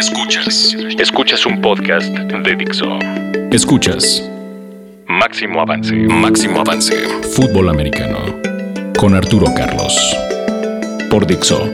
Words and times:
Escuchas. 0.00 0.74
Escuchas 0.98 1.44
un 1.44 1.60
podcast 1.60 2.08
de 2.08 2.56
Dixo. 2.56 2.86
Escuchas. 3.52 4.26
Máximo 5.06 5.60
avance. 5.60 5.94
Máximo 5.94 6.60
avance. 6.60 6.94
Fútbol 7.34 7.68
americano. 7.68 8.18
Con 8.96 9.14
Arturo 9.14 9.52
Carlos. 9.54 10.16
Por 11.10 11.26
Dixo. 11.26 11.70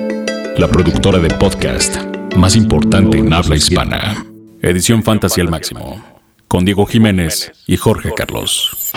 La 0.59 0.67
productora 0.67 1.21
de 1.21 1.29
podcast 1.35 1.99
más 2.35 2.57
importante 2.57 3.17
en 3.17 3.33
habla 3.33 3.55
hispana. 3.55 4.27
Edición 4.61 5.05
Fantasy 5.05 5.41
al 5.41 5.49
máximo. 5.49 6.03
Con 6.49 6.65
Diego 6.65 6.85
Jiménez 6.85 7.53
y 7.69 7.77
Jorge 7.77 8.11
Carlos. 8.13 8.93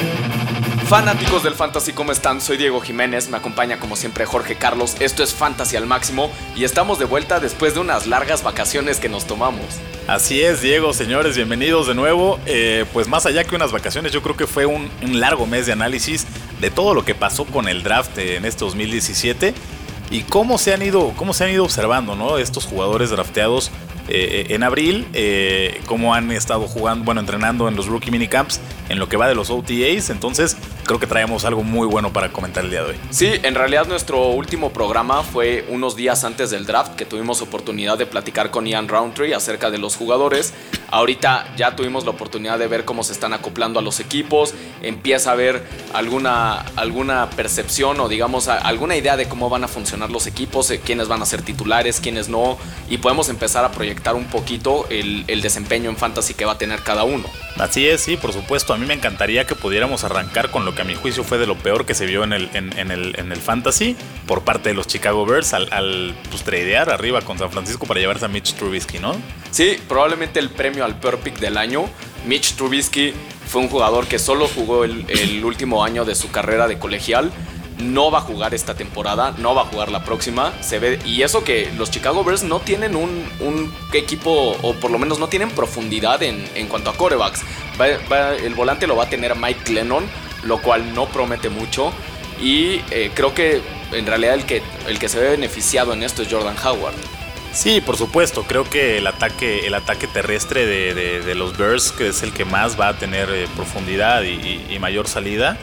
Fanáticos 0.90 1.44
del 1.44 1.54
Fantasy, 1.54 1.94
¿cómo 1.94 2.12
están? 2.12 2.42
Soy 2.42 2.58
Diego 2.58 2.82
Jiménez, 2.82 3.30
me 3.30 3.38
acompaña 3.38 3.78
como 3.78 3.96
siempre 3.96 4.26
Jorge 4.26 4.56
Carlos. 4.56 4.96
Esto 5.00 5.22
es 5.22 5.36
Fantasy 5.36 5.78
al 5.78 5.86
máximo 5.86 6.32
y 6.56 6.64
estamos 6.64 6.98
de 6.98 7.06
vuelta 7.06 7.40
después 7.40 7.76
de 7.76 7.80
unas 7.80 8.08
largas 8.08 8.42
vacaciones 8.42 9.00
que 9.00 9.08
nos 9.08 9.28
tomamos. 9.28 9.62
Así 10.08 10.42
es, 10.42 10.64
Diego, 10.64 10.92
señores, 10.94 11.36
bienvenidos 11.36 11.86
de 11.86 11.94
nuevo. 11.94 12.40
Eh, 12.48 12.86
pues 12.92 13.08
más 13.08 13.28
allá 13.28 13.44
que 13.44 13.56
unas 13.56 13.72
vacaciones, 13.72 14.14
yo 14.14 14.24
creo 14.24 14.36
que 14.36 14.48
fue 14.48 14.66
un, 14.66 14.90
largo 15.04 15.46
mes 15.46 15.68
de 15.68 15.74
análisis 15.74 16.26
de 16.60 16.72
todo 16.72 16.96
lo 16.96 17.06
que 17.06 17.14
pasó 17.14 17.46
con 17.46 17.68
el 17.68 17.84
draft 17.84 18.18
en 18.18 18.44
este 18.44 18.66
2017 18.66 19.54
y 20.10 20.24
cómo 20.24 20.58
se 20.58 20.74
han 20.74 20.82
ido, 20.82 21.14
cómo 21.16 21.34
se 21.34 21.44
han 21.44 21.52
ido 21.52 21.66
observando, 21.66 22.16
¿no? 22.16 22.40
Estos 22.40 22.66
jugadores 22.66 23.12
drafteados 23.12 23.70
eh, 24.08 24.48
en 24.50 24.64
abril, 24.64 25.08
eh, 25.14 25.82
cómo 25.86 26.16
han 26.16 26.32
estado 26.32 26.68
jugando, 26.68 27.06
bueno, 27.06 27.22
entrenando 27.22 27.68
en 27.68 27.76
los 27.76 27.86
rookie 27.86 28.10
minicamps, 28.10 28.60
en 28.90 29.00
lo 29.00 29.08
que 29.08 29.18
va 29.18 29.28
de 29.28 29.36
los 29.36 29.50
OTAs. 29.50 30.10
Entonces, 30.10 30.58
creo 30.84 31.00
que 31.00 31.08
traemos 31.08 31.46
algo 31.46 31.64
muy 31.64 31.88
bueno 31.88 32.12
para 32.12 32.32
comentar 32.32 32.66
el 32.66 32.72
día 32.72 32.84
de 32.84 32.90
hoy. 32.92 32.96
Sí, 33.12 33.32
en 33.44 33.56
realidad 33.56 33.88
nuestro 33.88 34.30
último 34.30 34.72
programa 34.72 35.24
fue 35.24 35.66
unos 35.70 35.96
días 35.96 36.24
antes 36.24 36.50
del 36.50 36.66
draft, 36.66 36.96
que 36.96 37.06
tuvimos 37.06 37.42
oportunidad 37.42 37.98
de 37.98 38.06
platicar 38.06 38.52
con 38.52 38.66
Ian 38.66 38.88
Roundtree 38.88 39.34
acerca 39.34 39.72
de 39.72 39.78
los 39.78 39.96
jugadores. 39.96 40.54
Ahorita 40.92 41.54
ya 41.56 41.76
tuvimos 41.76 42.06
la 42.06 42.12
oportunidad 42.12 42.58
de 42.58 42.68
ver 42.68 42.86
cómo 42.86 43.04
se 43.04 43.14
están 43.14 43.34
acoplando 43.34 43.80
a 43.80 43.84
los 43.84 44.00
equipos, 44.00 44.56
empieza 44.82 45.30
a 45.30 45.34
haber 45.34 45.64
alguna, 45.94 46.62
alguna 46.76 47.30
percepción 47.30 48.00
o 48.00 48.10
digamos 48.10 48.48
alguna 48.48 48.96
idea 48.96 49.16
de 49.16 49.30
cómo 49.30 49.50
van 49.50 49.64
a 49.64 49.68
funcionar 49.68 50.10
los 50.10 50.26
equipos, 50.26 50.72
eh, 50.72 50.82
quiénes 50.84 51.08
van 51.08 51.22
a 51.22 51.26
ser 51.28 51.44
titulares, 51.44 52.00
quiénes 52.00 52.30
no, 52.30 52.58
y 52.90 52.98
podemos 52.98 53.30
empezar 53.30 53.64
a 53.64 53.72
proyectar 53.72 54.16
un 54.16 54.26
poquito 54.26 54.88
el, 54.90 55.26
el 55.28 55.42
desempeño 55.42 55.92
en 55.92 55.98
fantasy 55.98 56.34
que 56.34 56.46
va 56.46 56.54
a 56.54 56.58
tener 56.58 56.82
cada 56.82 57.04
uno. 57.04 57.28
Así 57.58 57.88
es, 57.88 58.02
sí, 58.02 58.18
por 58.18 58.34
supuesto. 58.34 58.74
Mí 58.80 58.86
me 58.86 58.94
encantaría 58.94 59.46
que 59.46 59.56
pudiéramos 59.56 60.06
arrancar 60.06 60.52
con 60.52 60.64
lo 60.64 60.74
que 60.74 60.84
a 60.84 60.86
mi 60.86 60.96
juicio 60.96 61.26
fue 61.26 61.38
de 61.38 61.46
lo 61.46 61.58
peor 61.58 61.86
que 61.86 61.94
se 61.94 62.06
vio 62.06 62.24
en 62.24 62.32
el, 62.32 62.50
en, 62.54 62.78
en 62.80 62.92
el, 62.92 63.20
en 63.20 63.32
el 63.34 63.40
fantasy 63.40 63.98
por 64.26 64.44
parte 64.44 64.70
de 64.70 64.76
los 64.76 64.88
Chicago 64.88 65.26
Bears 65.26 65.54
al, 65.54 65.68
al 65.74 66.16
pues, 66.30 66.44
tradear 66.44 66.90
arriba 66.90 67.22
con 67.22 67.38
San 67.38 67.52
Francisco 67.52 67.86
para 67.86 68.00
llevarse 68.00 68.24
a 68.24 68.30
Mitch 68.30 68.54
Trubisky, 68.54 69.00
¿no? 69.00 69.16
Sí, 69.52 69.78
probablemente 69.90 70.40
el 70.40 70.50
premio 70.50 70.86
al 70.86 70.98
peor 70.98 71.20
pick 71.20 71.40
del 71.40 71.58
año. 71.58 71.90
Mitch 72.26 72.54
Trubisky 72.54 73.14
fue 73.48 73.62
un 73.62 73.68
jugador 73.68 74.08
que 74.08 74.18
solo 74.18 74.48
jugó 74.48 74.86
el, 74.86 75.06
el 75.10 75.44
último 75.44 75.84
año 75.84 76.06
de 76.06 76.16
su 76.16 76.32
carrera 76.32 76.68
de 76.70 76.80
colegial 76.80 77.32
no 77.80 78.12
va 78.12 78.20
a 78.20 78.22
jugar 78.22 78.54
esta 78.54 78.76
temporada, 78.76 79.34
no 79.38 79.56
va 79.56 79.64
a 79.64 79.66
jugar 79.66 79.92
la 79.92 80.04
próxima. 80.04 80.54
Se 80.62 80.80
ve, 80.80 81.00
y 81.06 81.24
eso 81.24 81.44
que 81.44 81.72
los 81.78 81.90
Chicago 81.90 82.24
Bears 82.24 82.44
no 82.44 82.60
tienen 82.60 82.96
un, 82.96 83.74
equipo, 83.94 84.56
o 84.62 84.74
por 84.76 84.92
lo 84.92 85.00
menos 85.00 85.20
no 85.20 85.28
tienen 85.28 85.50
profundidad 85.50 86.22
en, 86.24 86.46
en 86.56 86.68
cuanto 86.68 86.90
a 86.90 86.94
corebacks. 86.96 87.42
El 88.44 88.54
volante 88.56 88.88
lo 88.88 88.96
va 88.96 89.06
a 89.06 89.10
tener 89.10 89.36
Mike 89.36 89.72
Lennon, 89.72 90.06
lo 90.44 90.62
cual 90.62 90.94
no 90.94 91.08
promete 91.08 91.50
mucho. 91.50 91.92
Y 92.42 92.82
eh, 92.92 93.12
creo 93.14 93.34
que 93.34 93.62
en 93.92 94.06
realidad 94.06 94.36
el 94.36 94.46
que, 94.46 94.62
el 94.88 95.00
que 95.00 95.10
se 95.10 95.20
ve 95.20 95.30
beneficiado 95.32 95.94
en 95.94 96.04
esto 96.04 96.22
es 96.22 96.32
Jordan 96.32 96.56
Howard. 96.64 96.94
Sí, 97.52 97.82
por 97.82 97.98
supuesto. 97.98 98.44
Creo 98.44 98.64
que 98.64 99.00
el 99.00 99.08
ataque, 99.08 99.66
el 99.66 99.74
ataque 99.74 100.08
terrestre 100.08 100.66
de, 100.66 100.94
de, 100.94 101.36
los 101.36 101.58
Bears, 101.58 101.92
que 101.92 102.10
es 102.10 102.22
el 102.22 102.32
que 102.32 102.46
más 102.46 102.80
va 102.80 102.90
a 102.90 102.98
tener 102.98 103.30
eh, 103.32 103.48
profundidad 103.56 104.22
y 104.24 104.78
mayor 104.80 105.08
salida, 105.08 105.58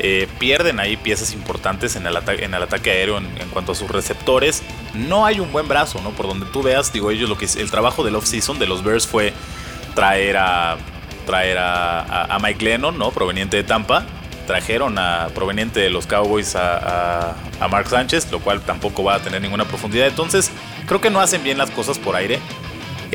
eh, 0.00 0.28
pierden 0.38 0.80
ahí 0.80 0.96
piezas 0.96 1.32
importantes 1.32 1.94
en 1.94 2.06
el, 2.06 2.16
ataque 2.16 2.90
aéreo 2.90 3.18
en, 3.18 3.28
cuanto 3.50 3.72
a 3.72 3.74
sus 3.74 3.90
receptores. 3.90 4.62
No 4.94 5.24
hay 5.24 5.40
un 5.40 5.52
buen 5.52 5.68
brazo, 5.68 6.00
¿no? 6.02 6.10
Por 6.10 6.26
donde 6.26 6.46
tú 6.46 6.62
veas, 6.62 6.92
digo, 6.92 7.10
ellos 7.10 7.28
lo 7.28 7.38
que 7.38 7.46
el 7.46 7.70
trabajo 7.70 8.04
del 8.04 8.16
off-season 8.16 8.58
de 8.58 8.66
los 8.66 8.82
Bears 8.82 9.06
fue 9.06 9.32
traer 9.94 10.36
a 10.36 10.76
traer 11.26 11.56
a, 11.58 12.38
Mike 12.42 12.64
Lennon, 12.64 12.98
¿no? 12.98 13.10
Proveniente 13.10 13.56
de 13.56 13.64
Tampa. 13.64 14.04
Trajeron 14.46 14.98
a 14.98 15.28
proveniente 15.34 15.80
de 15.80 15.88
los 15.88 16.06
Cowboys 16.06 16.54
a 16.54 17.34
Mark 17.70 17.88
Sánchez, 17.88 18.30
lo 18.30 18.40
cual 18.40 18.60
tampoco 18.60 19.02
va 19.02 19.14
a 19.14 19.20
tener 19.20 19.40
ninguna 19.40 19.64
profundidad. 19.64 20.06
Entonces, 20.06 20.50
creo 20.86 21.00
que 21.00 21.08
no 21.08 21.20
hacen 21.20 21.42
bien 21.42 21.56
las 21.56 21.70
cosas 21.70 21.98
por 21.98 22.14
aire. 22.14 22.40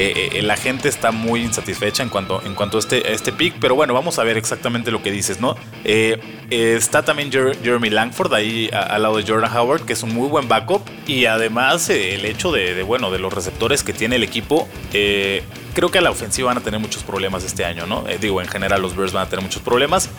Eh, 0.02 0.30
eh, 0.36 0.42
la 0.44 0.56
gente 0.56 0.88
está 0.88 1.12
muy 1.12 1.42
insatisfecha 1.42 2.04
en 2.04 2.10
cuanto, 2.10 2.42
en 2.46 2.56
cuanto 2.56 2.78
a 2.78 2.80
este, 2.80 3.12
este 3.12 3.34
pick, 3.34 3.56
pero 3.60 3.76
bueno, 3.76 3.94
vamos 3.94 4.18
a 4.18 4.24
ver 4.24 4.38
exactamente 4.38 4.92
lo 4.92 5.04
que 5.04 5.12
dices, 5.12 5.42
¿no? 5.42 5.58
Eh, 5.84 6.18
está 6.50 7.04
también 7.04 7.30
Jer 7.30 7.58
Jeremy 7.62 7.90
Langford 7.90 8.34
ahí 8.34 8.70
al 8.72 9.02
lado 9.02 9.18
de 9.18 9.30
Jordan 9.30 9.54
Howard, 9.54 9.82
que 9.82 9.92
es 9.92 10.02
un 10.02 10.14
muy 10.14 10.30
buen 10.30 10.48
backup, 10.48 10.84
y 11.06 11.26
además 11.26 11.90
el 11.90 12.24
hecho 12.24 12.54
de, 12.54 12.76
de, 12.76 12.84
bueno, 12.84 13.12
de 13.12 13.20
los 13.20 13.34
receptores 13.34 13.84
que 13.84 13.92
tiene 13.92 14.16
el 14.16 14.24
equipo, 14.24 14.70
creo 14.92 15.92
que 15.92 15.98
a 15.98 16.02
la 16.02 16.12
ofensiva 16.12 16.48
van 16.48 16.60
a 16.60 16.62
tener 16.62 16.80
muchos 16.80 17.04
problemas 17.04 17.44
este 17.44 17.66
año, 17.66 17.86
¿no? 17.86 18.06
digo, 18.22 18.42
en 18.42 18.48
general 18.48 18.82
los 18.82 18.96
Bears 18.96 19.12
van 19.12 19.28
a 19.28 19.30
tener 19.30 19.44
muchos 19.44 19.62
problemas. 19.62 20.10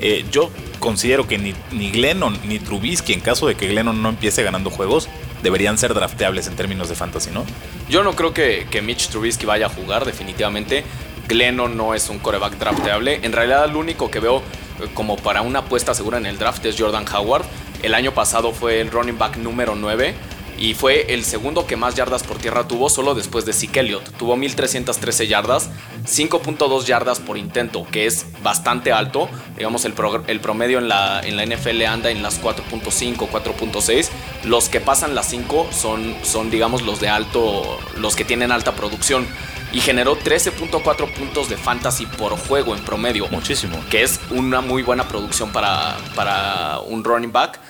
Eh, 0.00 0.24
yo 0.32 0.50
considero 0.78 1.28
que 1.28 1.36
ni, 1.36 1.54
ni, 1.72 1.90
Glennon 1.90 2.38
ni 2.46 2.58
Trubisky, 2.58 3.12
en 3.12 3.20
caso 3.20 3.46
de 3.46 3.54
que 3.54 3.68
Glennon 3.68 4.00
no 4.02 4.08
empiece 4.08 4.42
ganando 4.42 4.70
juegos, 4.70 5.08
deberían 5.42 5.78
ser 5.78 5.94
drafteables 5.94 6.46
en 6.46 6.56
términos 6.56 6.88
de 6.88 6.94
fantasy, 6.94 7.30
¿no? 7.30 7.44
Yo 7.88 8.02
no 8.02 8.14
creo 8.14 8.32
que, 8.32 8.66
que 8.70 8.82
Mitch 8.82 9.08
Trubisky 9.08 9.46
vaya 9.46 9.66
a 9.66 9.68
jugar, 9.68 10.04
definitivamente. 10.04 10.84
Glennon 11.28 11.76
no 11.76 11.94
es 11.94 12.08
un 12.08 12.18
coreback 12.18 12.58
drafteable. 12.58 13.20
En 13.22 13.32
realidad, 13.32 13.70
lo 13.70 13.78
único 13.78 14.10
que 14.10 14.20
veo 14.20 14.38
eh, 14.80 14.88
como 14.94 15.16
para 15.16 15.42
una 15.42 15.60
apuesta 15.60 15.94
segura 15.94 16.18
en 16.18 16.26
el 16.26 16.38
draft 16.38 16.64
es 16.66 16.76
Jordan 16.78 17.04
Howard. 17.12 17.44
El 17.82 17.94
año 17.94 18.12
pasado 18.12 18.52
fue 18.52 18.80
el 18.80 18.90
running 18.90 19.18
back 19.18 19.36
número 19.36 19.74
9 19.74 20.14
y 20.60 20.74
fue 20.74 21.14
el 21.14 21.24
segundo 21.24 21.66
que 21.66 21.76
más 21.76 21.94
yardas 21.94 22.22
por 22.22 22.36
tierra 22.36 22.68
tuvo 22.68 22.90
solo 22.90 23.14
después 23.14 23.46
de 23.46 23.54
Zeke 23.54 23.80
Elliott. 23.80 24.10
Tuvo 24.18 24.36
1313 24.36 25.26
yardas, 25.26 25.70
5.2 26.04 26.84
yardas 26.84 27.18
por 27.18 27.38
intento, 27.38 27.86
que 27.90 28.04
es 28.04 28.26
bastante 28.42 28.92
alto. 28.92 29.30
Digamos, 29.56 29.86
el, 29.86 29.94
el 30.26 30.40
promedio 30.40 30.78
en 30.78 30.88
la, 30.88 31.22
en 31.24 31.36
la, 31.36 31.46
NFL 31.46 31.82
anda 31.86 32.10
en 32.10 32.22
las 32.22 32.42
4.5, 32.42 33.30
4.6. 33.30 34.08
Los 34.44 34.68
que 34.68 34.80
pasan 34.80 35.14
las 35.14 35.28
5 35.28 35.68
son, 35.72 36.16
son, 36.22 36.50
digamos, 36.50 36.82
los 36.82 37.00
de 37.00 37.08
alto, 37.08 37.78
los 37.96 38.16
que 38.16 38.24
tienen 38.24 38.52
alta 38.52 38.72
producción. 38.72 39.26
Y 39.72 39.80
generó 39.80 40.18
13.4 40.18 41.14
puntos 41.14 41.48
de 41.48 41.56
fantasy 41.56 42.06
por 42.06 42.36
juego 42.36 42.74
en 42.74 42.82
promedio. 42.82 43.28
Muchísimo. 43.28 43.78
Que 43.88 44.02
es 44.02 44.18
una 44.30 44.60
muy 44.60 44.82
buena 44.82 45.06
producción 45.06 45.52
para, 45.52 45.96
para 46.16 46.80
un 46.80 47.04
running 47.04 47.30
back. 47.30 47.60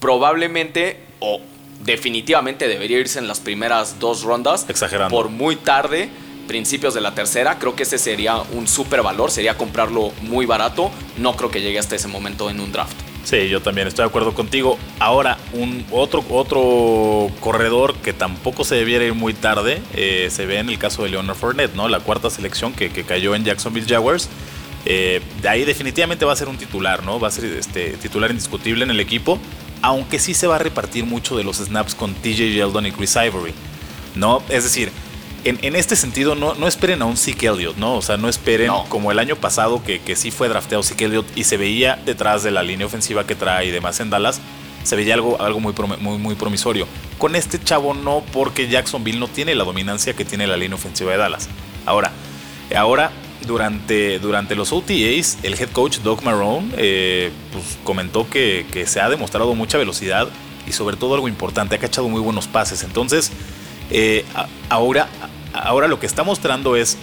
Probablemente, 0.00 1.00
o 1.20 1.40
definitivamente 1.84 2.66
debería 2.66 2.98
irse 2.98 3.18
en 3.18 3.28
las 3.28 3.38
primeras 3.40 4.00
dos 4.00 4.22
rondas. 4.22 4.66
Exagerando. 4.68 5.14
Por 5.14 5.28
muy 5.28 5.54
tarde, 5.54 6.10
principios 6.48 6.94
de 6.94 7.00
la 7.00 7.14
tercera, 7.14 7.58
creo 7.58 7.76
que 7.76 7.84
ese 7.84 7.98
sería 7.98 8.38
un 8.38 8.66
super 8.66 9.02
valor, 9.02 9.30
sería 9.30 9.56
comprarlo 9.56 10.12
muy 10.22 10.46
barato. 10.46 10.90
No 11.18 11.36
creo 11.36 11.50
que 11.50 11.60
llegue 11.60 11.78
hasta 11.78 11.96
ese 11.96 12.08
momento 12.08 12.50
en 12.50 12.60
un 12.60 12.72
draft. 12.72 12.96
Sí, 13.24 13.48
yo 13.48 13.60
también 13.62 13.88
estoy 13.88 14.04
de 14.04 14.08
acuerdo 14.08 14.34
contigo. 14.34 14.78
Ahora, 14.98 15.38
un 15.52 15.84
otro, 15.90 16.24
otro 16.28 17.30
corredor 17.40 17.94
que 17.96 18.12
tampoco 18.12 18.64
se 18.64 18.74
debiera 18.74 19.04
ir 19.04 19.14
muy 19.14 19.34
tarde, 19.34 19.80
eh, 19.94 20.28
se 20.30 20.44
ve 20.46 20.58
en 20.58 20.68
el 20.68 20.78
caso 20.78 21.02
de 21.02 21.08
Leonard 21.08 21.36
Fournette, 21.36 21.74
¿no? 21.74 21.88
La 21.88 22.00
cuarta 22.00 22.28
selección 22.30 22.72
que, 22.74 22.90
que 22.90 23.04
cayó 23.04 23.34
en 23.34 23.44
Jacksonville 23.44 23.86
Jaguars. 23.88 24.28
Eh, 24.84 25.22
de 25.40 25.48
ahí 25.48 25.64
definitivamente 25.64 26.26
va 26.26 26.34
a 26.34 26.36
ser 26.36 26.48
un 26.48 26.58
titular, 26.58 27.02
¿no? 27.02 27.18
Va 27.18 27.28
a 27.28 27.30
ser 27.30 27.46
este, 27.46 27.92
titular 27.92 28.30
indiscutible 28.30 28.84
en 28.84 28.90
el 28.90 29.00
equipo 29.00 29.40
aunque 29.84 30.18
sí 30.18 30.32
se 30.32 30.46
va 30.46 30.56
a 30.56 30.58
repartir 30.58 31.04
mucho 31.04 31.36
de 31.36 31.44
los 31.44 31.58
snaps 31.58 31.94
con 31.94 32.14
TJ 32.14 32.54
Yeldon 32.54 32.86
y 32.86 32.92
Chris 32.92 33.16
Ivory, 33.16 33.52
¿no? 34.14 34.42
Es 34.48 34.64
decir, 34.64 34.90
en, 35.44 35.58
en 35.62 35.76
este 35.76 35.96
sentido, 35.96 36.34
no, 36.34 36.54
no, 36.54 36.66
esperen 36.66 37.02
a 37.02 37.04
un 37.04 37.16
Zeke 37.16 37.46
Elliott, 37.46 37.76
¿no? 37.76 37.96
O 37.96 38.02
sea, 38.02 38.16
no 38.16 38.28
esperen 38.28 38.68
no. 38.68 38.84
como 38.88 39.12
el 39.12 39.18
año 39.18 39.36
pasado 39.36 39.82
que, 39.82 40.00
que 40.00 40.16
sí 40.16 40.30
fue 40.30 40.48
drafteado 40.48 40.82
Zeke 40.82 41.04
Elliott 41.04 41.26
y 41.36 41.44
se 41.44 41.56
veía 41.56 41.98
detrás 42.04 42.42
de 42.42 42.50
la 42.50 42.62
línea 42.62 42.86
ofensiva 42.86 43.26
que 43.26 43.34
trae 43.34 43.66
y 43.66 43.70
demás 43.70 44.00
en 44.00 44.10
Dallas, 44.10 44.40
se 44.82 44.96
veía 44.96 45.14
algo, 45.14 45.40
algo 45.40 45.60
muy, 45.60 45.74
muy, 46.00 46.18
muy 46.18 46.34
promisorio. 46.34 46.86
Con 47.18 47.36
este 47.36 47.62
chavo 47.62 47.94
no, 47.94 48.22
porque 48.32 48.68
Jacksonville 48.68 49.18
no 49.18 49.28
tiene 49.28 49.54
la 49.54 49.64
dominancia 49.64 50.14
que 50.14 50.24
tiene 50.24 50.46
la 50.46 50.56
línea 50.56 50.76
ofensiva 50.76 51.12
de 51.12 51.18
Dallas. 51.18 51.48
Ahora, 51.86 52.12
ahora 52.76 53.10
durante, 53.46 54.18
durante 54.18 54.54
los 54.54 54.72
OTAs, 54.72 55.38
el 55.42 55.54
head 55.54 55.70
coach 55.72 55.98
Doug 55.98 56.22
Marrone 56.22 56.70
eh, 56.76 57.30
pues, 57.52 57.78
comentó 57.84 58.28
que, 58.28 58.66
que, 58.72 58.86
se 58.86 59.00
ha 59.00 59.08
demostrado 59.08 59.54
mucha 59.54 59.78
velocidad 59.78 60.28
y 60.66 60.72
sobre 60.72 60.96
todo 60.96 61.14
algo 61.14 61.28
importante, 61.28 61.74
ha 61.74 61.78
cachado 61.78 62.08
muy 62.08 62.20
buenos 62.20 62.46
pases. 62.46 62.82
Entonces, 62.82 63.32
eh, 63.90 64.24
ahora, 64.68 65.08
ahora 65.54 65.88
lo 65.88 65.98
que 65.98 66.06
está 66.06 66.22
mostrando 66.22 66.76
es 66.76 66.98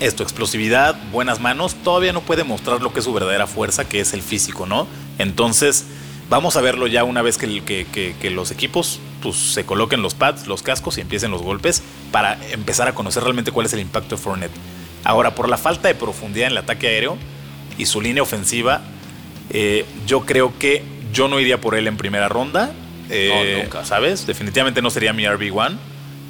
esto, 0.00 0.22
explosividad, 0.22 0.96
buenas 1.10 1.40
manos. 1.40 1.74
Todavía 1.82 2.12
no 2.12 2.20
puede 2.20 2.44
mostrar 2.44 2.82
lo 2.82 2.92
que 2.92 3.00
es 3.00 3.04
su 3.04 3.12
verdadera 3.12 3.46
fuerza, 3.46 3.88
que 3.88 4.00
es 4.00 4.12
el 4.12 4.22
físico, 4.22 4.66
¿no? 4.66 4.86
Entonces, 5.18 5.86
vamos 6.28 6.56
a 6.56 6.60
verlo 6.60 6.86
ya 6.86 7.04
una 7.04 7.22
vez 7.22 7.38
que, 7.38 7.62
que, 7.64 8.14
que 8.20 8.30
los 8.30 8.50
equipos 8.50 9.00
pues, 9.22 9.36
se 9.36 9.64
coloquen 9.64 10.02
los 10.02 10.14
pads, 10.14 10.46
los 10.46 10.62
cascos 10.62 10.98
y 10.98 11.00
empiecen 11.00 11.30
los 11.30 11.42
golpes 11.42 11.82
para 12.12 12.38
empezar 12.50 12.88
a 12.88 12.94
conocer 12.94 13.22
realmente 13.22 13.50
cuál 13.50 13.66
es 13.66 13.72
el 13.72 13.80
impacto 13.80 14.16
de 14.16 14.22
Fournette. 14.22 14.52
Ahora, 15.04 15.34
por 15.34 15.48
la 15.48 15.56
falta 15.56 15.88
de 15.88 15.94
profundidad 15.94 16.46
en 16.46 16.52
el 16.52 16.58
ataque 16.58 16.88
aéreo 16.88 17.16
y 17.76 17.86
su 17.86 18.00
línea 18.00 18.22
ofensiva, 18.22 18.82
eh, 19.50 19.86
yo 20.06 20.26
creo 20.26 20.56
que 20.58 20.82
yo 21.12 21.28
no 21.28 21.40
iría 21.40 21.60
por 21.60 21.74
él 21.74 21.86
en 21.86 21.96
primera 21.96 22.28
ronda. 22.28 22.72
Eh, 23.10 23.62
nunca. 23.62 23.84
¿Sabes? 23.84 24.26
Definitivamente 24.26 24.82
no 24.82 24.90
sería 24.90 25.12
mi 25.12 25.24
RB1. 25.24 25.76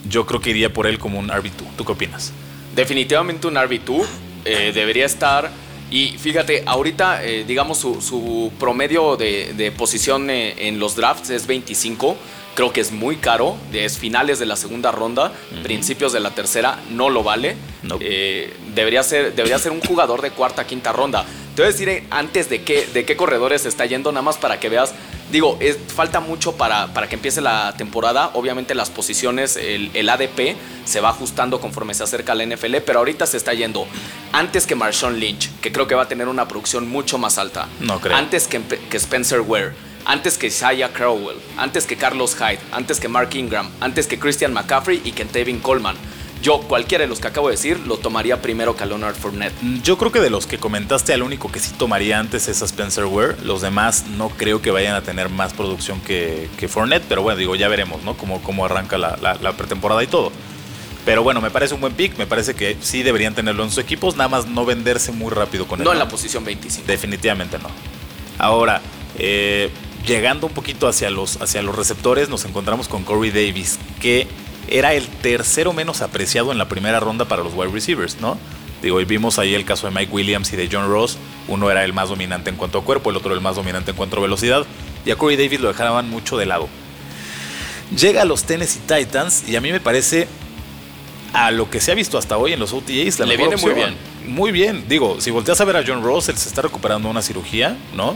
Yo 0.08 0.26
creo 0.26 0.40
que 0.40 0.50
iría 0.50 0.72
por 0.72 0.86
él 0.86 0.98
como 0.98 1.18
un 1.18 1.28
RB2. 1.28 1.76
¿Tú 1.76 1.84
qué 1.84 1.92
opinas? 1.92 2.32
Definitivamente 2.74 3.46
un 3.46 3.54
RB2. 3.54 4.04
Eh, 4.44 4.72
debería 4.72 5.04
estar 5.04 5.50
y 5.90 6.18
fíjate, 6.18 6.64
ahorita, 6.66 7.24
eh, 7.24 7.44
digamos, 7.46 7.78
su, 7.78 8.52
promedio 8.58 9.16
de, 9.16 9.72
posición 9.76 10.28
eh, 10.28 10.68
en 10.68 10.78
los 10.78 10.96
drafts 10.96 11.30
es 11.30 11.46
25. 11.46 12.16
Creo 12.54 12.72
que 12.72 12.80
es 12.80 12.92
muy 12.92 13.16
caro. 13.16 13.56
Es 13.72 13.98
finales 13.98 14.38
de 14.38 14.46
la 14.46 14.56
segunda 14.56 14.90
ronda, 14.90 15.32
principios 15.62 16.12
de 16.12 16.20
la 16.20 16.30
tercera, 16.30 16.80
no 16.90 17.08
lo 17.08 17.22
vale. 17.22 17.56
Eh, 18.00 18.52
debería, 18.74 19.02
ser, 19.02 19.34
debería 19.34 19.58
ser 19.58 19.72
un 19.72 19.80
jugador 19.80 20.20
de 20.20 20.30
cuarta, 20.30 20.66
quinta 20.66 20.92
ronda. 20.92 21.24
Te 21.58 21.62
voy 21.62 21.70
a 21.70 21.72
decir 21.72 22.04
antes 22.12 22.48
de 22.48 22.62
qué, 22.62 22.86
de 22.86 23.04
qué 23.04 23.16
corredores 23.16 23.66
está 23.66 23.84
yendo, 23.84 24.12
nada 24.12 24.22
más 24.22 24.38
para 24.38 24.60
que 24.60 24.68
veas 24.68 24.94
Digo, 25.32 25.58
es, 25.58 25.76
falta 25.76 26.20
mucho 26.20 26.52
para, 26.56 26.94
para, 26.94 27.08
que 27.08 27.16
empiece 27.16 27.40
la 27.40 27.74
temporada. 27.76 28.30
Obviamente 28.34 28.76
las 28.76 28.90
posiciones, 28.90 29.56
el, 29.56 30.08
ADP 30.08 30.56
se 30.84 31.00
va 31.00 31.08
ajustando 31.08 31.60
conforme 31.60 31.94
se 31.94 32.04
acerca 32.04 32.36
la 32.36 32.46
NFL, 32.46 32.76
pero 32.86 33.00
ahorita 33.00 33.26
se 33.26 33.36
está 33.38 33.54
yendo 33.54 33.88
antes 34.30 34.68
que 34.68 34.76
Marshawn 34.76 35.18
Lynch, 35.18 35.50
que 35.60 35.72
creo 35.72 35.88
que 35.88 35.96
va 35.96 36.04
a 36.04 36.08
tener 36.08 36.28
una 36.28 36.46
producción 36.46 36.88
mucho 36.88 37.18
más 37.18 37.38
alta. 37.38 37.66
No 37.80 38.00
creo. 38.00 38.16
Antes 38.16 38.46
que, 38.46 38.62
que 38.62 38.96
Spencer 38.96 39.40
Ware, 39.40 39.72
antes 40.04 40.38
que 40.38 40.46
Isaiah 40.46 40.92
Crowell, 40.92 41.38
antes 41.56 41.86
que 41.86 41.96
Carlos 41.96 42.36
Hyde, 42.36 42.60
antes 42.70 43.00
que 43.00 43.08
Mark 43.08 43.34
Ingram, 43.34 43.68
antes 43.80 44.06
que 44.06 44.16
Christian 44.16 44.52
McCaffrey 44.52 45.02
y 45.04 45.10
que 45.10 45.24
Tevin 45.24 45.58
Coleman. 45.58 45.96
Yo, 46.42 46.60
cualquiera 46.60 47.02
de 47.02 47.08
los 47.08 47.18
que 47.20 47.28
acabo 47.28 47.48
de 47.48 47.56
decir, 47.56 47.80
lo 47.80 47.96
tomaría 47.96 48.40
primero 48.40 48.76
que 48.76 48.84
a 48.84 48.86
Leonard 48.86 49.16
Fournette. 49.16 49.54
Mm, 49.60 49.82
yo 49.82 49.98
creo 49.98 50.12
que 50.12 50.20
de 50.20 50.30
los 50.30 50.46
que 50.46 50.58
comentaste, 50.58 51.12
al 51.12 51.22
único 51.22 51.50
que 51.50 51.58
sí 51.58 51.72
tomaría 51.76 52.18
antes 52.18 52.48
es 52.48 52.62
a 52.62 52.64
Spencer 52.64 53.06
Ware. 53.06 53.36
Los 53.44 53.60
demás 53.60 54.06
no 54.16 54.28
creo 54.28 54.62
que 54.62 54.70
vayan 54.70 54.94
a 54.94 55.02
tener 55.02 55.28
más 55.28 55.52
producción 55.52 56.00
que, 56.00 56.48
que 56.56 56.68
Fournette, 56.68 57.04
pero 57.08 57.22
bueno, 57.22 57.38
digo, 57.38 57.56
ya 57.56 57.68
veremos, 57.68 58.02
¿no? 58.04 58.16
Cómo, 58.16 58.40
cómo 58.42 58.64
arranca 58.64 58.98
la, 58.98 59.52
pretemporada 59.56 60.02
y 60.02 60.06
todo. 60.06 60.30
Pero 61.04 61.22
bueno, 61.22 61.40
me 61.40 61.50
parece 61.50 61.74
un 61.74 61.80
buen 61.80 61.94
pick. 61.94 62.16
Me 62.18 62.26
parece 62.26 62.54
que 62.54 62.76
sí 62.80 63.02
deberían 63.02 63.34
tenerlo 63.34 63.64
en 63.64 63.70
sus 63.70 63.78
equipos, 63.78 64.16
nada 64.16 64.28
más 64.28 64.46
no 64.46 64.64
venderse 64.64 65.10
muy 65.10 65.30
rápido 65.30 65.66
con 65.66 65.80
él. 65.80 65.84
No 65.84 65.92
en 65.92 65.98
la 65.98 66.08
posición 66.08 66.44
25. 66.44 66.86
Definitivamente 66.86 67.58
no. 67.58 67.68
Ahora, 68.38 68.80
eh, 69.18 69.70
llegando 70.06 70.46
un 70.46 70.52
poquito 70.52 70.86
hacia 70.86 71.10
los, 71.10 71.40
hacia 71.40 71.62
los 71.62 71.74
receptores, 71.74 72.28
nos 72.28 72.44
encontramos 72.44 72.88
con 72.88 73.04
Corey 73.04 73.30
Davis, 73.30 73.78
que 74.00 74.28
era 74.70 74.94
el 74.94 75.06
tercero 75.06 75.72
menos 75.72 76.02
apreciado 76.02 76.52
en 76.52 76.58
la 76.58 76.68
primera 76.68 77.00
ronda 77.00 77.24
para 77.26 77.42
los 77.42 77.54
wide 77.54 77.72
receivers, 77.72 78.20
¿no? 78.20 78.38
Digo, 78.82 79.00
y 79.00 79.04
vimos 79.04 79.38
ahí 79.38 79.54
el 79.54 79.64
caso 79.64 79.88
de 79.88 79.94
Mike 79.94 80.12
Williams 80.12 80.52
y 80.52 80.56
de 80.56 80.68
John 80.70 80.88
Ross. 80.88 81.18
Uno 81.48 81.70
era 81.70 81.84
el 81.84 81.92
más 81.92 82.10
dominante 82.10 82.50
en 82.50 82.56
cuanto 82.56 82.78
a 82.78 82.84
cuerpo, 82.84 83.10
el 83.10 83.16
otro 83.16 83.34
el 83.34 83.40
más 83.40 83.56
dominante 83.56 83.90
en 83.90 83.96
cuanto 83.96 84.18
a 84.18 84.20
velocidad. 84.20 84.64
Y 85.04 85.10
a 85.10 85.16
Corey 85.16 85.36
Davis 85.36 85.60
lo 85.60 85.68
dejaban 85.68 86.08
mucho 86.08 86.36
de 86.36 86.46
lado. 86.46 86.68
Llega 87.96 88.22
a 88.22 88.24
los 88.24 88.44
Tennessee 88.44 88.80
Titans 88.86 89.48
y 89.48 89.56
a 89.56 89.60
mí 89.60 89.72
me 89.72 89.80
parece 89.80 90.28
a 91.32 91.50
lo 91.50 91.70
que 91.70 91.80
se 91.80 91.90
ha 91.90 91.94
visto 91.94 92.18
hasta 92.18 92.36
hoy 92.36 92.52
en 92.52 92.60
los 92.60 92.72
OTAs 92.72 93.18
la 93.18 93.26
Le 93.26 93.36
viene 93.36 93.56
muy 93.56 93.74
bien. 93.74 93.96
Muy 94.26 94.52
bien. 94.52 94.84
Digo, 94.88 95.20
si 95.20 95.30
volteas 95.30 95.60
a 95.60 95.64
ver 95.64 95.76
a 95.76 95.84
John 95.86 96.02
Ross, 96.02 96.28
él 96.28 96.36
se 96.36 96.48
está 96.48 96.62
recuperando 96.62 97.08
una 97.08 97.22
cirugía, 97.22 97.76
¿no? 97.94 98.14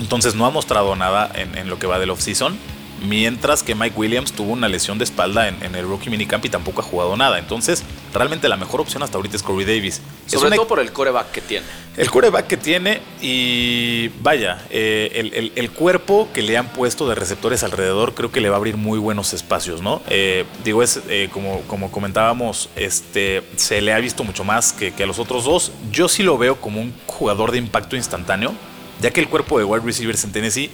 Entonces 0.00 0.34
no 0.34 0.46
ha 0.46 0.50
mostrado 0.50 0.94
nada 0.94 1.30
en, 1.34 1.56
en 1.58 1.68
lo 1.68 1.78
que 1.78 1.86
va 1.86 1.98
del 1.98 2.10
off-season 2.10 2.56
mientras 3.02 3.62
que 3.62 3.74
Mike 3.74 3.96
Williams 3.96 4.32
tuvo 4.32 4.52
una 4.52 4.68
lesión 4.68 4.98
de 4.98 5.04
espalda 5.04 5.48
en, 5.48 5.74
el 5.74 5.86
rookie 5.86 6.10
minicamp 6.10 6.44
y 6.44 6.48
tampoco 6.48 6.80
ha 6.80 6.84
jugado 6.84 7.16
nada. 7.16 7.38
Entonces, 7.38 7.82
realmente 8.12 8.48
la 8.48 8.56
mejor 8.56 8.80
opción 8.80 9.02
hasta 9.02 9.16
ahorita 9.16 9.36
es 9.36 9.42
Corey 9.42 9.64
Davis. 9.64 10.00
Sobre 10.26 10.50
todo 10.56 10.66
por 10.66 10.80
el 10.80 10.92
coreback 10.92 11.30
que 11.30 11.40
tiene. 11.40 11.66
El 11.96 12.10
coreback 12.10 12.46
que 12.46 12.56
tiene 12.56 13.00
y 13.20 14.08
vaya, 14.20 14.62
eh, 14.70 15.50
el, 15.54 15.70
cuerpo 15.70 16.28
que 16.32 16.42
le 16.42 16.56
han 16.56 16.68
puesto 16.68 17.08
de 17.08 17.14
receptores 17.14 17.64
alrededor 17.64 18.14
creo 18.14 18.30
que 18.30 18.40
le 18.40 18.48
va 18.48 18.56
a 18.56 18.58
abrir 18.58 18.76
muy 18.76 18.98
buenos 19.00 19.32
espacios, 19.32 19.82
¿no? 19.82 20.00
Eh, 20.08 20.44
digo, 20.64 20.82
es 20.82 21.00
eh, 21.08 21.28
como, 21.32 21.62
como 21.62 21.90
comentábamos, 21.90 22.68
este, 22.76 23.42
se 23.56 23.80
le 23.80 23.92
ha 23.92 23.98
visto 23.98 24.22
mucho 24.22 24.44
más 24.44 24.72
que, 24.72 24.92
que 24.92 25.02
a 25.02 25.06
los 25.06 25.18
otros 25.18 25.44
dos. 25.44 25.72
Yo 25.90 26.08
sí 26.08 26.22
lo 26.22 26.38
veo 26.38 26.60
como 26.60 26.80
un 26.80 26.94
jugador 27.06 27.50
de 27.50 27.58
impacto 27.58 27.96
instantáneo, 27.96 28.54
ya 29.00 29.10
que 29.10 29.20
el 29.20 29.28
cuerpo 29.28 29.58
de 29.58 29.64
wide 29.64 29.84
receivers 29.84 30.22
en 30.22 30.32
Tennessee 30.32 30.70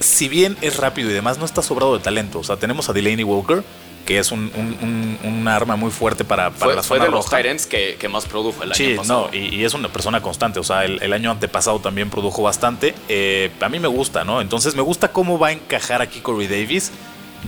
si 0.00 0.28
bien 0.28 0.56
es 0.62 0.78
rápido 0.78 1.10
y 1.10 1.12
demás, 1.12 1.38
no 1.38 1.44
está 1.44 1.62
sobrado 1.62 1.96
de 1.96 2.02
talento. 2.02 2.40
O 2.40 2.44
sea, 2.44 2.56
tenemos 2.56 2.88
a 2.88 2.92
Delaney 2.92 3.22
Walker, 3.24 3.62
que 4.06 4.18
es 4.18 4.32
un, 4.32 5.44
arma 5.46 5.76
muy 5.76 5.90
fuerte 5.90 6.24
para, 6.24 6.50
para 6.50 6.64
fue, 6.64 6.74
la 6.74 6.82
fue 6.82 7.00
de 7.00 7.10
los 7.10 7.28
Tyrants 7.28 7.66
que, 7.66 8.08
más 8.10 8.24
produjo 8.24 8.62
el 8.62 8.72
año 8.72 8.96
pasado. 8.96 9.30
no, 9.30 9.36
y, 9.36 9.62
es 9.62 9.74
una 9.74 9.88
persona 9.88 10.22
constante. 10.22 10.58
O 10.58 10.64
sea, 10.64 10.84
el, 10.84 11.12
año 11.12 11.30
antepasado 11.30 11.80
también 11.80 12.08
produjo 12.10 12.42
bastante. 12.42 12.94
Eh, 13.08 13.50
a 13.60 13.68
mí 13.68 13.78
me 13.78 13.88
gusta, 13.88 14.24
¿no? 14.24 14.40
Entonces 14.40 14.74
me 14.74 14.82
gusta 14.82 15.12
cómo 15.12 15.38
va 15.38 15.48
a 15.48 15.52
encajar 15.52 16.02
aquí 16.02 16.20
Corey 16.20 16.48
Davis. 16.48 16.92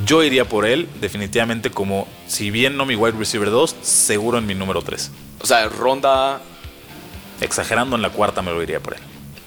Yo 0.06 0.22
iría 0.22 0.46
por 0.46 0.64
él, 0.64 0.88
definitivamente, 1.00 1.70
como 1.70 2.06
si 2.26 2.50
bien 2.50 2.76
no 2.76 2.86
mi 2.86 2.96
wide 2.96 3.18
receiver 3.18 3.50
2, 3.50 3.76
seguro 3.82 4.38
en 4.38 4.46
mi 4.46 4.54
número 4.54 4.82
3. 4.82 5.10
O 5.40 5.46
sea, 5.46 5.68
ronda. 5.68 6.40
Exagerando 7.40 7.96
en 7.96 8.02
la 8.02 8.10
cuarta 8.10 8.40
me 8.40 8.52
lo 8.52 8.62
iría 8.62 8.78
por 8.78 8.94
él. 8.94 9.00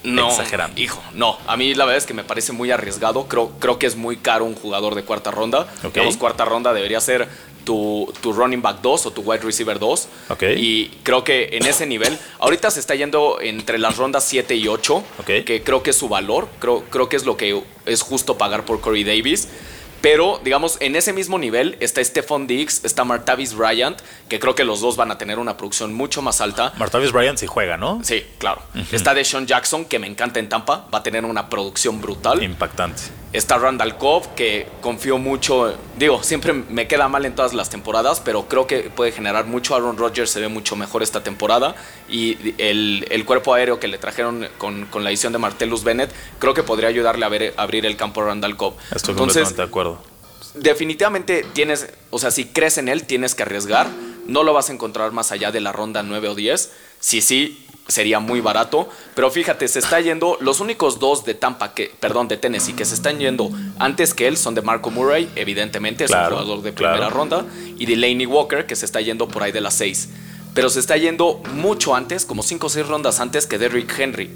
No, 0.06 0.30
exagerando. 0.30 0.80
Hijo, 0.80 1.02
no. 1.14 1.38
A 1.48 1.58
mí 1.58 1.74
la 1.74 1.86
verdad 1.86 1.98
es 1.98 2.06
que 2.06 2.14
me 2.14 2.24
parece 2.24 2.54
muy 2.54 2.72
arriesgado. 2.72 3.28
Creo, 3.28 3.52
creo 3.60 3.80
que 3.80 3.88
es 3.88 3.96
muy 3.96 4.18
caro 4.18 4.46
un 4.46 4.56
jugador 4.56 4.96
de 4.96 5.04
cuarta 5.04 5.32
ronda. 5.32 5.68
Digamos, 5.84 6.18
cuarta 6.18 6.46
ronda 6.46 6.74
debería 6.74 7.02
ser 7.02 7.28
tu, 7.66 8.14
tu, 8.22 8.32
running 8.32 8.62
back 8.62 8.82
2 8.82 9.08
o 9.08 9.12
tu 9.12 9.22
wide 9.22 9.42
receiver 9.42 9.80
2. 9.80 10.08
Y 10.58 10.88
creo 11.04 11.24
que 11.24 11.50
en 11.54 11.66
ese 11.66 11.86
nivel, 11.86 12.18
ahorita 12.40 12.70
se 12.72 12.80
está 12.80 12.96
yendo 12.96 13.40
entre 13.42 13.80
las 13.80 13.98
rondas 13.98 14.24
7 14.26 14.56
y 14.56 14.68
8, 14.68 15.04
que 15.26 15.64
creo 15.64 15.84
que 15.84 15.90
es 15.90 15.96
su 15.98 16.08
valor. 16.08 16.48
Creo, 16.60 16.84
creo 16.90 17.10
que 17.10 17.16
es 17.16 17.26
lo 17.26 17.36
que 17.36 17.62
es 17.86 18.02
justo 18.02 18.38
pagar 18.38 18.66
por 18.66 18.82
Corey 18.82 19.04
Davis. 19.04 19.50
Pero, 20.06 20.40
digamos, 20.44 20.78
en 20.82 20.96
ese 20.96 21.14
mismo 21.14 21.40
nivel 21.40 21.78
está 21.80 22.04
Stephon 22.04 22.46
Diggs, 22.46 22.86
está 22.86 23.04
Martavis 23.04 23.56
Bryant, 23.56 24.00
que 24.30 24.40
creo 24.40 24.54
que 24.54 24.64
los 24.64 24.80
dos 24.80 24.96
van 24.98 25.10
a 25.10 25.18
tener 25.18 25.40
una 25.40 25.58
producción 25.58 25.96
mucho 25.96 26.22
más 26.22 26.42
alta. 26.42 26.74
Martavis 26.78 27.12
Bryant 27.12 27.40
sí 27.40 27.48
juega, 27.48 27.76
¿no? 27.76 28.02
Sí, 28.04 28.24
claro. 28.38 28.62
Está 28.92 29.16
Deshaun 29.16 29.48
Jackson, 29.48 29.86
que 29.86 29.98
me 29.98 30.06
encanta 30.06 30.40
en 30.40 30.48
Tampa, 30.48 30.88
va 30.94 31.00
a 31.00 31.02
tener 31.02 31.26
una 31.26 31.50
producción 31.50 32.02
brutal. 32.02 32.44
Impactante. 32.44 33.02
Está 33.36 33.58
Randall 33.58 33.98
Cobb, 33.98 34.34
que 34.36 34.68
confío 34.82 35.18
mucho, 35.18 35.76
digo, 35.98 36.24
siempre 36.24 36.54
me 36.54 36.88
queda 36.88 37.10
mal 37.10 37.26
en 37.26 37.36
todas 37.36 37.54
las 37.54 37.70
temporadas, 37.70 38.22
pero 38.24 38.48
creo 38.48 38.66
que 38.66 38.84
puede 38.84 39.12
generar 39.12 39.46
mucho. 39.46 39.76
Aaron 39.76 39.98
Rodgers 39.98 40.30
se 40.30 40.40
ve 40.40 40.48
mucho 40.48 40.78
mejor 40.78 41.04
esta 41.04 41.22
temporada 41.22 41.76
y 42.08 42.38
el, 42.58 43.24
cuerpo 43.26 43.54
aéreo 43.54 43.80
que 43.80 43.90
le 43.90 43.98
trajeron 43.98 44.48
con, 44.58 44.88
la 45.04 45.10
edición 45.10 45.34
de 45.34 45.40
Martellus 45.40 45.84
Bennett, 45.84 46.12
creo 46.40 46.54
que 46.54 46.64
podría 46.64 46.88
ayudarle 46.88 47.26
a, 47.26 47.30
ver, 47.30 47.54
abrir 47.58 47.86
el 47.86 47.98
campo 47.98 48.22
a 48.22 48.26
Randall 48.28 48.56
Cobb. 48.56 48.76
Estoy 48.96 49.16
completamente 49.16 49.62
de 49.62 49.68
acuerdo. 49.68 50.00
Definitivamente 50.54 51.46
tienes, 51.52 51.90
o 52.12 52.20
sea, 52.20 52.32
si 52.32 52.46
crees 52.46 52.78
en 52.78 52.88
él, 52.88 53.04
tienes 53.04 53.36
que 53.36 53.44
arriesgar. 53.44 53.88
No 54.28 54.44
lo 54.44 54.54
vas 54.54 54.70
a 54.70 54.74
encontrar 54.74 55.12
más 55.12 55.34
allá 55.34 55.52
de 55.52 55.60
la 55.60 55.74
ronda 55.74 56.04
9 56.04 56.30
o 56.30 56.36
10. 56.36 56.72
Si 57.02 57.22
sí, 57.22 57.65
sería 57.88 58.20
muy 58.20 58.42
barato. 58.42 58.90
Pero 59.14 59.30
fíjate, 59.32 59.68
se 59.68 59.80
está 59.80 60.00
yendo. 60.00 60.38
Los 60.42 60.60
únicos 60.60 61.00
dos 61.00 61.26
de 61.26 61.34
Tampa, 61.34 61.74
que, 61.74 61.94
perdón, 62.00 62.28
de 62.28 62.38
Tennessee, 62.38 62.74
que 62.74 62.86
se 62.86 62.96
están 62.96 63.20
yendo 63.20 63.50
antes 63.80 64.14
que 64.14 64.28
él 64.28 64.38
son 64.38 64.56
de 64.56 64.62
Marco 64.62 64.92
Murray, 64.92 65.30
evidentemente, 65.36 66.06
es 66.06 66.12
un 66.12 66.26
jugador 66.26 66.62
de 66.62 66.74
primera 66.74 67.10
ronda. 67.10 67.46
Y 67.78 67.86
de 67.86 67.96
Laney 67.96 68.26
Walker, 68.26 68.66
que 68.66 68.76
se 68.76 68.86
está 68.86 69.02
yendo 69.02 69.28
por 69.28 69.44
ahí 69.44 69.52
de 69.52 69.62
las 69.62 69.76
6. 69.76 70.10
Pero 70.54 70.70
se 70.70 70.80
está 70.80 70.96
yendo 70.98 71.42
mucho 71.54 71.96
antes, 71.96 72.26
como 72.26 72.42
5 72.42 72.68
o 72.68 72.70
6 72.70 72.88
rondas 72.88 73.20
antes 73.20 73.46
que 73.46 73.58
Derrick 73.58 73.98
Henry. 74.00 74.32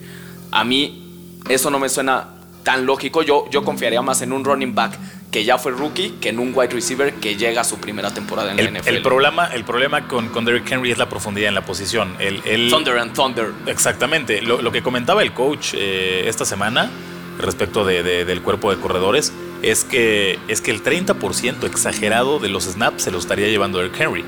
A 0.52 0.64
mí, 0.64 1.38
eso 1.50 1.70
no 1.70 1.80
me 1.80 1.90
suena 1.90 2.36
tan 2.64 2.86
lógico. 2.86 3.24
Yo, 3.24 3.50
yo 3.50 3.64
confiaría 3.64 4.02
más 4.02 4.22
en 4.22 4.34
un 4.34 4.44
running 4.44 4.76
back 4.76 5.00
que 5.32 5.44
ya 5.44 5.58
fue 5.58 5.72
rookie 5.72 6.12
que 6.22 6.30
en 6.30 6.40
un 6.40 6.52
wide 6.56 6.72
receiver 6.72 7.14
que 7.16 7.36
llega 7.36 7.62
a 7.62 7.64
su 7.64 7.78
primera 7.78 8.12
temporada 8.12 8.52
en 8.52 8.60
el, 8.60 8.74
la 8.74 8.80
NFL. 8.80 8.90
El 8.90 9.02
problema, 9.02 9.48
el 9.48 9.64
problema 9.64 10.08
con, 10.08 10.30
con 10.30 10.46
Derrick 10.46 10.72
Henry 10.72 10.92
es 10.92 10.98
la 10.98 11.10
profundidad 11.10 11.50
en 11.50 11.56
la 11.56 11.66
posición. 11.66 12.16
El, 12.20 12.42
el 12.46 12.70
thunder 12.70 12.98
and 12.98 13.14
Thunder. 13.14 13.52
Exactamente. 13.68 14.42
Lo, 14.42 14.72
que 14.72 14.82
comentaba 14.82 15.22
el 15.22 15.34
coach 15.34 15.74
eh, 15.74 16.24
esta 16.28 16.46
semana 16.46 16.90
respecto 17.38 17.86
de, 17.86 18.04
del 18.04 18.42
cuerpo 18.42 18.74
de 18.74 18.82
corredores 18.82 19.32
es 19.62 19.84
que, 19.84 20.40
es 20.48 20.62
que 20.62 20.72
el 20.72 20.84
30% 20.84 21.64
exagerado 21.66 22.40
de 22.40 22.50
los 22.50 22.66
snaps 22.66 23.04
se 23.04 23.12
lo 23.12 23.20
estaría 23.20 23.48
llevando 23.48 23.80
Derrick 23.80 24.00
Henry. 24.00 24.26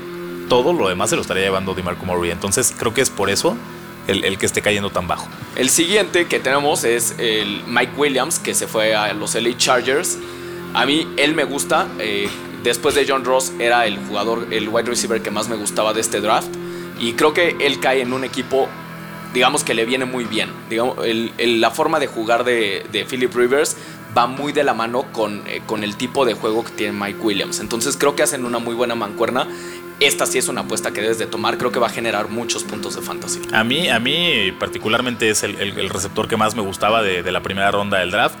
Todo 0.48 0.72
lo 0.72 0.88
demás 0.88 1.10
se 1.10 1.16
lo 1.16 1.22
estaría 1.22 1.44
llevando 1.44 1.74
DeMarco 1.74 2.04
Murray. 2.04 2.30
Entonces 2.30 2.74
creo 2.78 2.94
que 2.94 3.00
es 3.00 3.10
por 3.10 3.30
eso 3.30 3.56
el, 4.06 4.24
el, 4.24 4.38
que 4.38 4.46
esté 4.46 4.62
cayendo 4.62 4.90
tan 4.90 5.08
bajo. 5.08 5.26
El 5.56 5.70
siguiente 5.70 6.26
que 6.26 6.38
tenemos 6.38 6.84
es 6.84 7.14
el 7.18 7.62
Mike 7.66 7.92
Williams, 7.96 8.38
que 8.38 8.54
se 8.54 8.66
fue 8.66 8.94
a 8.94 9.12
los 9.14 9.34
LA 9.34 9.56
Chargers. 9.56 10.18
A 10.74 10.86
mí 10.86 11.06
él 11.16 11.34
me 11.34 11.44
gusta. 11.44 11.88
Eh, 11.98 12.28
después 12.62 12.94
de 12.94 13.04
John 13.06 13.24
Ross 13.24 13.52
era 13.58 13.86
el 13.86 13.98
jugador, 13.98 14.48
el 14.50 14.68
wide 14.68 14.88
receiver 14.88 15.22
que 15.22 15.30
más 15.30 15.48
me 15.48 15.56
gustaba 15.56 15.92
de 15.92 16.00
este 16.00 16.20
draft. 16.20 16.48
Y 16.98 17.14
creo 17.14 17.34
que 17.34 17.56
él 17.60 17.80
cae 17.80 18.00
en 18.02 18.12
un 18.12 18.24
equipo, 18.24 18.68
digamos 19.34 19.64
que 19.64 19.74
le 19.74 19.84
viene 19.84 20.04
muy 20.04 20.24
bien. 20.24 20.50
Digamos, 20.70 20.96
la 21.38 21.70
forma 21.70 21.98
de 21.98 22.06
jugar 22.06 22.44
de, 22.44 23.06
Philip 23.08 23.34
Rivers 23.34 23.76
va 24.16 24.26
muy 24.26 24.52
de 24.52 24.62
la 24.62 24.74
mano 24.74 25.06
con, 25.12 25.42
eh, 25.46 25.62
con 25.66 25.84
el 25.84 25.96
tipo 25.96 26.24
de 26.24 26.34
juego 26.34 26.64
que 26.64 26.72
tiene 26.72 26.92
Mike 26.92 27.18
Williams. 27.20 27.60
Entonces 27.60 27.96
creo 27.96 28.14
que 28.14 28.22
hacen 28.22 28.44
una 28.44 28.58
muy 28.58 28.74
buena 28.74 28.94
mancuerna. 28.94 29.48
esta 30.00 30.26
sí 30.26 30.38
es 30.38 30.48
una 30.48 30.62
apuesta 30.62 30.92
que 30.92 31.00
debes 31.00 31.18
de 31.18 31.26
tomar. 31.26 31.58
Creo 31.58 31.72
que 31.72 31.78
va 31.78 31.86
a 31.88 31.90
generar 31.90 32.28
muchos 32.28 32.64
puntos 32.64 32.94
de 32.94 33.02
fantasy. 33.02 33.40
A 33.52 33.64
mí, 33.64 33.88
a 33.88 33.98
mí 33.98 34.52
particularmente 34.58 35.28
es 35.28 35.42
el, 35.42 35.88
receptor 35.88 36.28
que 36.28 36.36
más 36.36 36.54
me 36.54 36.62
gustaba 36.62 37.02
de, 37.02 37.30
la 37.30 37.42
primera 37.42 37.70
ronda 37.70 37.98
del 37.98 38.10
draft. 38.10 38.36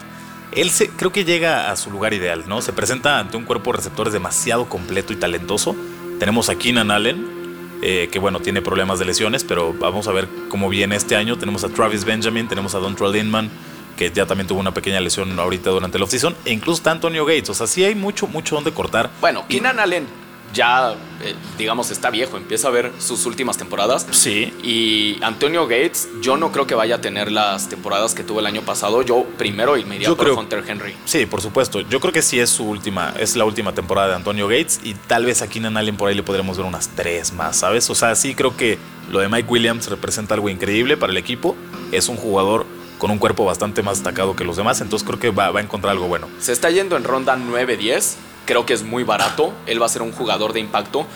Él 0.52 0.70
se, 0.70 0.88
creo 0.90 1.12
que 1.12 1.24
llega 1.24 1.70
a 1.70 1.76
su 1.76 1.90
lugar 1.90 2.12
ideal, 2.12 2.44
¿no? 2.46 2.60
Se 2.60 2.72
presenta 2.72 3.18
ante 3.18 3.36
un 3.36 3.44
cuerpo 3.44 3.72
de 3.72 3.78
receptores 3.78 4.12
demasiado 4.12 4.68
completo 4.68 5.12
y 5.12 5.16
talentoso. 5.16 5.74
Tenemos 6.18 6.48
a 6.50 6.56
Keenan 6.56 6.90
Allen, 6.90 7.78
eh, 7.82 8.08
que 8.12 8.18
bueno, 8.18 8.40
tiene 8.40 8.60
problemas 8.60 8.98
de 8.98 9.06
lesiones, 9.06 9.44
pero 9.44 9.72
vamos 9.72 10.08
a 10.08 10.12
ver 10.12 10.28
cómo 10.48 10.68
viene 10.68 10.96
este 10.96 11.16
año. 11.16 11.38
Tenemos 11.38 11.64
a 11.64 11.68
Travis 11.68 12.04
Benjamin, 12.04 12.48
tenemos 12.48 12.74
a 12.74 12.78
Dontrell 12.78 13.16
Inman, 13.16 13.50
que 13.96 14.10
ya 14.10 14.26
también 14.26 14.46
tuvo 14.46 14.60
una 14.60 14.74
pequeña 14.74 15.00
lesión 15.00 15.38
ahorita 15.38 15.70
durante 15.70 15.96
el 15.96 16.02
offseason, 16.02 16.36
e 16.44 16.52
incluso 16.52 16.78
está 16.78 16.90
Antonio 16.90 17.24
Gates. 17.24 17.48
O 17.50 17.54
sea, 17.54 17.66
sí 17.66 17.82
hay 17.84 17.94
mucho, 17.94 18.26
mucho 18.26 18.54
donde 18.54 18.72
cortar. 18.72 19.10
Bueno, 19.20 19.46
Keenan 19.48 19.80
Allen 19.80 20.21
ya, 20.52 20.94
eh, 21.22 21.34
digamos, 21.58 21.90
está 21.90 22.10
viejo, 22.10 22.36
empieza 22.36 22.68
a 22.68 22.70
ver 22.70 22.92
sus 22.98 23.26
últimas 23.26 23.56
temporadas. 23.56 24.06
Sí. 24.10 24.52
Y 24.62 25.22
Antonio 25.22 25.66
Gates, 25.66 26.08
yo 26.20 26.36
no 26.36 26.52
creo 26.52 26.66
que 26.66 26.74
vaya 26.74 26.96
a 26.96 27.00
tener 27.00 27.30
las 27.30 27.68
temporadas 27.68 28.14
que 28.14 28.24
tuvo 28.24 28.40
el 28.40 28.46
año 28.46 28.62
pasado. 28.62 29.02
Yo 29.02 29.24
primero 29.38 29.76
y 29.76 29.84
me 29.84 29.96
iría 29.96 30.14
por 30.14 30.30
Hunter 30.30 30.64
Henry. 30.66 30.94
Sí, 31.04 31.26
por 31.26 31.40
supuesto. 31.40 31.80
Yo 31.80 32.00
creo 32.00 32.12
que 32.12 32.22
sí 32.22 32.38
es 32.38 32.50
su 32.50 32.64
última, 32.64 33.14
es 33.18 33.36
la 33.36 33.44
última 33.44 33.72
temporada 33.72 34.08
de 34.08 34.14
Antonio 34.14 34.46
Gates 34.48 34.80
y 34.82 34.94
tal 34.94 35.24
vez 35.24 35.42
aquí 35.42 35.58
en 35.58 35.76
Allen 35.76 35.96
por 35.96 36.08
ahí 36.08 36.14
le 36.14 36.22
podremos 36.22 36.56
ver 36.56 36.66
unas 36.66 36.88
tres 36.88 37.32
más, 37.32 37.56
¿sabes? 37.56 37.88
O 37.90 37.94
sea, 37.94 38.14
sí 38.14 38.34
creo 38.34 38.56
que 38.56 38.78
lo 39.10 39.20
de 39.20 39.28
Mike 39.28 39.48
Williams 39.48 39.88
representa 39.88 40.34
algo 40.34 40.48
increíble 40.48 40.96
para 40.96 41.12
el 41.12 41.18
equipo. 41.18 41.56
Es 41.92 42.08
un 42.08 42.16
jugador 42.16 42.66
con 42.98 43.10
un 43.10 43.18
cuerpo 43.18 43.44
bastante 43.44 43.82
más 43.82 43.98
destacado 43.98 44.36
que 44.36 44.44
los 44.44 44.56
demás, 44.56 44.80
entonces 44.80 45.04
creo 45.04 45.18
que 45.18 45.30
va, 45.30 45.50
va 45.50 45.58
a 45.58 45.62
encontrar 45.62 45.90
algo 45.90 46.06
bueno. 46.06 46.28
Se 46.38 46.52
está 46.52 46.70
yendo 46.70 46.96
en 46.96 47.02
ronda 47.02 47.36
9-10 47.36 48.14
creo 48.46 48.66
que 48.66 48.74
es 48.74 48.82
muy 48.82 49.04
barato. 49.04 49.52
Él 49.66 49.80
va 49.80 49.86
a 49.86 49.88
ser 49.88 50.02
un 50.02 50.12
jugador 50.12 50.52
de 50.52 50.60
impacto. 50.60 51.06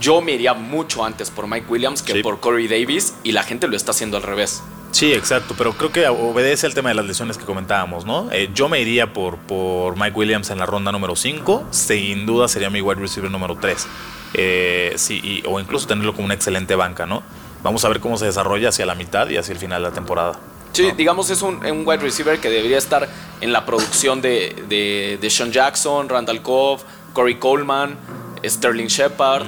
Yo 0.00 0.22
me 0.22 0.32
iría 0.32 0.54
mucho 0.54 1.04
antes 1.04 1.30
por 1.30 1.46
Mike 1.46 1.66
Williams 1.68 2.02
que 2.02 2.22
por 2.22 2.40
Corey 2.40 2.68
Davis 2.68 3.14
y 3.22 3.32
la 3.32 3.42
gente 3.42 3.68
lo 3.68 3.76
está 3.76 3.90
haciendo 3.90 4.16
al 4.16 4.22
revés. 4.22 4.62
Sí, 4.92 5.12
exacto, 5.12 5.54
pero 5.56 5.72
creo 5.74 5.92
que 5.92 6.08
obedece 6.08 6.66
al 6.66 6.74
tema 6.74 6.88
de 6.88 6.96
las 6.96 7.04
lesiones 7.04 7.38
que 7.38 7.44
comentábamos, 7.44 8.04
¿no? 8.04 8.28
Eh, 8.32 8.50
yo 8.54 8.68
me 8.68 8.80
iría 8.80 9.12
por, 9.12 9.36
por 9.36 9.96
Mike 9.96 10.16
Williams 10.16 10.50
en 10.50 10.58
la 10.58 10.66
ronda 10.66 10.90
número 10.90 11.14
5, 11.14 11.68
sin 11.70 12.26
duda 12.26 12.48
sería 12.48 12.70
mi 12.70 12.80
wide 12.80 13.00
receiver 13.00 13.30
número 13.30 13.56
3. 13.56 13.86
Eh, 14.34 14.92
sí, 14.96 15.42
o 15.46 15.60
incluso 15.60 15.86
tenerlo 15.86 16.12
como 16.12 16.24
una 16.24 16.34
excelente 16.34 16.74
banca, 16.74 17.06
¿no? 17.06 17.22
Vamos 17.62 17.84
a 17.84 17.88
ver 17.88 18.00
cómo 18.00 18.16
se 18.16 18.26
desarrolla 18.26 18.70
hacia 18.70 18.84
la 18.84 18.94
mitad 18.94 19.28
y 19.28 19.36
hacia 19.36 19.52
el 19.52 19.58
final 19.58 19.82
de 19.82 19.88
la 19.90 19.94
temporada. 19.94 20.40
Sí, 20.72 20.90
digamos 20.96 21.30
es 21.30 21.42
un, 21.42 21.60
wide 21.84 21.98
receiver 21.98 22.38
que 22.38 22.48
debería 22.48 22.78
estar 22.78 23.08
en 23.40 23.52
la 23.52 23.66
producción 23.66 24.20
de, 24.22 25.18
de, 25.20 25.30
Sean 25.30 25.52
Jackson, 25.52 26.08
Randall 26.08 26.42
Cobb, 26.42 26.80
Corey 27.12 27.36
Coleman, 27.36 27.96
Sterling 28.44 28.86
Shepard. 28.86 29.46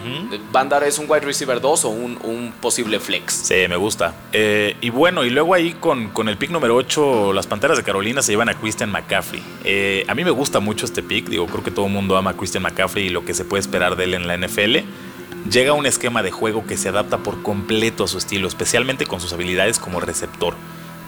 Bandar 0.51 0.85
es 0.85 0.99
un 0.99 1.07
wide 1.09 1.21
receiver 1.21 1.61
2 1.61 1.85
o 1.85 1.89
un, 1.91 2.53
posible 2.61 3.01
flex. 3.01 3.33
Sí, 3.33 3.55
me 3.69 3.77
gusta. 3.77 4.15
Eh, 4.33 4.77
y 4.81 4.91
bueno, 4.91 5.25
y 5.25 5.31
luego 5.31 5.55
ahí 5.55 5.73
con, 5.75 6.09
con, 6.11 6.29
el 6.29 6.37
pick 6.37 6.51
número 6.51 6.77
8, 6.77 7.33
las 7.33 7.47
Panteras 7.47 7.77
de 7.77 7.85
Carolina 7.85 8.23
se 8.23 8.33
llevan 8.33 8.49
a 8.49 8.55
Christian 8.55 8.91
McCaffrey. 8.91 9.43
Eh, 9.65 10.05
a 10.09 10.15
mí 10.15 10.25
me 10.25 10.31
gusta 10.31 10.61
mucho 10.61 10.87
este 10.87 11.03
pick, 11.03 11.29
digo, 11.29 11.47
creo 11.47 11.63
que 11.63 11.71
todo 11.71 11.87
el 11.87 11.93
mundo 11.93 12.17
ama 12.17 12.31
a 12.31 12.35
Christian 12.35 12.63
McCaffrey 12.63 13.07
y 13.07 13.11
lo 13.11 13.25
que 13.25 13.35
se 13.35 13.45
puede 13.45 13.61
esperar 13.61 13.97
de 13.97 14.05
él 14.05 14.15
en 14.15 14.27
la 14.27 14.37
NFL. 14.37 14.79
Llega 15.51 15.73
un 15.73 15.87
esquema 15.87 16.23
de 16.23 16.31
juego 16.31 16.65
que 16.67 16.77
se 16.77 16.89
adapta 16.89 17.19
por 17.19 17.43
completo 17.43 18.05
a 18.05 18.09
su 18.09 18.19
estilo, 18.19 18.47
especialmente 18.47 19.07
con 19.07 19.21
sus 19.21 19.33
habilidades 19.33 19.79
como 19.79 20.01
receptor. 20.01 20.55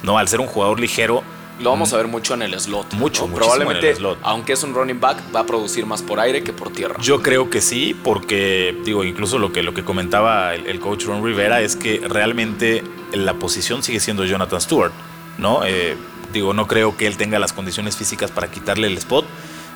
¿No? 0.05 0.19
Al 0.19 0.29
ser 0.29 0.41
un 0.41 0.47
jugador 0.47 0.79
ligero. 0.79 1.23
Lo 1.61 1.71
vamos 1.71 1.93
a 1.93 1.97
ver 1.97 2.09
mucho 2.09 2.35
en 2.35 2.43
el 2.43 2.59
slot. 2.59 2.95
Mucho, 2.95 3.29
Probablemente, 3.29 3.87
en 3.87 3.93
el 3.93 3.97
slot. 3.97 4.19
aunque 4.23 4.55
es 4.55 4.63
un 4.65 4.75
running 4.75 5.01
back, 5.01 5.19
va 5.35 5.41
a 5.41 5.47
producir 5.47 5.87
más 5.87 6.03
por 6.03 6.19
aire 6.19 6.43
que 6.43 6.53
por 6.53 6.71
tierra. 6.71 6.97
Yo 7.01 7.23
creo 7.23 7.49
que 7.49 7.61
sí, 7.61 7.97
porque, 8.03 8.77
digo, 8.85 9.05
incluso 9.05 9.39
lo 9.39 9.53
que, 9.53 9.63
lo 9.63 9.73
que 9.73 9.85
comentaba 9.85 10.55
el, 10.55 10.81
coach 10.81 11.05
Ron 11.05 11.25
Rivera 11.25 11.61
es 11.61 11.77
que 11.77 12.03
realmente 12.09 12.83
la 13.13 13.35
posición 13.35 13.83
sigue 13.85 14.01
siendo 14.01 14.25
Jonathan 14.25 14.61
Stewart, 14.61 14.93
¿no? 15.39 15.65
Eh, 15.65 15.97
digo, 16.33 16.53
no 16.55 16.67
creo 16.67 16.97
que 16.97 17.07
él 17.07 17.17
tenga 17.17 17.39
las 17.39 17.53
condiciones 17.53 17.97
físicas 17.97 18.33
para 18.33 18.51
quitarle 18.51 18.89
el 18.89 18.99
spot. 18.99 19.25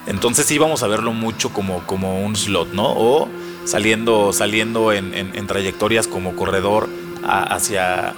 Entonces 0.07 0.47
sí 0.47 0.59
vamos 0.59 0.83
a 0.83 0.89
verlo 0.89 1.13
mucho 1.13 1.51
como, 1.51 1.87
como 1.87 2.25
un 2.25 2.35
slot, 2.35 2.73
¿no? 2.73 2.87
O 2.89 3.29
saliendo, 3.65 4.33
saliendo 4.33 4.93
en, 4.93 5.47
trayectorias 5.47 6.09
como 6.09 6.35
corredor 6.35 6.89
hacia, 7.23 8.15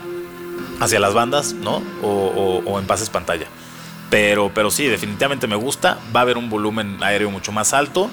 hacia 0.80 0.98
las 0.98 1.14
bandas, 1.14 1.52
¿no? 1.52 1.82
O, 2.02 2.78
en 2.78 2.86
pases 2.86 3.10
pantalla. 3.10 3.46
Pero, 4.10 4.50
pero 4.54 4.70
sí, 4.70 4.86
definitivamente 4.86 5.46
me 5.46 5.56
gusta. 5.56 5.98
Va 6.14 6.20
a 6.20 6.22
haber 6.22 6.36
un 6.36 6.50
volumen 6.50 7.02
aéreo 7.02 7.30
mucho 7.30 7.52
más 7.52 7.72
alto. 7.74 8.10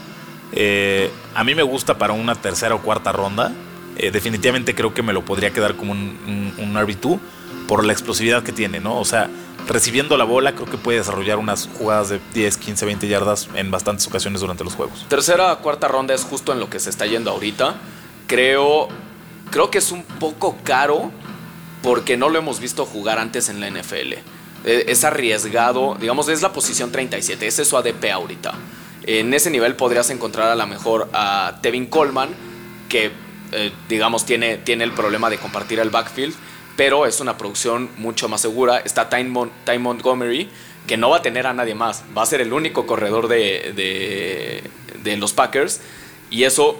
Eh, 0.52 1.12
a 1.34 1.44
mí 1.44 1.56
me 1.56 1.64
gusta 1.64 1.98
para 1.98 2.14
una 2.14 2.36
tercera 2.36 2.76
o 2.76 2.82
cuarta 2.82 3.12
ronda. 3.12 3.52
Eh, 3.96 4.12
definitivamente 4.12 4.76
creo 4.76 4.94
que 4.94 5.02
me 5.02 5.12
lo 5.12 5.26
podría 5.26 5.52
quedar 5.52 5.76
como 5.76 5.92
un, 5.92 6.54
un, 6.58 6.76
RB2 6.76 7.20
por 7.68 7.84
la 7.84 7.94
explosividad 7.94 8.44
que 8.44 8.52
tiene, 8.52 8.80
¿no? 8.80 9.00
O 9.00 9.06
sea, 9.06 9.28
recibiendo 9.68 10.18
la 10.18 10.24
bola 10.24 10.54
creo 10.54 10.66
que 10.66 10.78
puede 10.78 11.00
desarrollar 11.00 11.40
unas 11.40 11.68
jugadas 11.78 12.10
de 12.10 12.22
10, 12.34 12.58
15, 12.58 12.86
20 12.86 13.08
yardas 13.08 13.50
en 13.56 13.72
bastantes 13.72 14.06
ocasiones 14.06 14.42
durante 14.42 14.64
los 14.64 14.76
juegos. 14.76 15.06
Tercera 15.10 15.56
cuarta 15.58 15.88
ronda 15.88 16.14
es 16.14 16.24
justo 16.24 16.54
en 16.54 16.60
lo 16.60 16.70
que 16.70 16.80
se 16.80 16.92
está 16.92 17.08
yendo 17.08 17.32
ahorita. 17.32 17.76
Creo, 18.28 18.88
creo 19.50 19.72
que 19.72 19.80
es 19.80 19.92
un 19.92 20.04
poco 20.04 20.58
caro 20.64 21.12
porque 21.82 22.18
no 22.18 22.30
lo 22.30 22.40
hemos 22.40 22.60
visto 22.60 22.86
jugar 22.86 23.20
antes 23.20 23.50
en 23.50 23.60
la 23.60 23.70
NFL. 23.70 24.14
E, 24.66 24.86
es 24.88 25.04
arriesgado, 25.04 25.96
digamos, 26.00 26.28
es 26.30 26.42
la 26.42 26.54
posición 26.54 26.92
37, 26.92 27.48
ese 27.48 27.62
es 27.62 27.68
su 27.68 27.78
ADP 27.78 28.12
ahorita. 28.12 28.54
En 29.04 29.34
ese 29.34 29.50
nivel 29.50 29.76
podrías 29.76 30.10
encontrar 30.10 30.50
a 30.50 30.56
lo 30.56 30.68
mejor 30.68 31.10
a 31.14 31.60
Tevin 31.62 31.86
Coleman, 31.86 32.30
que 32.90 33.12
eh, 33.54 33.72
digamos 33.88 34.26
tiene, 34.26 34.58
tiene 34.58 34.84
el 34.84 34.92
problema 34.92 35.30
de 35.30 35.38
compartir 35.38 35.80
el 35.80 35.90
backfield, 35.90 36.36
pero 36.76 37.06
es 37.06 37.22
una 37.22 37.38
producción 37.38 37.90
mucho 37.98 38.28
más 38.28 38.42
segura. 38.42 38.80
Está 38.80 39.10
Ty, 39.10 39.24
Montgomery, 39.80 40.50
que 40.86 40.98
no 40.98 41.10
va 41.10 41.18
a 41.18 41.22
tener 41.22 41.48
a 41.48 41.54
nadie 41.54 41.74
más, 41.74 42.04
va 42.16 42.24
a 42.24 42.26
ser 42.26 42.42
el 42.42 42.52
único 42.52 42.86
corredor 42.86 43.28
de, 43.28 43.74
de, 43.76 44.64
de 45.04 45.18
los 45.18 45.34
Packers, 45.34 45.82
y 46.30 46.44
eso 46.44 46.78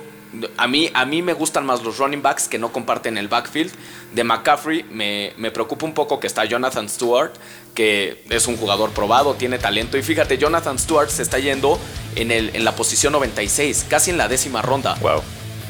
a 0.58 0.68
mí, 0.68 0.90
a 0.94 1.06
mí 1.06 1.22
me 1.22 1.34
gustan 1.34 1.66
más 1.66 1.84
los 1.84 1.98
running 1.98 2.22
backs 2.22 2.48
que 2.48 2.58
no 2.58 2.72
comparten 2.72 3.18
el 3.18 3.28
backfield. 3.28 3.72
De 4.14 4.24
McCaffrey 4.24 4.84
me, 4.90 5.52
preocupa 5.52 5.86
un 5.86 5.94
poco 5.94 6.20
que 6.20 6.28
está 6.28 6.46
Jonathan 6.46 6.90
Stewart, 6.90 7.32
que 7.74 8.24
es 8.30 8.48
un 8.48 8.58
jugador 8.58 8.92
probado, 8.92 9.36
tiene 9.36 9.60
talento. 9.60 9.98
Y 9.98 10.04
fíjate, 10.04 10.38
Jonathan 10.38 10.78
Stewart 10.80 11.10
se 11.10 11.24
está 11.24 11.40
yendo 11.40 11.80
en, 12.16 12.32
el, 12.32 12.52
en 12.54 12.66
la 12.66 12.76
posición 12.76 13.14
96, 13.14 13.86
casi 13.90 14.12
en 14.12 14.18
la 14.18 14.28
décima 14.28 14.62
ronda. 14.62 14.96
Wow. 15.02 15.22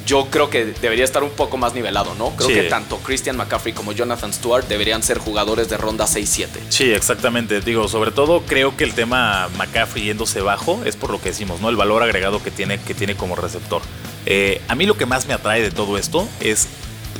Yo 0.08 0.28
creo 0.30 0.50
que 0.50 0.64
debería 0.64 1.04
estar 1.04 1.22
un 1.22 1.32
poco 1.32 1.58
más 1.58 1.74
nivelado, 1.74 2.16
¿no? 2.16 2.30
Creo 2.38 2.48
que 2.48 2.64
tanto 2.70 2.98
Christian 3.00 3.36
McCaffrey 3.36 3.74
como 3.74 3.92
Jonathan 3.92 4.32
Stewart 4.32 4.66
deberían 4.66 5.04
ser 5.04 5.18
jugadores 5.18 5.68
de 5.68 5.76
ronda 5.76 6.06
6-7. 6.06 6.48
Sí, 6.70 6.94
exactamente. 6.94 7.60
Digo, 7.60 7.90
sobre 7.90 8.12
todo 8.12 8.44
creo 8.44 8.78
que 8.78 8.86
el 8.86 8.94
tema 8.94 9.50
McCaffrey 9.58 10.06
yéndose 10.06 10.40
bajo 10.40 10.80
es 10.86 10.96
por 10.96 11.10
lo 11.10 11.20
que 11.20 11.30
decimos, 11.30 11.60
¿no? 11.60 11.68
El 11.68 11.76
valor 11.76 12.04
agregado 12.04 12.42
que 12.42 12.52
tiene, 12.52 12.80
que 12.80 12.94
tiene 12.94 13.18
como 13.18 13.36
receptor. 13.36 13.82
Eh, 14.30 14.62
a 14.68 14.76
mí 14.76 14.86
lo 14.86 14.98
que 14.98 15.06
más 15.06 15.26
me 15.26 15.34
atrae 15.34 15.62
de 15.62 15.72
todo 15.72 15.98
esto 15.98 16.28
es 16.42 16.68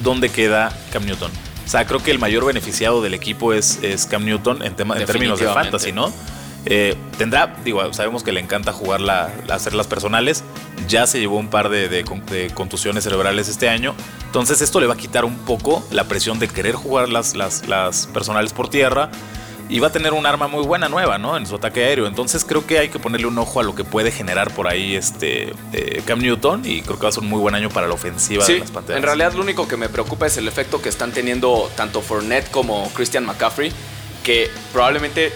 dónde 0.04 0.28
queda 0.28 0.78
Cam 0.92 1.06
Newton. 1.06 1.32
O 1.66 1.70
sea, 1.70 1.88
creo 1.88 2.04
que 2.04 2.12
el 2.12 2.20
mayor 2.20 2.46
beneficiado 2.46 3.02
del 3.02 3.14
equipo 3.14 3.54
es, 3.54 3.80
es 3.82 4.06
Cam 4.06 4.26
Newton 4.26 4.62
en, 4.62 4.76
tema, 4.76 4.98
en 4.98 5.06
términos 5.06 5.40
de 5.40 5.48
fantasy, 5.48 5.94
¿no? 5.94 6.12
Eh, 6.66 6.98
tendrá, 7.18 7.56
digo, 7.64 7.94
sabemos 7.94 8.24
que 8.24 8.34
le 8.34 8.42
encanta 8.42 8.74
jugar 8.74 9.00
la, 9.00 9.32
hacer 9.50 9.74
las 9.74 9.88
personales. 9.88 10.44
Ya 10.90 11.08
se 11.08 11.22
llevó 11.22 11.38
un 11.38 11.48
par 11.48 11.70
de, 11.70 11.88
de, 11.88 12.04
contusiones 12.54 13.06
cerebrales 13.06 13.48
este 13.48 13.70
año. 13.70 13.96
Entonces, 14.26 14.62
esto 14.62 14.82
le 14.82 14.88
va 14.88 14.96
a 14.96 14.98
quitar 14.98 15.24
un 15.24 15.38
poco 15.38 15.88
la 15.92 16.04
presión 16.10 16.40
de 16.40 16.50
querer 16.50 16.76
jugar 16.76 17.08
las, 17.08 17.38
las, 17.38 17.70
las 17.70 18.08
personales 18.08 18.52
por 18.52 18.70
tierra 18.70 19.12
y 19.70 19.80
va 19.80 19.88
a 19.88 19.92
tener 19.92 20.14
un 20.14 20.26
arma 20.26 20.48
muy 20.48 20.66
buena 20.66 20.88
nueva, 20.88 21.18
¿no? 21.18 21.36
En 21.36 21.46
su 21.46 21.56
ataque 21.56 21.84
aéreo. 21.84 22.08
Entonces 22.08 22.46
creo 22.46 22.66
que 22.66 22.80
hay 22.80 22.90
que 22.90 23.00
ponerle 23.00 23.28
un 23.28 23.38
ojo 23.38 23.60
a 23.60 23.64
lo 23.64 23.76
que 23.76 23.84
puede 23.84 24.12
generar 24.12 24.54
por 24.54 24.68
ahí 24.68 24.96
este 24.96 25.54
eh, 25.74 26.02
Cam 26.06 26.20
Newton 26.20 26.62
y 26.66 26.82
creo 26.82 26.98
que 26.98 27.04
va 27.04 27.10
a 27.10 27.12
ser 27.12 27.24
un 27.24 27.30
muy 27.30 27.40
buen 27.40 27.56
año 27.56 27.70
para 27.70 27.88
la 27.88 27.94
ofensiva 27.94 28.46
de 28.46 28.60
las 28.60 28.72
Panteras. 28.72 28.98
En 28.98 29.04
realidad 29.04 29.34
lo 29.34 29.42
único 29.42 29.68
que 29.68 29.78
me 29.78 29.90
preocupa 29.90 30.28
es 30.28 30.38
el 30.38 30.48
efecto 30.48 30.82
que 30.82 30.90
están 30.90 31.12
teniendo 31.12 31.70
tanto 31.76 32.02
Fournette 32.02 32.50
como 32.50 32.90
Christian 32.94 33.26
McCaffrey, 33.26 33.72
que 34.24 34.50
probablemente 34.72 35.34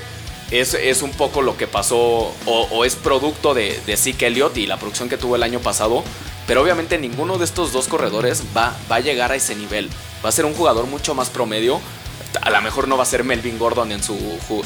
es, 0.50 0.74
es 0.74 1.02
un 1.02 1.12
poco 1.12 1.42
lo 1.42 1.58
que 1.58 1.68
pasó 1.68 2.34
o, 2.46 2.86
es 2.86 2.96
producto 2.96 3.54
de, 3.54 3.80
de 3.86 3.98
Zeke 3.98 4.28
Elliott 4.28 4.58
y 4.58 4.66
la 4.66 4.78
producción 4.78 5.10
que 5.10 5.18
tuvo 5.18 5.36
el 5.36 5.44
año 5.44 5.60
pasado. 5.60 6.04
Pero 6.48 6.62
obviamente 6.62 6.98
ninguno 6.98 7.38
de 7.38 7.46
estos 7.46 7.72
dos 7.72 7.88
corredores 7.88 8.44
va, 8.56 8.76
va 8.90 8.96
a 8.98 9.00
llegar 9.00 9.32
a 9.32 9.36
ese 9.36 9.56
nivel. 9.56 9.90
Va 10.24 10.30
a 10.30 10.32
ser 10.32 10.46
un 10.46 10.54
jugador 10.54 10.86
mucho 10.88 11.16
más 11.16 11.30
promedio 11.30 11.80
a 12.42 12.50
lo 12.50 12.62
mejor 12.62 12.88
no 12.88 12.98
va 12.98 13.04
a 13.04 13.06
ser 13.06 13.24
Melvin 13.24 13.58
Gordon 13.58 13.92
en 13.92 14.04
su, 14.04 14.18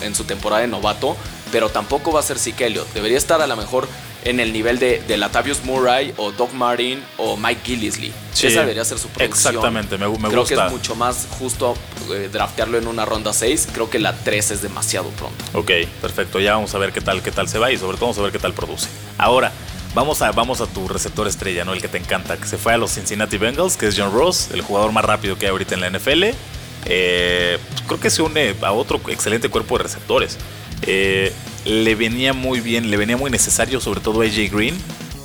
en 0.02 0.16
su 0.16 0.24
temporada 0.26 0.62
de 0.62 0.68
novato, 0.68 1.18
pero 1.52 1.70
tampoco 1.70 2.12
va 2.12 2.20
a 2.20 2.24
ser 2.24 2.38
Zeke 2.40 2.68
Elliott. 2.68 2.92
Debería 2.94 3.18
estar 3.18 3.42
a 3.42 3.48
lo 3.48 3.56
mejor 3.56 3.88
en 4.24 4.40
el 4.40 4.52
nivel 4.52 4.80
de, 4.80 5.02
de 5.08 5.18
Latavius 5.18 5.64
Murray 5.64 6.14
o 6.18 6.32
Doug 6.32 6.54
Martin 6.54 7.04
o 7.18 7.38
Mike 7.38 7.62
Gillisley. 7.64 8.12
Esa 8.34 8.62
debería 8.62 8.84
ser 8.84 8.98
su 8.98 9.08
producción. 9.08 9.54
Exactamente, 9.56 9.98
me, 9.98 10.10
me 10.10 10.30
Creo 10.30 10.46
que 10.46 10.56
es 10.56 10.72
mucho 10.72 10.96
más 10.96 11.28
justo 11.40 11.76
eh, 12.12 12.30
draftearlo 12.32 12.78
en 12.78 12.88
una 12.88 13.06
ronda 13.06 13.34
6. 13.34 13.70
Creo 13.72 13.90
que 13.90 14.00
la 14.00 14.14
3 14.14 14.52
es 14.52 14.62
demasiado 14.62 15.10
pronto. 15.10 15.44
Ok, 15.54 15.72
perfecto. 16.02 16.40
Ya 16.40 16.54
vamos 16.56 16.74
a 16.74 16.80
ver 16.80 16.92
qué 16.92 17.02
tal, 17.02 17.22
qué 17.22 17.32
tal 17.32 17.48
se 17.48 17.60
va 17.60 17.72
y 17.72 17.78
sobre 17.78 17.98
todo 17.98 18.08
vamos 18.08 18.18
a 18.18 18.24
ver 18.24 18.32
qué 18.32 18.40
tal 18.40 18.54
produce. 18.54 18.88
Ahora, 19.18 19.52
Vamos 19.96 20.22
a, 20.22 20.34
vamos 20.34 20.60
a 20.60 20.68
tu 20.68 20.90
receptor 20.90 21.26
estrella, 21.26 21.64
¿no? 21.64 21.72
El 21.72 21.82
que 21.82 21.88
te 21.88 21.98
encanta, 21.98 22.36
que 22.36 22.46
se 22.46 22.58
fue 22.58 22.74
a 22.74 22.78
los 22.78 22.92
Cincinnati 22.92 23.38
Bengals, 23.38 23.78
que 23.78 23.88
es 23.88 23.96
John 23.98 24.12
Ross, 24.12 24.50
el 24.52 24.62
jugador 24.62 24.92
más 24.92 25.06
rápido 25.06 25.38
que 25.38 25.46
hay 25.46 25.52
ahorita 25.52 25.76
en 25.76 25.80
la 25.80 25.90
NFL. 25.90 26.36
Eh, 26.86 27.58
creo 27.88 28.00
que 28.00 28.10
se 28.10 28.22
une 28.22 28.56
a 28.62 28.72
otro 28.72 29.02
excelente 29.08 29.50
cuerpo 29.50 29.78
de 29.78 29.84
receptores. 29.84 30.38
Eh, 30.84 31.34
le 31.66 31.96
venía 31.96 32.34
muy 32.34 32.60
bien, 32.60 32.92
le 32.92 32.98
venía 32.98 33.18
muy 33.18 33.32
necesario, 33.32 33.82
sobre 33.82 34.00
todo 34.00 34.22
a 34.22 34.26
AJ 34.26 34.52
Green, 34.52 34.78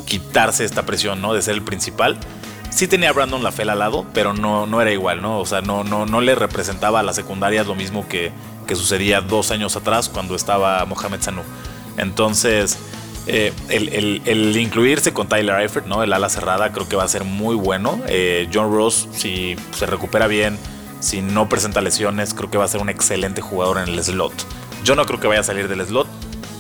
quitarse 0.07 0.65
esta 0.65 0.87
presión, 0.87 1.21
¿no? 1.21 1.35
De 1.35 1.43
ser 1.43 1.55
el 1.55 1.63
principal. 1.63 2.19
Sí 2.71 2.87
tenía 2.87 3.13
Brandon 3.13 3.43
LaFell 3.43 3.69
al 3.69 3.81
lado, 3.81 4.07
pero 4.15 4.33
no, 4.33 4.67
no 4.67 4.81
era 4.81 4.93
igual, 4.93 5.21
¿no? 5.21 5.41
O 5.41 5.47
sea, 5.47 5.61
no, 5.61 5.85
no, 5.85 6.07
no 6.07 6.21
le 6.21 6.35
representaba 6.35 7.01
a 7.01 7.03
la 7.03 7.13
secundaria 7.13 7.65
lo 7.65 7.75
mismo 7.75 8.09
que, 8.09 8.33
que 8.67 8.77
sucedía 8.77 9.21
dos 9.21 9.51
años 9.51 9.77
atrás 9.77 10.09
cuando 10.09 10.35
estaba 10.35 10.85
Mohamed 10.87 11.21
Sanu. 11.21 11.43
Entonces, 11.99 12.79
eh, 13.27 13.53
el, 13.69 14.57
incluirse 14.57 15.13
con 15.13 15.29
Tyler 15.29 15.61
Eifert, 15.61 15.87
¿no? 15.87 16.03
El 16.03 16.13
ala 16.13 16.29
cerrada, 16.29 16.73
creo 16.73 16.89
que 16.89 16.97
va 16.97 17.05
a 17.05 17.09
ser 17.09 17.25
muy 17.25 17.57
bueno. 17.57 18.01
John 18.55 18.73
Ross, 18.73 19.09
si 19.13 19.57
se 19.77 19.87
recupera 19.87 20.29
bien, 20.29 20.57
si 21.01 21.23
no 21.23 21.49
presenta 21.49 21.81
lesiones, 21.81 22.35
creo 22.35 22.51
que 22.51 22.59
va 22.59 22.65
a 22.65 22.69
ser 22.69 22.81
un 22.81 22.89
excelente 22.89 23.41
jugador 23.41 23.79
en 23.79 23.89
el 23.89 24.03
slot. 24.03 24.33
Yo 24.85 24.95
no 24.95 25.05
creo 25.07 25.21
que 25.21 25.27
vaya 25.27 25.41
a 25.41 25.45
salir 25.45 25.69
del 25.69 25.85
slot 25.85 26.07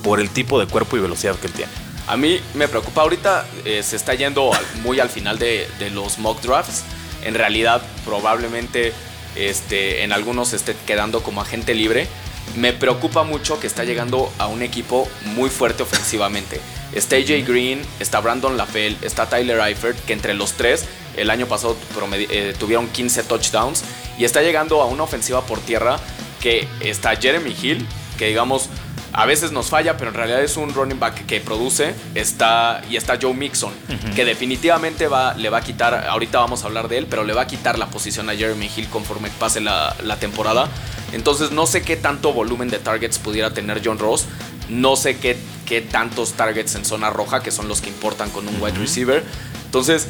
por 0.03 0.21
el 0.21 0.31
tipo 0.31 0.59
de 0.59 0.67
cuerpo 0.67 0.97
y 0.97 1.01
velocidad 1.01 1.37
que 1.37 1.47
él 1.47 1.53
tiene. 1.53 1.73
A 2.07 2.17
mí 2.17 2.41
me 2.55 2.67
preocupa 2.67 3.03
ahorita, 3.03 3.47
eh, 3.65 3.83
se 3.83 3.97
está 3.97 4.15
yendo 4.15 4.51
muy 4.83 4.99
al 4.99 5.09
final 5.09 5.39
de, 5.39 5.69
los 5.93 6.19
mock 6.19 6.43
drafts. 6.43 6.83
En 7.23 7.35
realidad, 7.35 7.83
probablemente 8.05 8.93
este, 9.37 10.03
en 10.03 10.13
algunos 10.13 10.53
esté 10.53 10.75
quedando 10.87 11.23
como 11.23 11.41
agente 11.41 11.75
libre 11.75 12.09
me 12.57 12.73
preocupa 12.73 13.23
mucho 13.23 13.61
que 13.61 13.67
está 13.67 13.85
llegando 13.85 14.33
a 14.39 14.47
un 14.49 14.63
equipo 14.63 15.09
muy 15.35 15.51
fuerte 15.51 15.83
ofensivamente. 15.83 16.61
Está 16.93 17.17
AJ 17.17 17.47
Green, 17.47 17.81
está 18.01 18.21
Brandon 18.21 18.57
LaFell, 18.57 18.97
está 19.03 19.29
Tyler 19.29 19.61
Eifert, 19.61 19.99
que 20.05 20.13
entre 20.13 20.35
los 20.35 20.55
tres 20.55 20.87
el 21.17 21.31
año 21.31 21.47
pasado 21.47 21.77
eh, 22.13 22.55
tuvieron 22.59 22.89
15 22.89 23.25
touchdowns 23.25 23.85
y 24.21 24.27
está 24.27 24.43
llegando 24.43 24.83
a 24.83 24.85
una 24.85 25.05
ofensiva 25.05 25.41
por 25.47 25.61
tierra 25.61 25.99
que 26.43 26.69
está 26.81 27.17
Jeremy 27.17 27.57
Hill, 27.61 27.87
que 28.19 28.27
digamos 28.27 28.69
a 29.15 29.25
veces 29.25 29.51
nos 29.51 29.71
falla, 29.71 29.97
pero 29.97 30.11
en 30.11 30.15
realidad 30.15 30.43
es 30.43 30.59
un 30.59 30.75
running 30.75 31.01
back 31.01 31.25
que 31.25 31.41
produce. 31.41 31.95
Está, 32.15 32.83
y 32.91 32.97
está 32.97 33.19
Joe 33.21 33.33
Mixon, 33.33 33.73
que 34.15 34.27
definitivamente 34.27 35.09
va, 35.09 35.33
le 35.35 35.49
va 35.49 35.59
a 35.59 35.61
quitar, 35.63 36.07
ahorita 36.07 36.39
vamos 36.39 36.63
a 36.63 36.67
hablar 36.67 36.89
de 36.89 36.99
él, 36.99 37.07
pero 37.09 37.25
le 37.25 37.33
va 37.33 37.43
a 37.43 37.47
quitar 37.47 37.79
la 37.79 37.87
posición 37.87 38.29
a 38.29 38.35
Jeremy 38.35 38.71
Hill 38.77 38.89
conforme 38.91 39.31
pase 39.31 39.63
la, 39.63 39.97
la 40.05 40.17
temporada. 40.17 40.69
Entonces 41.13 41.51
no 41.51 41.67
sé 41.67 41.81
qué 41.81 41.97
tanto 41.97 42.35
volumen 42.35 42.69
de 42.69 42.79
targets 42.79 43.19
pudiera 43.19 43.55
tener 43.55 43.81
John 43.83 43.99
Ross. 43.99 44.27
No 44.69 44.97
sé 44.97 45.17
qué, 45.17 45.39
qué 45.65 45.81
tantos 45.81 46.35
targets 46.35 46.75
en 46.75 46.85
zona 46.85 47.09
roja, 47.09 47.43
que 47.43 47.51
son 47.51 47.69
los 47.69 47.81
que 47.81 47.89
importan 47.89 48.29
con 48.29 48.47
un 48.47 48.61
wide 48.61 48.79
receiver. 48.79 49.25
Entonces, 49.65 50.09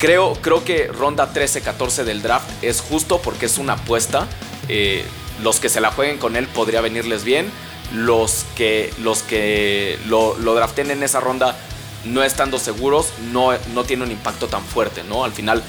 creo, 0.00 0.32
creo 0.40 0.64
que 0.64 0.88
ronda 0.88 1.32
13-14 1.32 2.02
del 2.02 2.22
draft 2.22 2.48
es 2.62 2.80
justo 2.80 3.20
porque 3.22 3.46
es 3.46 3.58
una 3.58 3.74
apuesta. 3.74 4.26
Eh, 4.68 5.04
los 5.42 5.60
que 5.60 5.68
se 5.68 5.80
la 5.80 5.92
jueguen 5.92 6.18
con 6.18 6.34
él 6.34 6.48
podría 6.48 6.80
venirles 6.80 7.22
bien. 7.22 7.50
Los 7.92 8.44
que, 8.56 8.92
los 8.98 9.22
que 9.22 9.98
lo, 10.06 10.36
lo 10.38 10.54
draften 10.54 10.90
en 10.90 11.02
esa 11.02 11.20
ronda 11.20 11.56
no 12.04 12.22
estando 12.22 12.58
seguros, 12.58 13.08
no, 13.32 13.50
no 13.74 13.84
tiene 13.84 14.04
un 14.04 14.10
impacto 14.10 14.48
tan 14.48 14.64
fuerte, 14.64 15.04
¿no? 15.04 15.24
Al 15.24 15.32
final 15.32 15.62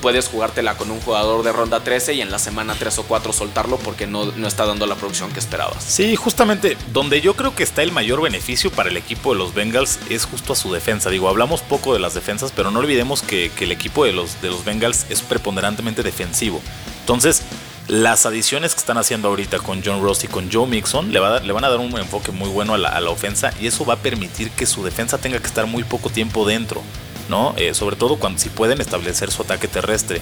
puedes 0.00 0.28
jugártela 0.28 0.76
con 0.76 0.90
un 0.90 1.00
jugador 1.00 1.44
de 1.44 1.52
ronda 1.52 1.80
13 1.80 2.14
y 2.14 2.20
en 2.20 2.30
la 2.30 2.38
semana 2.38 2.74
3 2.78 2.98
o 2.98 3.02
4 3.04 3.32
soltarlo 3.32 3.76
porque 3.78 4.06
no, 4.06 4.26
no, 4.26 4.46
está 4.46 4.66
dando 4.66 4.86
la 4.86 4.94
producción 4.94 5.32
que 5.32 5.40
esperabas. 5.40 5.82
Sí, 5.82 6.14
justamente 6.16 6.76
donde 6.92 7.20
yo 7.20 7.34
creo 7.34 7.54
que 7.54 7.62
está 7.62 7.82
el 7.82 7.92
mayor 7.92 8.22
beneficio 8.22 8.70
para 8.70 8.90
el 8.90 8.96
equipo 8.96 9.32
de 9.32 9.38
los 9.38 9.54
Bengals 9.54 9.98
es 10.10 10.26
justo 10.26 10.52
a 10.52 10.56
su 10.56 10.72
defensa. 10.72 11.10
Digo, 11.10 11.28
hablamos 11.28 11.60
poco 11.62 11.92
de 11.92 11.98
las 11.98 12.14
defensas, 12.14 12.52
pero 12.54 12.70
no 12.70 12.78
olvidemos 12.78 13.22
que, 13.22 13.50
el 13.64 13.72
equipo 13.72 14.04
de 14.04 14.12
los, 14.12 14.42
de 14.42 14.48
los 14.48 14.64
Bengals 14.64 15.06
es 15.08 15.22
preponderantemente 15.22 16.02
defensivo. 16.02 16.60
Entonces, 17.00 17.42
las 17.88 18.26
adiciones 18.26 18.74
que 18.74 18.80
están 18.80 18.98
haciendo 18.98 19.28
ahorita 19.28 19.58
con 19.58 19.82
John 19.82 20.02
Ross 20.02 20.24
y 20.24 20.28
con 20.28 20.52
Joe 20.52 20.66
Mixon 20.66 21.12
le, 21.12 21.18
va 21.18 21.40
le 21.40 21.52
van 21.52 21.64
a 21.64 21.70
dar 21.70 21.78
un 21.78 21.96
enfoque 21.98 22.30
muy 22.30 22.50
bueno 22.50 22.74
a 22.74 22.78
la 22.78 23.10
ofensa 23.10 23.52
y 23.58 23.66
eso 23.66 23.86
va 23.86 23.94
a 23.94 23.98
permitir 23.98 24.50
que 24.50 24.66
su 24.66 24.84
defensa 24.84 25.16
tenga 25.16 25.38
que 25.38 25.46
estar 25.46 25.66
muy 25.66 25.82
poco 25.84 26.10
tiempo 26.10 26.46
dentro. 26.46 26.82
¿No? 27.28 27.54
Eh, 27.56 27.74
sobre 27.74 27.96
todo 27.96 28.16
cuando 28.16 28.38
si 28.38 28.48
pueden 28.48 28.80
establecer 28.80 29.30
su 29.30 29.42
ataque 29.42 29.68
terrestre. 29.68 30.20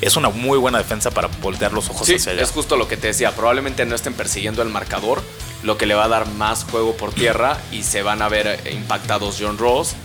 Es 0.00 0.16
una 0.16 0.28
muy 0.28 0.58
buena 0.58 0.78
defensa 0.78 1.10
para 1.10 1.28
voltear 1.42 1.72
los 1.72 1.90
ojos 1.90 2.08
hacia 2.08 2.32
allá. 2.32 2.42
Es 2.42 2.52
justo 2.52 2.76
lo 2.76 2.86
que 2.86 2.96
te 2.96 3.08
decía. 3.08 3.32
Probablemente 3.32 3.84
no 3.84 3.96
estén 3.96 4.14
persiguiendo 4.14 4.62
el 4.62 4.68
marcador, 4.68 5.20
lo 5.64 5.76
que 5.76 5.86
le 5.86 5.94
va 5.94 6.04
a 6.04 6.08
dar 6.08 6.28
más 6.28 6.64
juego 6.64 6.96
por 6.96 7.12
tierra 7.12 7.58
y 7.72 7.82
se 7.82 8.02
van 8.02 8.22
a 8.22 8.28
ver 8.28 8.46
eh, 8.46 8.72
impactados 8.72 9.38
John 9.40 9.58
Ross. 9.58 9.96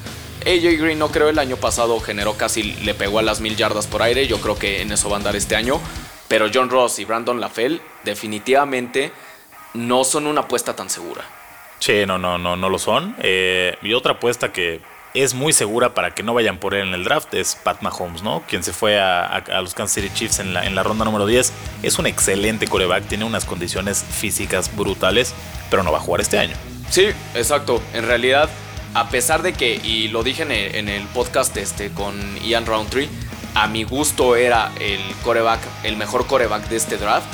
AJ 0.45 0.79
Green 0.79 0.99
no 0.99 1.10
creo 1.10 1.29
el 1.29 1.39
año 1.39 1.58
pasado 1.58 1.99
generó 1.99 2.34
casi, 2.34 2.63
le 2.63 2.93
pegó 2.95 3.19
a 3.19 3.21
las 3.21 3.39
mil 3.39 3.56
yardas 3.56 3.88
por 3.88 4.01
aire. 4.01 4.27
Yo 4.27 4.41
creo 4.41 4.58
que 4.58 4.82
en 4.82 4.91
eso 4.91 5.10
va 5.10 5.17
a 5.17 5.19
andar 5.19 5.36
este 5.36 5.56
año. 5.56 5.79
Pero 6.27 6.47
John 6.51 6.69
Ross 6.69 6.97
y 6.99 7.06
Brandon 7.06 7.39
LaFell 7.39 7.79
definitivamente 8.03 9.12
no 9.75 10.03
son 10.03 10.25
una 10.25 10.41
apuesta 10.41 10.75
tan 10.75 10.89
segura. 10.89 11.23
Sí, 11.79 12.06
no, 12.08 12.17
no, 12.17 12.38
no, 12.38 12.56
no 12.56 12.69
lo 12.69 12.79
son. 12.79 13.15
Eh, 13.19 13.77
y 13.82 13.93
otra 13.93 14.13
apuesta 14.13 14.51
que 14.51 14.82
es 15.13 15.34
muy 15.34 15.54
segura 15.54 15.93
para 15.93 16.12
que 16.12 16.23
no 16.23 16.34
vayan 16.34 16.58
por 16.58 16.73
él 16.73 16.88
en 16.88 16.93
el 16.93 17.04
draft 17.04 17.34
es 17.34 17.56
Pat 17.56 17.82
Mahomes, 17.82 18.23
¿no? 18.23 18.43
Quien 18.47 18.63
se 18.63 18.73
fue 18.73 18.99
a, 18.99 19.43
los 19.62 19.73
Kansas 19.73 19.95
City 19.95 20.10
Chiefs 20.13 20.39
en 20.39 20.54
la, 20.54 20.65
en 20.65 20.76
la, 20.76 20.84
ronda 20.84 21.06
número 21.06 21.26
10. 21.26 21.54
Es 21.84 21.99
un 21.99 22.08
excelente 22.08 22.67
coreback, 22.67 23.08
tiene 23.08 23.26
unas 23.26 23.45
condiciones 23.45 24.04
físicas 24.04 24.76
brutales, 24.76 25.34
pero 25.69 25.84
no 25.84 25.91
va 25.91 25.99
a 25.99 26.02
jugar 26.02 26.21
este 26.21 26.39
año. 26.39 26.56
Sí, 26.89 27.08
exacto. 27.36 27.82
En 27.93 28.06
realidad, 28.06 28.49
a 28.93 29.10
pesar 29.10 29.41
de 29.41 29.54
que, 29.54 29.76
y 29.76 30.08
lo 30.10 30.23
dije 30.23 30.43
en 30.43 30.89
el, 30.89 31.04
podcast 31.08 31.56
este, 31.58 31.91
con 31.91 32.15
Ian 32.43 32.65
Roundtree, 32.65 33.10
a 33.56 33.67
mi 33.67 33.84
gusto 33.84 34.36
era 34.36 34.71
el 34.80 34.99
coreback, 35.23 35.60
el 35.84 35.97
mejor 35.97 36.26
coreback 36.28 36.67
de 36.69 36.78
este 36.78 36.97
draft. 36.97 37.28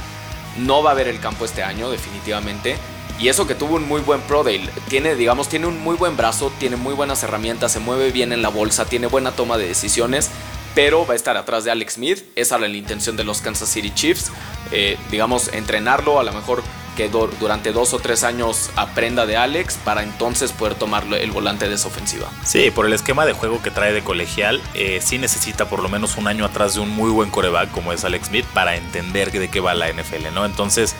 No 0.57 0.83
va 0.83 0.91
a 0.91 0.93
ver 0.93 1.07
el 1.07 1.19
campo 1.19 1.45
este 1.45 1.63
año, 1.63 1.89
definitivamente. 1.89 2.75
Y 3.19 3.27
eso 3.27 3.47
que 3.47 3.55
tuvo 3.55 3.75
un 3.75 3.86
muy 3.86 3.99
buen 3.99 4.21
Pro 4.21 4.43
Day. 4.43 4.69
Tiene, 4.88 5.15
digamos, 5.15 5.49
tiene 5.49 5.67
un 5.67 5.79
muy 5.82 5.97
buen 5.97 6.15
brazo, 6.15 6.51
tiene 6.58 6.77
muy 6.77 6.93
buenas 6.93 7.21
herramientas, 7.21 7.73
se 7.73 7.79
mueve 7.79 8.12
bien 8.12 8.32
en 8.32 8.41
la 8.41 8.49
bolsa, 8.49 8.86
tiene 8.86 9.08
buena 9.08 9.32
toma 9.32 9.58
de 9.58 9.67
decisiones, 9.67 10.29
pero 10.73 11.05
va 11.05 11.13
a 11.13 11.17
estar 11.17 11.36
atrás 11.36 11.65
de 11.65 11.71
Alex 11.71 11.95
Smith. 11.95 12.23
Esa 12.36 12.55
era 12.55 12.69
la 12.69 12.77
intención 12.77 13.17
de 13.17 13.25
los 13.25 13.41
Kansas 13.41 13.67
City 13.67 13.91
Chiefs. 13.93 14.32
Eh, 14.71 14.97
digamos, 15.12 15.49
entrenarlo, 15.51 16.19
a 16.19 16.23
lo 16.23 16.32
mejor 16.32 16.63
que 16.95 17.10
durante 17.10 17.71
dos 17.71 17.93
o 17.93 17.99
tres 17.99 18.23
años 18.25 18.71
aprenda 18.75 19.25
de 19.25 19.38
Alex 19.38 19.77
para 19.86 20.03
entonces 20.03 20.51
poder 20.51 20.75
tomar 20.75 21.05
el 21.13 21.32
volante 21.32 21.69
de 21.69 21.75
esa 21.75 21.88
ofensiva. 21.88 22.27
Sí, 22.43 22.71
por 22.71 22.86
el 22.86 22.91
esquema 22.91 23.25
de 23.25 23.32
juego 23.32 23.62
que 23.62 23.71
trae 23.71 23.93
de 23.93 24.03
colegial, 24.03 24.62
eh, 24.73 24.99
sí 25.01 25.17
necesita 25.17 25.69
por 25.69 25.82
lo 25.82 25.88
menos 25.88 26.17
un 26.17 26.27
año 26.27 26.43
atrás 26.43 26.73
de 26.75 26.82
un 26.82 26.89
muy 26.89 27.10
buen 27.10 27.29
coreback 27.29 27.71
como 27.71 27.93
es 27.93 28.03
Alex 28.03 28.27
Smith 28.27 28.45
para 28.53 28.75
entender 28.75 29.32
de 29.32 29.49
qué 29.49 29.62
va 29.62 29.73
la 29.75 29.88
NFL, 29.88 30.34
¿no? 30.34 30.45
Entonces 30.45 30.93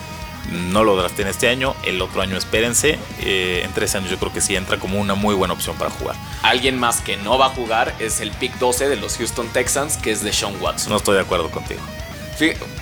no 0.50 0.84
lo 0.84 0.96
draften 0.96 1.28
este 1.28 1.48
año, 1.48 1.74
el 1.84 2.00
otro 2.02 2.22
año 2.22 2.36
espérense. 2.36 2.98
Eh, 3.20 3.62
en 3.64 3.72
tres 3.72 3.94
años 3.94 4.10
yo 4.10 4.18
creo 4.18 4.32
que 4.32 4.40
sí 4.40 4.56
entra 4.56 4.78
como 4.78 5.00
una 5.00 5.14
muy 5.14 5.34
buena 5.34 5.54
opción 5.54 5.76
para 5.76 5.90
jugar. 5.90 6.16
Alguien 6.42 6.78
más 6.78 7.00
que 7.00 7.16
no 7.16 7.38
va 7.38 7.46
a 7.46 7.50
jugar 7.50 7.94
es 7.98 8.20
el 8.20 8.30
pick 8.32 8.58
12 8.58 8.88
de 8.88 8.96
los 8.96 9.16
Houston 9.16 9.48
Texans, 9.48 9.96
que 9.96 10.10
es 10.10 10.22
de 10.22 10.32
Sean 10.32 10.54
Watson. 10.60 10.90
No 10.90 10.96
estoy 10.96 11.14
de 11.14 11.22
acuerdo 11.22 11.50
contigo. 11.50 11.80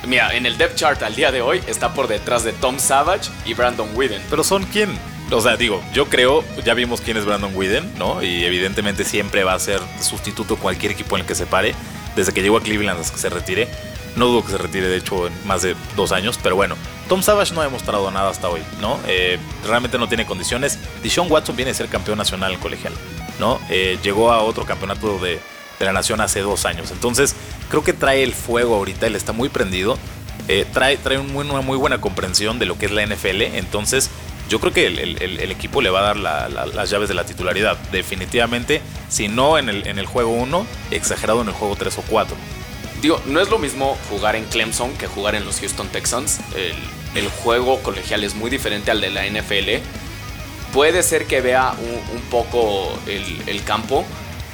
mira, 0.07 0.35
en 0.35 0.47
el 0.47 0.57
depth 0.57 0.77
chart 0.77 1.03
al 1.03 1.15
día 1.15 1.33
de 1.33 1.43
hoy 1.43 1.61
está 1.67 1.93
por 1.93 2.09
detrás 2.09 2.45
de 2.45 2.53
Tom 2.53 2.79
Savage 2.79 3.31
y 3.45 3.55
Brandon 3.55 3.89
Whedon. 3.95 4.23
Pero 4.31 4.45
son 4.45 4.65
quién? 4.65 4.99
O 5.31 5.41
sea, 5.43 5.57
digo, 5.57 5.83
yo 5.93 6.07
creo, 6.07 6.43
ya 6.65 6.73
vimos 6.73 7.03
quién 7.03 7.19
es 7.19 7.27
Brandon 7.27 7.55
Whedon, 7.55 7.99
¿no? 7.99 8.23
Y 8.23 8.45
evidentemente 8.45 9.05
siempre 9.05 9.45
va 9.45 9.53
a 9.53 9.59
ser 9.59 9.81
sustituto 10.01 10.57
cualquier 10.57 10.93
equipo 10.93 11.17
en 11.17 11.23
el 11.23 11.27
que 11.27 11.35
se 11.35 11.45
pare, 11.45 11.75
desde 12.17 12.33
que 12.33 12.41
llegó 12.41 12.57
a 12.57 12.63
Cleveland 12.63 12.99
hasta 12.99 13.15
que 13.15 13.21
se 13.21 13.29
retire. 13.29 13.69
No 14.17 14.27
dudo 14.27 14.45
que 14.45 14.53
se 14.53 14.59
retire, 14.59 14.89
de 14.89 14.97
hecho, 14.97 15.27
en 15.27 15.47
más 15.47 15.63
de 15.63 15.77
dos 15.97 16.13
años, 16.13 16.39
pero 16.43 16.57
bueno. 16.57 16.77
Tom 17.09 17.23
Savage 17.23 17.55
no 17.55 17.63
ha 17.63 17.65
demostrado 17.65 18.11
nada 18.11 18.29
hasta 18.29 18.49
hoy, 18.49 18.61
¿no? 18.81 18.99
Eh, 19.07 19.39
realmente 19.67 19.99
no 19.99 20.09
tiene 20.09 20.27
condiciones. 20.27 20.79
Dishon 21.03 21.31
Watson 21.31 21.57
viene 21.57 21.71
a 21.71 21.75
ser 21.75 21.89
campeón 21.89 22.19
nacional 22.19 22.59
colegial, 22.59 22.93
¿no? 23.41 23.59
Eh, 23.71 23.99
llegó 24.03 24.31
a 24.31 24.43
otro 24.43 24.67
campeonato 24.67 25.19
de, 25.19 25.41
la 25.81 25.93
nación 25.93 26.21
hace 26.21 26.41
dos 26.41 26.67
años. 26.67 26.91
Entonces, 26.91 27.35
creo 27.71 27.83
que 27.83 27.93
trae 27.93 28.23
el 28.25 28.35
fuego 28.35 28.75
ahorita, 28.75 29.07
él 29.07 29.15
está 29.17 29.33
muy 29.33 29.49
prendido. 29.49 29.97
Eh, 30.49 30.67
trae 30.73 30.97
trae 30.97 31.19
una 31.19 31.61
muy 31.61 31.77
buena 31.77 32.01
comprensión 32.01 32.59
de 32.59 32.67
lo 32.67 32.77
que 32.77 32.87
es 32.87 32.93
la 32.93 33.07
NFL. 33.07 33.43
Entonces, 33.43 34.11
yo 34.49 34.61
creo 34.61 34.73
que 34.73 34.87
el, 34.87 35.51
equipo 35.51 35.81
le 35.81 35.91
va 35.91 36.01
a 36.01 36.15
dar 36.15 36.17
las 36.17 36.91
llaves 36.91 37.09
de 37.09 37.15
la 37.15 37.25
titularidad. 37.25 37.79
Definitivamente, 37.93 38.83
si 39.09 39.29
no 39.29 39.57
en 39.57 39.69
el, 39.69 39.87
en 39.87 39.99
el 39.99 40.07
juego 40.07 40.33
1, 40.33 40.67
exagerado 40.91 41.43
en 41.43 41.49
el 41.49 41.55
juego 41.55 41.77
3 41.77 41.99
o 41.99 42.03
4. 42.03 42.37
Digo, 43.01 43.21
no 43.27 43.41
es 43.41 43.49
lo 43.49 43.59
mismo 43.59 43.97
jugar 44.11 44.35
en 44.35 44.45
Clemson 44.45 44.93
que 44.95 45.07
jugar 45.07 45.35
en 45.37 45.45
los 45.45 45.61
Houston 45.61 45.89
Texans. 45.89 46.41
El, 47.15 47.29
juego 47.43 47.81
colegial 47.83 48.23
es 48.23 48.35
muy 48.35 48.51
diferente 48.51 48.91
al 48.91 49.01
de 49.01 49.11
la 49.11 49.27
NFL. 49.27 49.83
Puede 50.73 51.03
ser 51.03 51.27
que 51.27 51.41
vea 51.41 51.75
un, 52.15 52.21
poco 52.23 52.93
el, 53.07 53.63
campo, 53.65 54.05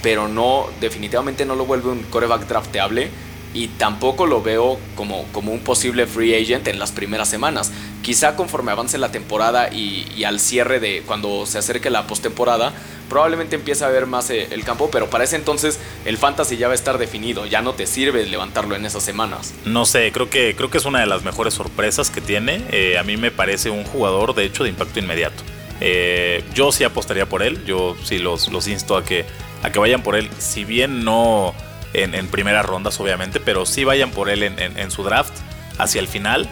pero 0.03 0.29
no, 0.29 0.69
definitivamente 0.81 1.45
no 1.45 1.57
lo 1.57 1.67
vuelve 1.67 1.91
un 1.91 2.03
coreback 2.05 2.47
drafteable 2.47 3.11
y 3.53 3.69
tampoco 3.69 4.27
lo 4.27 4.43
veo 4.43 4.79
como, 4.95 5.25
como 5.33 5.53
un 5.53 5.61
posible 5.61 6.07
free 6.07 6.35
agent 6.35 6.69
en 6.69 6.79
las 6.79 6.93
primeras 6.93 7.29
semanas. 7.29 7.71
Quizá 8.05 8.37
conforme 8.37 8.71
avance 8.71 8.99
la 8.99 9.11
temporada 9.11 9.73
y, 9.73 10.25
al 10.25 10.39
cierre 10.39 10.79
de 10.79 11.03
cuando 11.07 11.47
se 11.47 11.57
acerque 11.57 11.89
la 11.89 12.07
postemporada, 12.07 12.75
probablemente 13.09 13.57
empiece 13.57 13.83
a 13.83 13.89
ver 13.89 14.05
más 14.05 14.29
eh, 14.29 14.49
el 14.51 14.63
campo, 14.63 14.91
pero 14.93 15.09
para 15.09 15.25
ese 15.25 15.37
entonces 15.37 15.81
el 16.05 16.19
fantasy 16.19 16.59
ya 16.59 16.67
va 16.67 16.73
a 16.73 16.75
estar 16.75 16.99
definido, 16.99 17.47
ya 17.47 17.63
no 17.63 17.73
te 17.73 17.87
sirve 17.87 18.27
levantarlo 18.27 18.77
en 18.77 18.85
esas 18.85 19.03
semanas. 19.03 19.55
No 19.65 19.87
sé, 19.87 20.13
creo 20.13 20.29
que, 20.29 20.55
creo 20.55 20.69
que 20.69 20.77
es 20.77 20.85
una 20.85 21.01
de 21.01 21.07
las 21.07 21.25
mejores 21.25 21.55
sorpresas 21.55 22.11
que 22.11 22.21
tiene. 22.21 22.63
Eh, 22.73 22.99
a 22.99 23.05
mí 23.05 23.17
me 23.17 23.31
parece 23.31 23.71
un 23.71 23.85
jugador, 23.85 24.35
de 24.35 24.45
hecho, 24.45 24.65
de 24.65 24.69
impacto 24.69 24.99
inmediato. 24.99 25.43
Eh, 25.81 26.45
yo 26.53 26.73
sí 26.73 26.85
apostaría 26.85 27.27
por 27.27 27.43
él, 27.43 27.65
yo 27.65 27.97
sí 28.05 28.19
los, 28.19 28.49
los 28.53 28.69
insto 28.69 28.99
a 28.99 29.05
que, 29.07 29.25
a 29.63 29.73
que 29.73 29.79
vayan 29.79 30.03
por 30.03 30.15
él, 30.15 30.29
si 30.37 30.67
bien 30.67 31.07
no 31.07 31.55
en, 31.95 32.29
primeras 32.29 32.67
rondas, 32.67 33.01
obviamente, 33.01 33.41
pero 33.41 33.65
sí 33.65 33.85
vayan 33.85 34.11
por 34.11 34.29
él 34.29 34.43
en, 34.43 34.91
su 34.91 35.05
draft 35.05 35.33
hacia 35.79 36.03
el 36.03 36.09
final. 36.09 36.51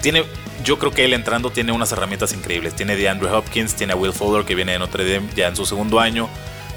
tiene 0.00 0.24
yo 0.64 0.78
creo 0.78 0.92
que 0.92 1.04
él 1.04 1.12
entrando 1.12 1.50
tiene 1.50 1.72
unas 1.72 1.92
herramientas 1.92 2.32
increíbles. 2.32 2.74
Tiene 2.74 2.96
de 2.96 3.08
Andrew 3.08 3.34
Hopkins, 3.34 3.74
tiene 3.74 3.92
a 3.92 3.96
Will 3.96 4.12
Fuller 4.12 4.44
que 4.44 4.54
viene 4.54 4.72
de 4.72 4.78
Notre 4.78 5.10
Dame 5.10 5.28
ya 5.34 5.48
en 5.48 5.56
su 5.56 5.66
segundo 5.66 6.00
año. 6.00 6.28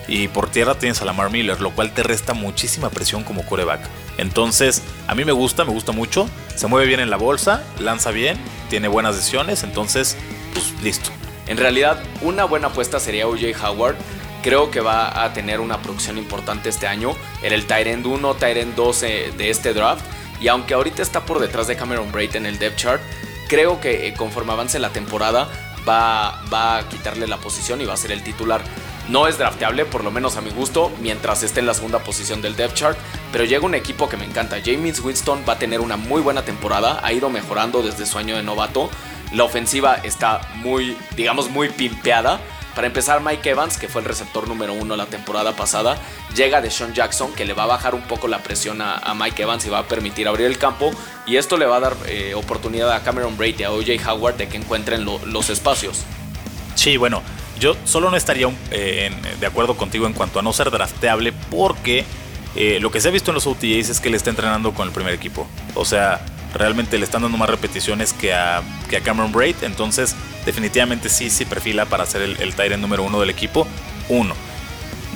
Y 0.08 0.28
por 0.28 0.50
tierra 0.50 0.76
tienes 0.76 1.02
a 1.02 1.06
Lamar 1.06 1.32
Miller, 1.32 1.62
lo 1.62 1.72
cual 1.72 1.94
te 1.94 2.04
resta 2.04 2.34
muchísima 2.34 2.90
presión 2.90 3.24
como 3.24 3.46
coreback. 3.46 3.82
Entonces, 4.18 4.82
a 5.08 5.16
mí 5.16 5.24
me 5.24 5.32
gusta, 5.32 5.64
me 5.64 5.72
gusta 5.72 5.92
mucho. 5.92 6.30
Se 6.56 6.68
mueve 6.68 6.88
bien 6.88 7.00
en 7.00 7.10
la 7.10 7.18
bolsa, 7.18 7.64
lanza 7.80 8.12
bien, 8.12 8.38
tiene 8.70 8.88
buenas 8.88 9.16
decisiones. 9.16 9.64
Entonces, 9.64 10.18
pues 10.54 10.74
listo. 10.84 11.10
En 11.48 11.58
realidad, 11.58 12.02
una 12.22 12.44
buena 12.46 12.68
apuesta 12.68 13.00
sería 13.00 13.28
OJ 13.28 13.64
Howard. 13.64 13.96
Creo 14.42 14.72
que 14.72 14.82
va 14.82 15.24
a 15.24 15.32
tener 15.32 15.62
una 15.62 15.82
producción 15.82 16.18
importante 16.18 16.68
este 16.68 16.86
año. 16.86 17.16
Era 17.42 17.56
el 17.56 17.66
Tyrend 17.66 18.06
1, 18.06 18.36
Tyrend 18.36 18.76
2 18.76 19.02
de 19.02 19.50
este 19.50 19.74
draft. 19.74 20.04
Y 20.42 20.50
aunque 20.50 20.74
ahorita 20.74 21.02
está 21.02 21.22
por 21.22 21.40
detrás 21.40 21.68
de 21.68 21.78
Cameron 21.78 22.12
Braid 22.12 22.36
en 22.36 22.46
el 22.46 22.60
depth 22.60 22.76
chart, 22.76 23.02
creo 23.54 23.80
que 23.80 24.08
eh, 24.08 24.16
conforme 24.16 24.52
avance 24.52 24.80
la 24.80 24.90
temporada 24.90 25.48
va, 25.88 26.42
va 26.52 26.80
a 26.80 26.90
quitarle 26.90 27.28
la 27.28 27.38
posición 27.38 27.82
y 27.82 27.86
va 27.86 27.94
a 27.94 27.98
ser 27.98 28.12
el 28.12 28.24
titular. 28.24 28.64
No 29.10 29.28
es 29.28 29.38
drafteable, 29.38 29.86
por 29.86 30.04
lo 30.04 30.10
menos 30.10 30.38
a 30.38 30.42
mi 30.42 30.50
gusto, 30.50 30.92
mientras 31.02 31.44
esté 31.44 31.60
en 31.60 31.68
la 31.68 31.76
segunda 31.76 32.00
posición 32.00 32.42
del 32.42 32.56
depth 32.56 32.74
chart, 32.74 32.98
pero 33.32 33.44
llega 33.44 33.64
un 33.64 33.76
equipo 33.76 34.10
que 34.10 34.18
me 34.18 34.26
encanta. 34.26 34.58
James 34.66 35.00
Winston 35.02 35.44
va 35.48 35.54
a 35.54 35.60
tener 35.60 35.82
una 35.82 35.98
muy 35.98 36.20
buena 36.22 36.44
temporada, 36.44 37.00
ha 37.04 37.14
ido 37.14 37.30
mejorando 37.30 37.84
desde 37.84 38.08
su 38.08 38.18
año 38.18 38.36
de 38.36 38.42
novato. 38.42 38.90
La 39.34 39.44
ofensiva 39.44 39.98
está 40.02 40.42
muy, 40.56 40.98
digamos, 41.16 41.52
muy 41.52 41.70
pimpeada. 41.70 42.40
Para 42.76 42.88
empezar, 42.88 43.22
Mike 43.22 43.52
Evans, 43.52 43.78
que 43.78 43.88
fue 43.88 44.02
el 44.02 44.08
receptor 44.08 44.48
número 44.48 44.74
uno 44.74 44.96
la 44.96 45.06
temporada 45.06 45.56
pasada, 45.56 45.98
llega 46.36 46.60
de 46.60 46.72
Sean 46.72 46.94
Jackson, 46.94 47.32
que 47.34 47.46
le 47.46 47.54
va 47.54 47.64
a 47.64 47.68
bajar 47.68 47.94
un 47.94 48.02
poco 48.02 48.28
la 48.28 48.40
presión 48.40 48.82
a, 48.82 49.14
Mike 49.14 49.44
Evans 49.44 49.66
y 49.66 49.70
va 49.70 49.80
a 49.80 49.88
permitir 49.88 50.28
abrir 50.28 50.48
el 50.48 50.58
campo. 50.58 50.92
Y 51.28 51.38
esto 51.38 51.58
le 51.58 51.66
va 51.66 51.78
a 51.78 51.80
dar 51.80 51.96
eh, 52.08 52.34
oportunidad 52.36 52.92
a 52.92 53.04
Cameron 53.04 53.38
Brady 53.38 53.58
y 53.60 53.64
a 53.64 53.72
OJ 53.72 54.08
Howard 54.08 54.38
de 54.38 54.48
que 54.48 54.58
encuentren 54.58 55.06
los 55.06 55.50
espacios. 55.50 56.04
Sí, 56.76 56.98
bueno, 56.98 57.22
yo 57.60 57.78
solo 57.86 58.10
no 58.10 58.18
estaría 58.18 58.50
eh, 58.72 59.12
de 59.40 59.46
acuerdo 59.46 59.78
contigo 59.78 60.08
en 60.08 60.14
cuanto 60.14 60.40
a 60.40 60.42
no 60.42 60.52
ser 60.52 60.72
drafteable, 60.72 61.32
porque 61.52 62.04
eh, 62.56 62.80
lo 62.82 62.92
que 62.92 63.02
se 63.02 63.08
ha 63.08 63.12
visto 63.12 63.32
en 63.32 63.36
los 63.36 63.48
OTAs 63.48 63.90
es 63.90 64.00
que 64.00 64.10
le 64.10 64.18
está 64.18 64.30
entrenando 64.30 64.74
con 64.74 64.88
el 64.88 64.94
primer 64.94 65.14
equipo. 65.14 65.48
O 65.76 65.86
sea, 65.86 66.26
realmente 66.54 66.98
le 66.98 67.06
están 67.06 67.22
dando 67.22 67.38
más 67.38 67.50
repeticiones 67.50 68.14
que 68.14 68.34
a, 68.34 68.62
que 68.90 68.98
a 68.98 69.02
Cameron 69.02 69.32
Braid. 69.32 69.56
Entonces, 69.64 70.16
definitivamente 70.46 71.10
sí, 71.10 71.30
sí 71.30 71.46
perfila 71.46 71.86
para 71.86 72.06
ser 72.06 72.22
el, 72.22 72.38
el 72.40 72.82
número 72.82 73.04
uno 73.04 73.20
del 73.20 73.30
equipo. 73.30 73.68
Uno. 74.10 74.36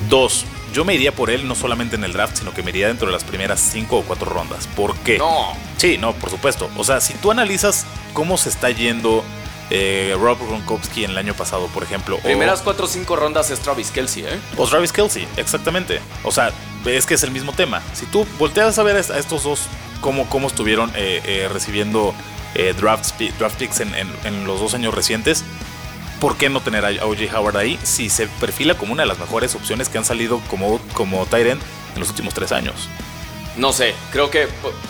Dos. 0.10 0.46
Yo 0.74 0.84
me 0.84 0.94
iría 0.94 1.14
por 1.14 1.30
él 1.30 1.48
no 1.48 1.56
solamente 1.56 1.96
en 1.96 2.04
el 2.04 2.14
draft, 2.14 2.38
sino 2.38 2.54
que 2.54 2.62
me 2.62 2.72
iría 2.72 2.88
dentro 2.88 3.08
de 3.08 3.14
las 3.14 3.24
primeras 3.24 3.60
cinco 3.60 4.00
o 4.00 4.04
cuatro 4.04 4.30
rondas. 4.30 4.68
¿Por 4.68 4.96
qué? 4.98 5.18
No. 5.18 5.54
Sí, 5.78 5.98
no, 5.98 6.14
por 6.14 6.30
supuesto. 6.30 6.70
O 6.76 6.84
sea, 6.84 7.00
si 7.00 7.14
tú 7.16 7.32
analizas 7.32 7.86
cómo 8.14 8.38
se 8.38 8.50
está 8.50 8.70
yendo 8.70 9.24
eh, 9.70 10.16
Rob 10.20 10.38
Gronkowski 10.46 11.06
en 11.06 11.12
el 11.12 11.18
año 11.18 11.34
pasado, 11.34 11.68
por 11.68 11.84
ejemplo. 11.84 12.20
Primeras 12.20 12.62
cuatro 12.62 12.86
o 12.86 12.88
cinco 12.88 13.16
rondas 13.16 13.50
es 13.50 13.60
Travis 13.60 13.92
Kelsey, 13.92 14.26
¿eh? 14.26 14.40
O 14.58 14.68
Travis 14.68 14.92
Kelsey, 14.92 15.28
exactamente. 15.38 16.00
O 16.24 16.32
sea, 16.32 16.52
es 16.86 17.06
que 17.06 17.16
es 17.16 17.24
el 17.24 17.32
mismo 17.32 17.54
tema. 17.54 17.82
Si 17.94 18.06
tú 18.06 18.26
volteas 18.38 18.78
a 18.78 18.84
ver 18.84 18.98
a 18.98 19.00
estos 19.00 19.44
dos, 19.44 19.62
cómo, 20.02 20.28
cómo 20.30 20.48
estuvieron 20.48 20.92
eh, 20.96 21.22
eh, 21.26 21.50
recibiendo 21.52 22.14
eh, 22.56 22.74
draft, 22.78 23.12
picks 23.58 23.82
en, 23.82 24.46
los 24.46 24.60
dos 24.60 24.74
años 24.74 24.94
recientes. 24.94 25.44
¿Por 26.20 26.36
qué 26.38 26.50
no 26.50 26.62
tener 26.62 26.84
a 26.84 27.06
OJ 27.06 27.36
Howard 27.36 27.58
ahí 27.58 27.80
si 27.84 28.10
se 28.10 28.28
perfila 28.28 28.76
como 28.76 28.94
una 28.94 29.04
de 29.04 29.08
las 29.08 29.20
mejores 29.20 29.54
opciones 29.54 29.90
que 29.90 30.00
han 30.00 30.06
salido 30.06 30.40
como, 30.50 30.80
como 30.94 31.26
Tyrant 31.28 31.62
en 31.94 32.00
los 32.00 32.10
últimos 32.10 32.34
tres 32.34 32.52
años? 32.52 32.90
No 33.56 33.74
sé, 33.74 33.94
creo 34.12 34.30
que, 34.30 34.48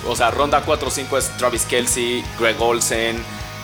o 0.08 0.15
sea, 0.15 0.32
ronda 0.32 0.65
4-5 0.65 1.17
es 1.17 1.36
Travis 1.38 1.63
Kelsey, 1.63 2.24
Greg 2.39 2.62
Olsen, 2.62 3.17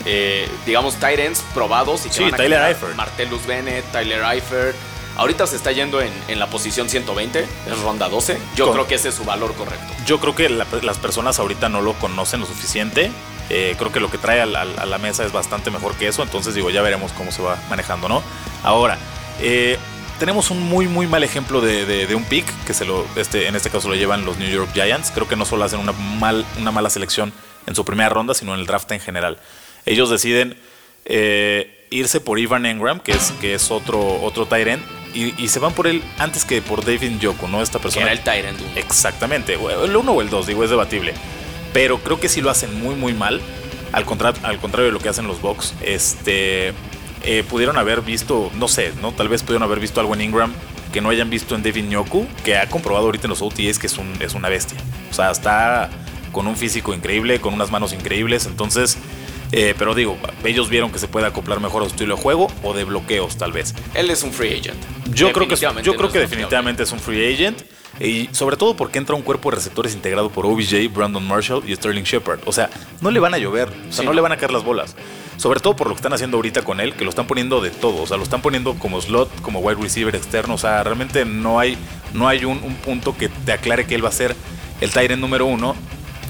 eh, 0.06 0.48
digamos, 0.66 0.96
Tyrants 0.96 1.42
probados. 1.54 2.04
Y 2.06 2.10
sí, 2.10 2.24
Tyler 2.36 2.62
Eifert. 2.62 2.94
Martellus 2.94 3.46
Bennett, 3.46 3.84
Tyler 3.92 4.22
Eifert. 4.22 4.76
Ahorita 5.16 5.46
se 5.46 5.56
está 5.56 5.70
yendo 5.70 6.00
en, 6.00 6.12
la 6.38 6.48
posición 6.48 6.88
120, 6.88 7.40
es 7.40 7.80
ronda 7.82 8.08
12. 8.08 8.38
Yo 8.56 8.72
creo 8.72 8.86
que 8.86 8.96
ese 8.96 9.10
es 9.10 9.14
su 9.14 9.24
valor 9.24 9.54
correcto. 9.54 9.86
Yo 10.06 10.18
creo 10.18 10.34
que 10.34 10.48
las 10.48 10.98
personas 10.98 11.38
ahorita 11.38 11.68
no 11.68 11.80
lo 11.82 11.94
conocen 11.94 12.40
lo 12.40 12.46
suficiente. 12.46 13.12
Eh, 13.50 13.76
creo 13.78 13.92
que 13.92 14.00
lo 14.00 14.10
que 14.10 14.18
trae 14.18 14.40
a 14.40 14.46
la, 14.46 14.98
mesa 14.98 15.24
es 15.24 15.32
bastante 15.32 15.70
mejor 15.70 15.94
que 15.94 16.08
eso. 16.08 16.22
Entonces 16.22 16.54
digo, 16.54 16.70
ya 16.70 16.82
veremos 16.82 17.12
cómo 17.12 17.30
se 17.30 17.42
va 17.42 17.58
manejando, 17.70 18.08
¿no? 18.08 18.22
Ahora, 18.64 18.98
eh, 19.40 19.78
tenemos 20.18 20.50
un 20.50 20.60
muy 20.60 20.88
muy 20.88 21.06
mal 21.06 21.22
ejemplo 21.22 21.60
de, 21.60 22.12
un 22.14 22.24
pick, 22.24 22.46
que 22.64 22.74
se 22.74 22.84
lo, 22.84 23.06
este, 23.16 23.46
en 23.46 23.54
este 23.54 23.70
caso 23.70 23.88
lo 23.88 23.94
llevan 23.94 24.24
los 24.24 24.38
New 24.38 24.50
York 24.50 24.70
Giants. 24.74 25.12
Creo 25.12 25.28
que 25.28 25.36
no 25.36 25.44
solo 25.44 25.64
hacen 25.64 25.78
una, 25.78 25.92
mal, 25.92 26.44
una 26.58 26.72
mala 26.72 26.90
selección 26.90 27.32
en 27.66 27.74
su 27.76 27.84
primera 27.84 28.08
ronda, 28.08 28.34
sino 28.34 28.54
en 28.54 28.60
el 28.60 28.66
draft 28.66 28.90
en 28.90 29.00
general. 29.00 29.38
Ellos 29.86 30.10
deciden 30.10 30.58
eh, 31.04 31.73
irse 31.94 32.20
por 32.20 32.38
Ivan 32.38 32.66
Engram, 32.66 33.00
que 33.00 33.12
es, 33.12 33.32
que 33.40 33.54
es 33.54 33.70
otro, 33.70 34.20
otro 34.22 34.48
y, 35.14 35.48
se 35.48 35.60
van 35.60 35.72
por 35.72 35.86
él 35.86 36.02
antes 36.18 36.44
que 36.44 36.60
por 36.60 36.84
David 36.84 37.12
Njoku, 37.12 37.46
¿no? 37.46 37.62
Esta 37.62 37.78
persona. 37.78 38.06
era 38.06 38.12
el 38.12 38.20
Tyrant 38.20 38.58
Exactamente, 38.76 39.54
el 39.54 39.96
uno 39.96 40.12
o 40.12 40.20
el 40.20 40.28
dos, 40.28 40.46
digo, 40.46 40.64
es 40.64 40.70
debatible. 40.70 41.14
Pero 41.72 41.98
creo 41.98 42.18
que 42.18 42.28
sí 42.28 42.40
lo 42.40 42.50
hacen 42.50 42.80
muy, 42.80 42.96
muy 42.96 43.14
mal. 43.14 43.40
Al, 43.92 44.04
al 44.42 44.58
contrario 44.58 44.86
de 44.86 44.90
lo 44.90 44.98
que 44.98 45.08
hacen 45.08 45.26
los 45.28 45.40
Bucks. 45.40 45.74
Este. 45.82 46.72
Eh, 47.26 47.42
pudieron 47.48 47.78
haber 47.78 48.02
visto, 48.02 48.50
no 48.56 48.68
sé, 48.68 48.92
¿no? 49.00 49.12
Tal 49.12 49.28
vez 49.28 49.42
pudieron 49.42 49.62
haber 49.62 49.80
visto 49.80 50.00
algo 50.00 50.14
en 50.14 50.20
Ingram 50.20 50.52
que 50.92 51.00
no 51.00 51.08
hayan 51.08 51.30
visto 51.30 51.54
en 51.54 51.62
David 51.62 51.84
Njoku, 51.84 52.26
que 52.44 52.56
ha 52.56 52.68
comprobado 52.68 53.06
ahorita 53.06 53.26
en 53.26 53.30
los 53.30 53.40
OTAs 53.40 53.78
que 53.78 53.86
es, 53.86 53.96
un, 53.98 54.12
es 54.20 54.34
una 54.34 54.48
bestia. 54.48 54.78
O 55.10 55.14
sea, 55.14 55.30
está 55.30 55.90
con 56.32 56.46
un 56.46 56.56
físico 56.56 56.92
increíble, 56.92 57.40
con 57.40 57.54
unas 57.54 57.70
manos 57.70 57.92
increíbles. 57.92 58.46
Entonces, 58.46 58.98
eh, 59.52 59.74
pero 59.78 59.94
digo, 59.94 60.18
ellos 60.44 60.68
vieron 60.68 60.90
que 60.90 60.98
se 60.98 61.08
puede 61.08 61.26
acoplar 61.26 61.60
mejor 61.60 61.82
a 61.82 61.86
su 61.86 61.92
estilo 61.92 62.16
de 62.16 62.22
juego 62.22 62.48
o 62.62 62.74
de 62.74 62.84
bloqueos, 62.84 63.36
tal 63.36 63.52
vez. 63.52 63.74
Él 63.94 64.10
es 64.10 64.22
un 64.22 64.32
free 64.32 64.58
agent. 64.58 64.82
Yo 65.12 65.32
creo 65.32 65.48
que, 65.48 65.56
yo 65.82 65.94
creo 65.96 66.10
que 66.10 66.18
definitivamente 66.18 66.82
es 66.82 66.92
un 66.92 66.98
free 66.98 67.32
agent. 67.32 67.62
Y 68.00 68.28
sobre 68.32 68.56
todo 68.56 68.74
porque 68.76 68.98
entra 68.98 69.14
un 69.14 69.22
cuerpo 69.22 69.50
de 69.50 69.56
receptores 69.56 69.94
integrado 69.94 70.28
por 70.30 70.46
OBJ, 70.46 70.92
Brandon 70.92 71.26
Marshall 71.26 71.62
y 71.66 71.74
Sterling 71.76 72.02
Shepard. 72.02 72.40
O 72.44 72.52
sea, 72.52 72.68
no 73.00 73.10
le 73.10 73.20
van 73.20 73.34
a 73.34 73.38
llover, 73.38 73.68
o 73.88 73.92
sea, 73.92 74.04
no, 74.04 74.12
le 74.12 74.20
van 74.20 74.32
a 74.32 74.36
caer 74.36 74.52
las 74.52 74.64
bolas. 74.64 74.96
Sobre 75.36 75.60
todo 75.60 75.76
por 75.76 75.88
lo 75.88 75.94
que 75.94 75.98
están 75.98 76.12
haciendo 76.12 76.36
ahorita 76.36 76.62
con 76.62 76.80
él, 76.80 76.94
que 76.94 77.04
lo 77.04 77.10
están 77.10 77.26
poniendo 77.26 77.60
de 77.60 77.70
todo. 77.70 78.02
O 78.02 78.06
sea, 78.06 78.16
lo 78.16 78.24
están 78.24 78.42
poniendo 78.42 78.74
como 78.74 79.00
slot, 79.00 79.40
como 79.42 79.60
wide 79.60 79.80
receiver 79.80 80.14
externo. 80.14 80.54
O 80.54 80.58
sea, 80.58 80.82
realmente 80.82 81.24
no 81.24 81.60
hay, 81.60 81.76
no 82.12 82.26
hay 82.26 82.44
un, 82.44 82.58
punto 82.84 83.16
que 83.16 83.28
te 83.28 83.52
aclare 83.52 83.86
que 83.86 83.94
él 83.94 84.04
va 84.04 84.08
a 84.08 84.12
ser 84.12 84.34
el 84.80 84.90
Tyrant 84.90 85.20
número 85.20 85.46
uno, 85.46 85.76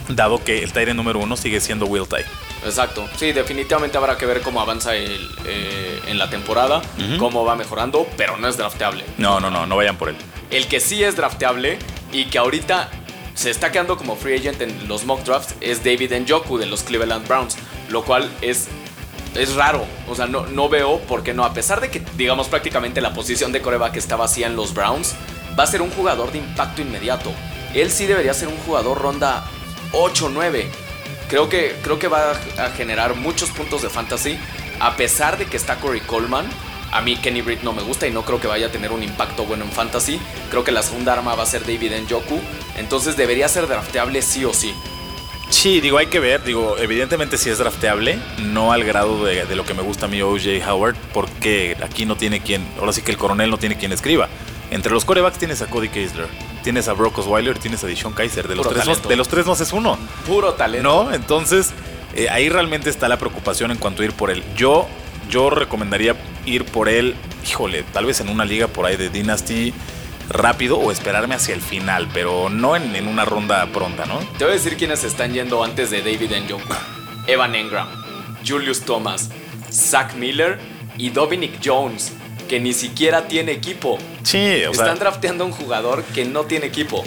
dado 0.09 0.45
que 0.45 0.63
el 0.63 0.73
Tyrant 0.73 0.97
número 0.97 1.19
uno 1.19 1.37
sigue 1.37 1.61
siendo 1.61 1.87
Will 1.87 2.07
Ty. 2.07 2.25
Exacto. 2.65 3.09
Sí, 3.17 3.33
definitivamente 3.33 3.97
habrá 3.99 4.17
que 4.17 4.27
ver 4.27 4.41
cómo 4.41 4.61
avanza 4.61 4.95
el, 4.95 5.29
eh, 5.47 6.01
en 6.07 6.19
la 6.19 6.31
temporada, 6.31 6.83
cómo 7.19 7.45
va 7.45 7.57
mejorando, 7.57 8.07
pero 8.17 8.37
no 8.37 8.49
es 8.49 8.57
drafteable. 8.57 9.05
No, 9.19 9.41
no, 9.41 9.51
no, 9.51 9.67
no 9.67 9.77
vayan 9.77 9.97
por 9.97 10.09
él. 10.09 10.17
El 10.51 10.67
que 10.67 10.81
sí 10.81 11.03
es 11.03 11.17
drafteable 11.17 11.79
y 12.13 12.27
que 12.27 12.39
ahorita 12.39 12.91
se 13.35 13.51
está 13.51 13.73
quedando 13.73 13.97
como 13.97 14.17
free 14.17 14.37
agent 14.37 14.61
en 14.63 14.89
los 14.89 15.05
mock 15.05 15.25
drafts 15.25 15.55
es 15.61 15.83
David 15.83 16.13
Njoku 16.21 16.59
de 16.59 16.67
los 16.67 16.83
Cleveland 16.83 17.27
Browns, 17.27 17.57
lo 17.89 18.05
cual 18.05 18.31
es, 18.41 18.69
es 19.35 19.55
raro. 19.55 19.85
O 20.09 20.15
sea, 20.15 20.27
no, 20.27 20.47
no 20.47 20.69
veo 20.69 21.01
por 21.01 21.23
qué 21.23 21.35
no. 21.35 21.45
A 21.45 21.53
pesar 21.53 21.81
de 21.81 21.91
que, 21.91 22.03
digamos, 22.17 22.49
prácticamente 22.49 23.01
la 23.01 23.13
posición 23.13 23.53
de 23.53 23.61
coreback 23.61 23.97
está 23.97 24.17
vacía 24.17 24.47
en 24.47 24.57
los 24.57 24.73
Browns, 24.73 25.15
va 25.59 25.65
a 25.65 25.67
ser 25.67 25.83
un 25.83 25.91
jugador 25.91 26.33
de 26.33 26.39
impacto 26.39 26.83
inmediato. 26.83 27.33
Él 27.75 27.91
sí 27.91 28.07
debería 28.07 28.35
ser 28.35 28.49
un 28.49 28.57
jugador 28.59 29.01
ronda 29.01 29.45
8-9 29.93 30.67
Creo 31.35 31.49
que, 31.49 31.75
creo 31.83 31.99
que 31.99 32.07
va 32.07 32.31
a 32.31 32.71
generar 32.77 33.17
muchos 33.17 33.51
puntos 33.51 33.83
de 33.83 33.91
fantasy. 33.91 34.39
A 34.79 34.95
pesar 34.95 35.37
de 35.37 35.47
que 35.47 35.57
está 35.57 35.81
Corey 35.81 36.01
Coleman, 36.01 36.47
a 36.93 37.01
mí 37.01 37.17
Kenny 37.17 37.43
Britt 37.43 37.63
no 37.63 37.73
me 37.73 37.83
gusta 37.83 38.07
y 38.07 38.13
no 38.13 38.25
creo 38.25 38.41
que 38.41 38.47
vaya 38.47 38.69
a 38.69 38.71
tener 38.71 38.93
un 38.93 39.03
impacto 39.03 39.45
bueno 39.45 39.65
en 39.65 39.73
fantasy. 39.73 40.21
Creo 40.51 40.63
que 40.63 40.71
la 40.71 40.85
segunda 40.85 41.13
arma 41.13 41.35
va 41.35 41.43
a 41.43 41.47
ser 41.47 41.63
David 41.63 41.91
Njoku. 42.05 42.41
Entonces 42.79 43.17
debería 43.17 43.49
ser 43.49 43.67
drafteable 43.67 44.23
sí 44.23 44.45
o 44.45 44.55
sí. 44.55 44.73
Sí, 45.51 45.81
digo, 45.81 45.99
hay 45.99 46.07
que 46.07 46.21
ver. 46.21 46.45
Digo, 46.45 46.77
evidentemente 46.79 47.37
sí 47.37 47.51
es 47.51 47.59
drafteable. 47.59 48.17
No 48.39 48.71
al 48.71 48.85
grado 48.85 49.25
de, 49.25 49.45
de 49.45 49.57
lo 49.57 49.65
que 49.65 49.75
me 49.75 49.83
gusta 49.83 50.07
a 50.07 50.09
mí 50.09 50.23
OJ 50.23 50.65
Howard. 50.69 50.95
Porque 51.13 51.77
aquí 51.83 52.07
no 52.07 52.17
tiene 52.17 52.43
quien. 52.43 52.65
Ahora 52.79 52.93
sí 52.93 53.03
que 53.03 53.11
el 53.11 53.19
coronel 53.19 53.51
no 53.51 53.59
tiene 53.59 53.77
quien 53.77 53.91
escriba. 53.91 54.29
Entre 54.75 54.93
los 54.93 55.05
corebacks 55.05 55.39
tienes 55.39 55.63
a 55.63 55.67
Cody 55.69 55.89
Kessler, 55.89 56.27
tienes 56.65 56.89
a 56.89 56.95
Brock 56.95 57.19
Osweiler 57.19 57.57
y 57.57 57.61
tienes 57.61 57.85
a 57.85 57.87
Dishon 57.87 58.13
Kaiser. 58.13 58.49
De 58.49 58.57
los, 58.57 58.69
tres, 58.69 59.03
de 59.09 59.15
los 59.17 59.29
tres 59.29 59.47
no 59.47 59.53
haces 59.53 59.73
uno. 59.73 59.97
Puro 60.27 60.55
talento. 60.55 61.05
¿No? 61.05 61.15
Entonces, 61.15 61.73
eh, 62.17 62.29
ahí 62.29 62.49
realmente 62.49 62.91
está 62.91 63.07
la 63.07 63.17
preocupación 63.17 63.71
en 63.71 63.79
cuanto 63.79 64.03
a 64.03 64.07
ir 64.07 64.13
por 64.15 64.33
él. 64.33 64.43
Yo, 64.57 64.89
yo 65.31 65.49
recomendaría 65.49 66.17
ir 66.45 66.65
por 66.65 66.89
él, 66.89 67.15
híjole, 67.49 67.85
tal 67.93 68.07
vez 68.07 68.21
en 68.21 68.29
una 68.29 68.45
liga 68.45 68.67
por 68.67 68.85
ahí 68.85 68.97
de 68.97 69.11
Dynasty 69.11 69.73
rápido 70.29 70.77
o 70.79 70.91
esperarme 70.91 71.37
hacia 71.37 71.55
el 71.55 71.61
final, 71.61 72.09
pero 72.13 72.49
no 72.49 72.75
en, 72.75 73.07
una 73.07 73.25
ronda 73.25 73.65
pronta, 73.67 74.07
¿no? 74.07 74.19
Te 74.39 74.45
voy 74.45 74.55
a 74.55 74.57
decir 74.57 74.77
quiénes 74.77 75.05
están 75.05 75.33
yendo 75.33 75.63
antes 75.63 75.91
de 75.91 75.99
David 75.99 76.33
Njoku. 76.49 76.75
Evan 77.29 77.55
Engram, 77.55 77.89
Julius 78.45 78.81
Thomas, 78.81 79.31
Zach 79.71 80.15
Miller 80.15 80.59
y 80.99 81.11
Dominic 81.11 81.61
Jones, 81.65 82.13
que 82.49 82.61
ni 82.61 82.73
siquiera 82.73 83.27
tiene 83.29 83.53
equipo. 83.53 83.99
Sí, 84.23 84.65
o 84.67 84.73
Están 84.73 84.99
drafteando 84.99 85.45
a 85.45 85.47
un 85.47 85.53
jugador 85.53 86.03
que 86.15 86.25
no 86.25 86.45
tiene 86.45 86.67
equipo. 86.67 87.05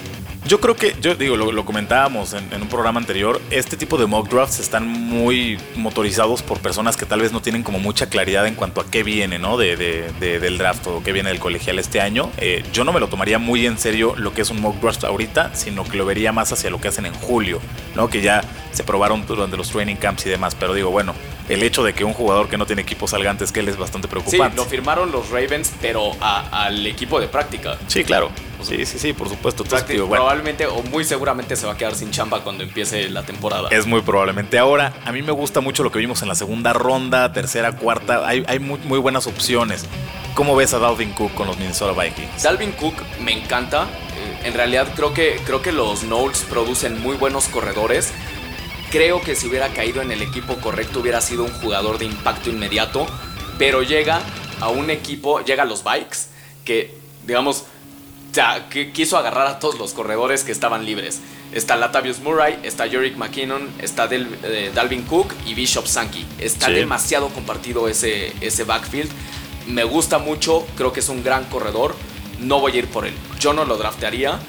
Yo 0.47 0.61
creo 0.61 0.77
que, 0.77 0.95
yo 1.01 1.13
digo, 1.15 1.35
lo, 1.35 1.65
comentábamos 1.65 2.31
en, 2.31 2.61
un 2.61 2.69
programa 2.69 3.01
anterior, 3.01 3.41
este 3.51 3.75
tipo 3.75 3.97
de 3.97 4.05
mock 4.05 4.29
drafts 4.29 4.61
están 4.61 4.87
muy 4.87 5.59
motorizados 5.75 6.41
por 6.41 6.59
personas 6.61 6.95
que 6.95 7.05
tal 7.05 7.19
vez 7.19 7.33
no 7.33 7.41
tienen 7.41 7.63
como 7.63 7.79
mucha 7.79 8.07
claridad 8.07 8.47
en 8.47 8.55
cuanto 8.55 8.79
a 8.79 8.89
qué 8.89 9.03
viene, 9.03 9.39
¿no? 9.39 9.57
De, 9.57 9.75
del 9.75 10.57
draft 10.57 10.87
o 10.87 11.03
qué 11.03 11.11
viene 11.11 11.29
del 11.31 11.39
colegial 11.39 11.79
este 11.79 11.99
año. 11.99 12.31
Eh, 12.37 12.63
yo 12.71 12.85
no 12.85 12.93
me 12.93 13.01
lo 13.01 13.09
tomaría 13.09 13.39
muy 13.39 13.65
en 13.65 13.77
serio 13.77 14.15
lo 14.15 14.33
que 14.33 14.43
es 14.43 14.49
un 14.49 14.61
mock 14.61 14.79
draft 14.79 15.03
ahorita, 15.03 15.53
sino 15.53 15.83
que 15.83 15.97
lo 15.97 16.05
vería 16.05 16.31
más 16.31 16.53
hacia 16.53 16.69
lo 16.69 16.79
que 16.79 16.87
hacen 16.87 17.05
en 17.05 17.13
julio, 17.13 17.59
¿no? 17.95 18.07
Que 18.07 18.21
ya 18.21 18.41
se 18.71 18.85
probaron 18.85 19.25
durante 19.27 19.57
los 19.57 19.69
training 19.69 19.97
camps 19.97 20.27
y 20.27 20.29
demás, 20.29 20.55
pero 20.55 20.73
digo, 20.73 20.91
bueno, 20.91 21.13
el 21.49 21.63
hecho 21.63 21.83
de 21.83 21.93
que 21.93 22.03
un 22.03 22.13
jugador 22.13 22.49
que 22.49 22.57
no 22.57 22.65
tiene 22.65 22.81
equipo 22.81 23.07
salga 23.07 23.29
antes 23.29 23.51
que 23.51 23.61
él 23.61 23.69
es 23.69 23.77
bastante 23.77 24.07
preocupante. 24.07 24.49
Sí, 24.49 24.55
lo 24.55 24.65
firmaron 24.65 25.11
los 25.11 25.29
Ravens, 25.29 25.73
pero 25.81 26.11
al 26.19 26.85
equipo 26.85 27.19
de 27.19 27.27
práctica. 27.27 27.77
Sí, 27.87 28.03
claro. 28.03 28.31
Sí, 28.61 28.85
sí, 28.85 28.97
sí, 28.97 29.13
por 29.13 29.29
supuesto. 29.29 29.63
probablemente 29.63 30.65
o 30.65 30.81
muy 30.83 31.03
seguramente 31.03 31.55
se 31.55 31.67
va 31.67 31.73
a 31.73 31.77
quedar 31.77 31.95
sin 31.95 32.11
chamba 32.11 32.43
cuando 32.43 32.63
empiece 32.63 33.09
la 33.09 33.23
temporada. 33.23 33.69
Es 33.69 33.85
muy 33.85 34.01
probablemente. 34.01 34.57
Ahora, 34.57 34.93
a 35.05 35.11
mí 35.11 35.21
me 35.21 35.31
gusta 35.31 35.61
mucho 35.61 35.83
lo 35.83 35.91
que 35.91 35.99
vimos 35.99 36.21
en 36.21 36.27
la 36.27 36.35
segunda 36.35 36.73
ronda, 36.73 37.31
tercera, 37.33 37.73
cuarta. 37.73 38.27
Hay, 38.27 38.43
hay 38.47 38.59
muy, 38.59 38.79
muy 38.79 38.99
buenas 38.99 39.27
opciones. 39.27 39.85
¿Cómo 40.33 40.55
ves 40.55 40.73
a 40.73 40.79
Dalvin 40.79 41.13
Cook 41.13 41.33
con 41.33 41.47
los 41.47 41.57
Minnesota 41.57 41.99
Vikings? 41.99 42.43
Dalvin 42.43 42.71
Cook 42.73 42.95
me 43.21 43.31
encanta. 43.31 43.83
Eh, 43.83 44.47
en 44.47 44.53
realidad 44.53 44.87
creo 44.95 45.13
que, 45.13 45.39
creo 45.45 45.61
que 45.61 45.71
los 45.71 46.01
Knowles 46.01 46.45
producen 46.49 47.01
muy 47.01 47.15
buenos 47.15 47.47
corredores. 47.47 48.13
Creo 48.91 49.21
que 49.21 49.35
si 49.35 49.47
hubiera 49.47 49.69
caído 49.69 50.01
en 50.01 50.11
el 50.11 50.21
equipo 50.21 50.55
correcto 50.57 50.99
hubiera 50.99 51.21
sido 51.21 51.43
un 51.43 51.51
jugador 51.51 51.97
de 51.97 52.05
impacto 52.05 52.49
inmediato. 52.49 53.05
Pero 53.57 53.81
llega 53.81 54.21
a 54.59 54.69
un 54.69 54.89
equipo, 54.89 55.43
llega 55.43 55.63
a 55.63 55.65
los 55.65 55.83
Bikes, 55.83 56.27
que 56.63 56.93
digamos 57.25 57.65
sea, 58.37 58.69
que 58.69 58.91
quiso 58.91 59.17
agarrar 59.17 59.47
a 59.47 59.59
todos 59.59 59.79
los 59.79 59.93
corredores 59.93 60.43
que 60.43 60.51
estaban 60.51 60.85
libres. 60.85 61.21
Está 61.53 61.75
Latavius 61.75 62.19
Murray, 62.19 62.59
está 62.61 62.87
Jerick 62.87 63.17
McKinnon, 63.17 63.67
está 63.79 64.07
Del, 64.07 64.27
eh, 64.43 64.71
Dalvin 64.73 65.03
Cook 65.03 65.33
y 65.45 65.55
Bishop 65.55 65.87
Sankey. 65.87 66.25
Está 66.37 66.69
demasiado 66.69 67.29
compartido 67.29 67.87
ese, 67.87 68.33
ese 68.41 68.63
backfield. 68.63 69.09
Me 69.65 69.83
gusta 69.83 70.19
mucho, 70.19 70.67
creo 70.75 70.93
que 70.93 70.99
es 70.99 71.09
un 71.09 71.23
gran 71.23 71.45
corredor. 71.45 71.95
No 72.39 72.59
voy 72.59 72.73
a 72.73 72.75
ir 72.75 72.87
por 72.87 73.07
él. 73.07 73.13
Yo 73.39 73.53
no 73.53 73.65
lo 73.65 73.77
draftearía 73.77 74.39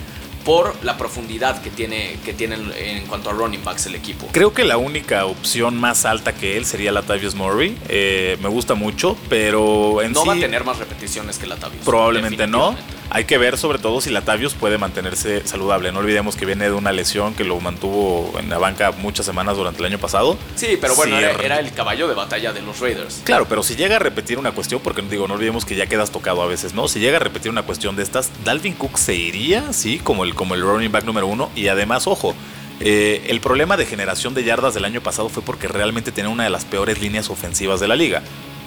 por 0.45 0.75
la 0.83 0.97
profundidad 0.97 1.61
que 1.63 1.71
tiene, 1.71 2.19
que 2.25 2.33
tiene 2.33 2.57
en 2.77 3.07
cuanto 3.07 3.31
a 3.31 3.33
running 3.33 3.63
backs 3.65 3.87
el 3.87 3.95
equipo. 3.95 4.29
Creo 4.33 4.53
que 4.53 4.65
la 4.65 4.77
única 4.77 5.27
opción 5.27 5.77
más 5.77 6.05
alta 6.05 6.35
que 6.35 6.57
él 6.57 6.65
sería 6.65 6.93
Latavius 6.93 7.35
Murray. 7.35 7.77
Eh, 7.89 8.37
me 8.41 8.49
gusta 8.49 8.75
mucho, 8.75 9.17
pero 9.29 10.03
en 10.03 10.13
no 10.13 10.23
sí, 10.23 10.29
va 10.29 10.35
a 10.35 10.41
tener 10.41 10.65
más 10.65 10.79
repeticiones 10.79 11.39
que 11.39 11.47
Latavius. 11.47 11.85
Probablemente 11.85 12.47
no. 12.47 12.77
Hay 13.11 13.25
que 13.25 13.39
ver 13.39 13.57
sobre 13.57 13.79
todo 13.79 14.01
si 14.01 14.11
Latavius 14.11 14.55
puede 14.55 14.77
mantenerse 14.77 15.47
saludable. 15.47 15.93
No 15.93 16.01
olvidemos 16.01 16.37
que 16.37 16.45
viene 16.45 16.65
de 16.65 16.73
una 16.73 16.93
lesión 16.93 17.35
que 17.35 17.45
lo 17.45 17.59
mantuvo 17.61 18.39
en 18.39 18.51
la 18.51 18.59
banca 18.59 18.93
muchas 18.93 19.25
semanas 19.25 19.57
durante 19.57 19.81
el 19.81 19.87
año 19.87 19.99
pasado. 19.99 20.37
Sí, 20.57 20.77
pero 20.79 20.95
bueno, 20.95 21.17
era, 21.19 21.59
el 21.59 21.73
caballo 21.73 22.07
de 22.07 22.15
batalla 22.15 22.53
de 22.53 22.61
los 22.61 22.81
Raiders. 22.81 23.23
Claro, 23.25 23.47
pero 23.49 23.63
si 23.63 23.77
llega 23.77 23.97
a 23.97 23.99
repetir 23.99 24.39
una 24.39 24.53
cuestión, 24.53 24.81
porque 24.83 25.01
digo, 25.03 25.27
no 25.27 25.35
olvidemos 25.35 25.65
que 25.65 25.75
ya 25.75 25.87
quedas 25.87 26.11
tocado 26.11 26.43
a 26.43 26.47
veces, 26.47 26.75
¿no? 26.75 26.87
Si 26.87 27.01
llega 27.01 27.17
a 27.17 27.21
repetir 27.21 27.51
una 27.51 27.63
cuestión 27.63 27.97
de 27.97 28.03
estas, 28.03 28.31
Dalvin 28.45 28.75
Cook 28.75 28.99
se 28.99 29.15
iría, 29.15 29.73
sí, 29.73 29.99
como 29.99 30.25
el 30.25 30.35
como 30.35 30.55
el 30.55 30.61
running 30.61 30.93
back 30.93 31.05
número 31.05 31.27
uno. 31.27 31.51
Y 31.57 31.69
además, 31.69 32.07
ojo, 32.07 32.35
eh, 32.81 33.25
el 33.29 33.41
problema 33.41 33.79
de 33.79 33.87
generación 33.87 34.35
de 34.35 34.45
yardas 34.45 34.75
del 34.75 34.85
año 34.85 35.01
pasado 35.01 35.31
fue 35.31 35.43
porque 35.43 35.67
realmente 35.67 36.13
tenía 36.13 36.31
una 36.31 36.45
de 36.45 36.51
las 36.51 36.67
peores 36.67 37.01
líneas 37.01 37.31
ofensivas 37.31 37.81
de 37.81 37.89
la 37.89 37.97
liga. 37.97 38.23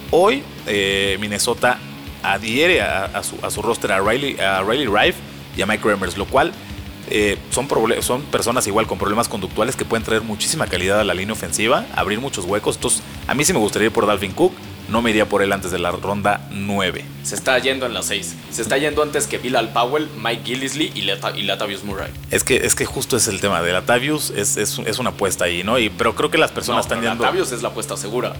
Hoy 0.09 0.43
eh, 0.67 1.17
Minnesota 1.21 1.79
adhiere 2.23 2.81
a, 2.81 3.23
su, 3.23 3.37
a, 3.41 3.51
su, 3.51 3.61
roster 3.61 3.91
a 3.91 3.99
Riley, 3.99 4.39
a 4.39 4.61
Riley 4.61 4.87
Rife 4.87 5.19
y 5.57 5.61
a 5.61 5.65
Mike 5.65 5.83
Remmers, 5.87 6.17
lo 6.17 6.25
cual 6.25 6.51
eh, 7.09 7.37
son, 7.51 7.67
son 8.01 8.21
personas 8.23 8.67
igual 8.67 8.87
con 8.87 8.97
problemas 8.97 9.27
conductuales 9.27 9.75
que 9.75 9.85
pueden 9.85 10.03
traer 10.03 10.21
muchísima 10.21 10.67
calidad 10.67 10.99
a 10.99 11.03
la 11.03 11.13
línea 11.13 11.33
ofensiva, 11.33 11.85
abrir 11.95 12.19
muchos 12.19 12.45
huecos. 12.45 12.75
Entonces, 12.75 13.01
a 13.27 13.33
mí 13.33 13.43
sí 13.43 13.53
me 13.53 13.59
gustaría 13.59 13.87
ir 13.87 13.93
por 13.93 14.05
Dalvin 14.05 14.31
Cook 14.31 14.53
no 14.91 15.01
me 15.01 15.09
iría 15.09 15.27
por 15.27 15.41
él 15.41 15.53
antes 15.53 15.71
de 15.71 15.79
la 15.79 15.91
ronda 15.91 16.47
9. 16.51 17.05
Se 17.23 17.35
está 17.35 17.57
yendo 17.59 17.85
en 17.85 17.93
la 17.93 18.03
6. 18.03 18.35
Se 18.51 18.61
está 18.61 18.77
yendo 18.77 19.01
antes 19.01 19.25
que 19.25 19.37
Bilal 19.37 19.71
Powell, 19.71 20.09
Mike 20.21 20.41
Gillisley 20.43 20.91
y, 20.93 21.01
Latavius 21.03 21.83
Murray. 21.83 22.11
Es 22.29 22.43
que, 22.43 22.57
es 22.57 22.75
que 22.75 22.85
justo 22.85 23.15
es 23.15 23.27
el 23.27 23.39
tema. 23.39 23.61
De 23.61 23.71
Latavius 23.71 24.31
es, 24.31 24.57
es, 24.57 24.79
es 24.79 24.99
una 24.99 25.11
apuesta 25.11 25.45
ahí, 25.45 25.63
¿no? 25.63 25.79
Y, 25.79 25.89
pero 25.89 26.13
creo 26.13 26.29
que 26.29 26.37
las 26.37 26.51
personas 26.51 26.85
están 26.85 27.01
yendo. 27.01 27.23
Latavius 27.23 27.53
es 27.53 27.61
la 27.61 27.69
apuesta 27.69 27.95
segura. 27.95 28.33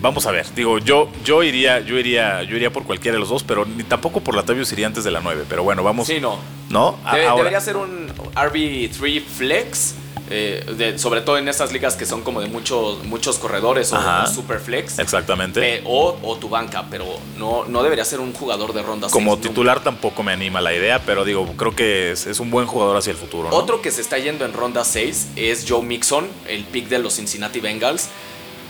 Vamos 0.00 0.26
a 0.26 0.30
ver. 0.30 0.46
Digo, 0.54 0.78
yo, 0.78 1.08
yo 1.24 1.42
iría, 1.42 1.80
yo 1.80 1.98
iría, 1.98 2.42
yo 2.42 2.56
iría 2.56 2.72
por 2.72 2.84
cualquiera 2.84 3.14
de 3.16 3.20
los 3.20 3.28
dos, 3.28 3.42
pero 3.42 3.64
ni 3.64 3.82
tampoco 3.84 4.20
por 4.20 4.34
Latavius 4.34 4.72
iría 4.72 4.86
antes 4.86 5.04
de 5.04 5.10
la 5.10 5.20
9. 5.20 5.44
Pero 5.48 5.62
bueno, 5.62 5.82
vamos. 5.82 6.06
Sí, 6.06 6.20
no. 6.20 6.38
¿No? 6.68 6.98
debería 7.36 7.60
ser 7.60 7.76
un 7.76 8.08
RB3 8.34 9.22
flex 9.22 9.94
eh, 10.34 10.94
sobre 10.96 11.20
todo 11.20 11.36
en 11.36 11.46
estas 11.46 11.72
ligas 11.72 11.94
que 11.94 12.06
son 12.06 12.22
como 12.22 12.40
de 12.40 12.46
muchos, 12.46 13.04
muchos 13.04 13.38
corredores 13.38 13.92
o, 13.92 14.26
super 14.26 14.60
flex. 14.60 14.98
Exactamente. 14.98 15.82
o, 15.84 16.38
tu 16.40 16.48
banca, 16.48 16.86
pero 16.90 17.04
no, 17.36 17.64
no 17.66 17.82
debería 17.82 18.04
ser 18.04 18.20
un 18.20 18.32
jugador 18.32 18.72
de 18.72 18.82
ronda 18.82 19.08
Como 19.10 19.38
titular 19.38 19.82
tampoco 19.82 20.22
me 20.22 20.32
anima 20.32 20.60
la 20.62 20.72
idea, 20.72 21.02
pero 21.04 21.24
digo, 21.24 21.46
creo 21.56 21.76
que 21.76 22.12
es, 22.12 22.40
un 22.40 22.50
buen 22.50 22.66
jugador 22.66 22.96
hacia 22.96 23.10
el 23.10 23.18
futuro. 23.18 23.50
Otro 23.52 23.82
que 23.82 23.90
se 23.90 24.00
está 24.00 24.18
yendo 24.18 24.46
en 24.46 24.54
ronda 24.54 24.84
6 24.84 25.32
es 25.36 25.66
Joe 25.68 25.82
Mixon, 25.82 26.28
el 26.48 26.64
pick 26.64 26.88
de 26.88 26.98
los 26.98 27.16
Cincinnati 27.16 27.60
Bengals. 27.60 28.08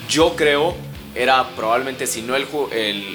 Yo 0.08 0.34
creo 0.34 0.74
era 1.14 1.50
probablemente, 1.56 2.06
si 2.06 2.22
no 2.22 2.34
el, 2.34 2.46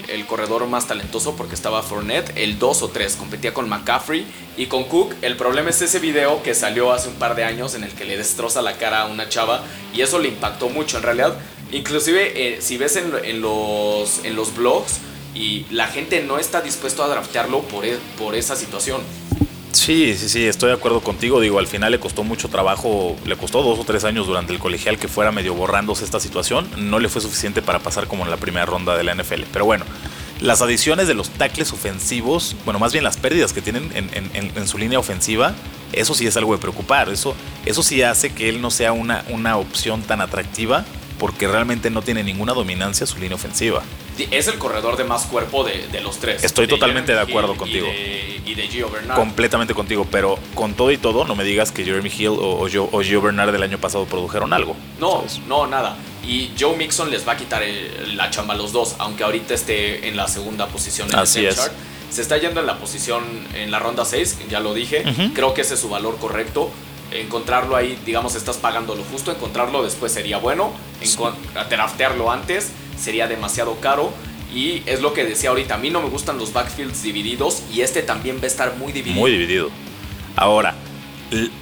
el, 0.08 0.26
corredor 0.28 0.68
más 0.68 0.88
talentoso, 0.88 1.36
porque 1.36 1.56
estaba 1.56 1.82
Fournette, 1.82 2.32
el 2.36 2.60
2 2.60 2.82
o 2.84 2.90
3. 2.90 3.16
Competía 3.16 3.54
con 3.54 3.68
McCaffrey 3.68 4.26
y 4.56 4.68
con 4.68 4.84
Cook. 4.84 5.16
El 5.22 5.36
problema 5.36 5.72
es 5.72 5.82
ese 5.82 6.00
video 6.00 6.44
que 6.44 6.54
salió 6.54 6.92
hace 6.92 7.10
un 7.10 7.16
par 7.16 7.36
de 7.36 7.44
años 7.44 7.74
en 7.74 7.84
el 7.84 7.92
que 7.92 8.06
le 8.06 8.18
destroza 8.18 8.62
la 8.62 8.78
cara 8.78 9.02
a 9.02 9.06
una 9.08 9.30
chava 9.30 9.64
y 9.94 10.02
eso 10.02 10.20
le 10.20 10.28
impactó 10.28 10.70
mucho. 10.70 10.98
En 10.98 11.04
realidad, 11.04 11.38
inclusive 11.72 12.56
eh, 12.56 12.62
si 12.62 12.78
ves 12.78 12.98
en, 12.98 13.42
los, 13.42 14.24
en 14.24 14.36
los 14.36 14.56
blogs 14.56 15.00
y 15.34 15.66
la 15.72 15.88
gente 15.88 16.22
no 16.22 16.38
está 16.38 16.62
dispuesto 16.62 17.04
a 17.04 17.08
draftearlo 17.08 17.62
por, 17.64 17.86
e, 17.86 17.98
por 18.18 18.36
esa 18.36 18.56
situación. 18.56 19.02
Sí, 19.72 20.16
sí, 20.18 20.30
sí, 20.30 20.46
estoy 20.46 20.70
de 20.70 20.76
acuerdo 20.76 21.02
contigo. 21.02 21.40
Digo, 21.40 21.60
al 21.60 21.68
final 21.68 21.92
le 21.92 22.00
costó 22.00 22.24
mucho 22.24 22.50
trabajo, 22.50 23.16
le 23.26 23.36
costó 23.36 23.62
dos 23.62 23.80
o 23.80 23.84
tres 23.84 24.04
años 24.06 24.26
durante 24.28 24.54
el 24.54 24.60
colegial 24.60 24.98
que 24.98 25.08
fuera 25.08 25.32
medio 25.32 25.54
borrándose 25.54 26.04
esta 26.06 26.20
situación. 26.20 26.68
No 26.78 27.00
le 27.00 27.10
fue 27.10 27.22
suficiente 27.22 27.62
para 27.62 27.80
pasar 27.80 28.08
como 28.08 28.24
en 28.24 28.32
la 28.32 28.38
primera 28.38 28.66
ronda 28.66 28.98
de 28.98 29.04
la 29.04 29.14
NFL. 29.14 29.44
Pero 29.52 29.66
bueno, 29.66 29.86
las 30.42 30.62
adiciones 30.62 31.08
de 31.08 31.14
los 31.14 31.30
tackles 31.30 31.74
ofensivos, 31.74 32.56
bueno, 32.64 32.80
más 32.80 32.92
bien 32.92 33.04
las 33.04 33.18
pérdidas 33.18 33.54
que 33.54 33.62
tienen 33.62 33.90
en, 33.94 34.68
su 34.68 34.78
línea 34.78 35.00
ofensiva, 35.00 35.54
eso 35.94 36.14
sí 36.14 36.26
es 36.28 36.38
algo 36.38 36.54
de 36.54 36.60
preocupar. 36.60 37.10
Eso, 37.10 37.36
eso 37.66 37.84
sí 37.84 38.02
hace 38.02 38.32
que 38.32 38.50
él 38.50 38.62
no 38.62 38.72
sea 38.72 38.94
una, 38.94 39.26
una 39.30 39.58
opción 39.58 40.02
tan 40.02 40.22
atractiva 40.22 40.86
porque 41.20 41.48
realmente 41.48 41.90
no 41.90 42.02
tiene 42.02 42.24
ninguna 42.24 42.54
dominancia 42.54 43.06
su 43.06 43.18
línea 43.20 43.36
ofensiva. 43.36 43.84
Es 44.32 44.48
el 44.48 44.58
corredor 44.58 44.98
de 44.98 45.04
más 45.04 45.26
cuerpo 45.26 45.64
de, 45.64 46.02
los 46.02 46.18
tres. 46.20 46.44
Estoy 46.44 46.68
totalmente 46.68 47.14
de 47.14 47.20
acuerdo 47.20 47.56
contigo. 47.56 47.88
Y 48.46 48.54
de, 48.56 48.68
Gio 48.68 48.90
Bernard. 48.90 49.18
Completamente 49.18 49.74
contigo, 49.74 50.08
pero 50.10 50.40
con 50.56 50.74
todo 50.74 50.92
y 50.92 50.98
todo, 50.98 51.26
no 51.26 51.36
me 51.36 51.44
digas 51.44 51.72
que 51.72 51.84
Jeremy 51.84 52.10
Hill 52.10 52.30
o, 52.40 52.68
Gio, 52.68 53.22
Bernard 53.22 53.52
del 53.52 53.64
año 53.64 53.78
pasado 53.78 54.06
produjeron 54.06 54.54
algo. 54.54 54.76
No, 55.00 55.24
no, 55.48 55.68
nada. 55.68 55.98
Y 56.26 56.52
Joe 56.60 56.76
Mixon 56.76 57.10
les 57.10 57.28
va 57.28 57.34
a 57.34 57.38
quitar 57.38 57.64
la 58.14 58.30
chamba 58.30 58.54
a 58.54 58.58
los 58.58 58.72
dos, 58.72 58.96
aunque 59.00 59.24
ahorita 59.24 59.54
esté 59.54 60.08
en 60.08 60.18
la 60.18 60.28
segunda 60.28 60.68
posición 60.68 61.10
en 61.10 61.20
Así 61.20 61.40
el 61.40 61.48
es. 61.48 61.72
Se 62.10 62.22
está 62.22 62.38
yendo 62.38 62.62
en 62.62 62.68
la 62.68 62.80
posición 62.80 63.24
en 63.54 63.70
la 63.70 63.80
ronda 63.80 64.06
6, 64.06 64.40
ya 64.50 64.60
lo 64.60 64.74
dije. 64.74 65.04
Creo 65.34 65.54
que 65.54 65.62
ese 65.62 65.76
es 65.76 65.80
su 65.80 65.90
valor 65.90 66.18
correcto 66.18 66.72
encontrarlo 67.12 67.78
ahí, 67.78 67.98
digamos, 68.06 68.36
estás 68.36 68.58
pagando 68.58 68.94
lo 68.94 69.04
justo, 69.04 69.32
encontrarlo 69.32 69.82
después 69.82 70.12
sería 70.12 70.40
bueno, 70.40 70.74
draftearlo 71.70 72.30
antes 72.30 72.72
sería 72.98 73.28
demasiado 73.28 73.80
caro. 73.80 74.12
Y 74.54 74.82
es 74.86 75.02
lo 75.02 75.14
que 75.14 75.26
decía 75.26 75.50
ahorita, 75.50 75.76
a 75.76 75.78
mí 75.78 75.90
no 75.90 76.02
me 76.02 76.10
gustan 76.10 76.38
los 76.38 76.54
backfields 76.54 77.04
divididos 77.04 77.64
y 77.74 77.82
este 77.82 78.02
también 78.02 78.38
va 78.38 78.44
a 78.44 78.48
estar 78.48 78.76
muy 78.78 78.94
dividido. 78.94 79.20
Muy 79.20 79.32
dividido. 79.32 79.70
Ahora, 80.36 80.76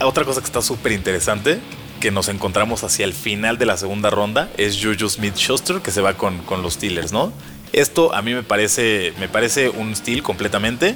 otra 0.02 0.24
cosa 0.24 0.40
que 0.40 0.46
está 0.46 0.62
súper 0.62 0.92
interesante, 0.92 1.60
que 2.00 2.12
nos 2.12 2.30
encontramos 2.30 2.84
hacia 2.84 3.06
el 3.06 3.14
final 3.14 3.58
de 3.58 3.66
la 3.66 3.78
segunda 3.78 4.12
ronda, 4.12 4.50
es 4.58 4.78
Juju 4.82 5.10
Smith-Schuster, 5.10 5.82
que 5.82 5.92
se 5.92 6.02
va 6.02 6.14
con, 6.14 6.38
con, 6.40 6.62
los 6.62 6.76
Steelers, 6.76 7.12
¿no? 7.12 7.34
Esto 7.74 8.14
a 8.14 8.22
mí 8.22 8.34
me 8.34 8.44
parece, 8.44 9.14
me 9.20 9.28
parece 9.28 9.70
un 9.70 9.96
steal 9.96 10.22
completamente 10.22 10.96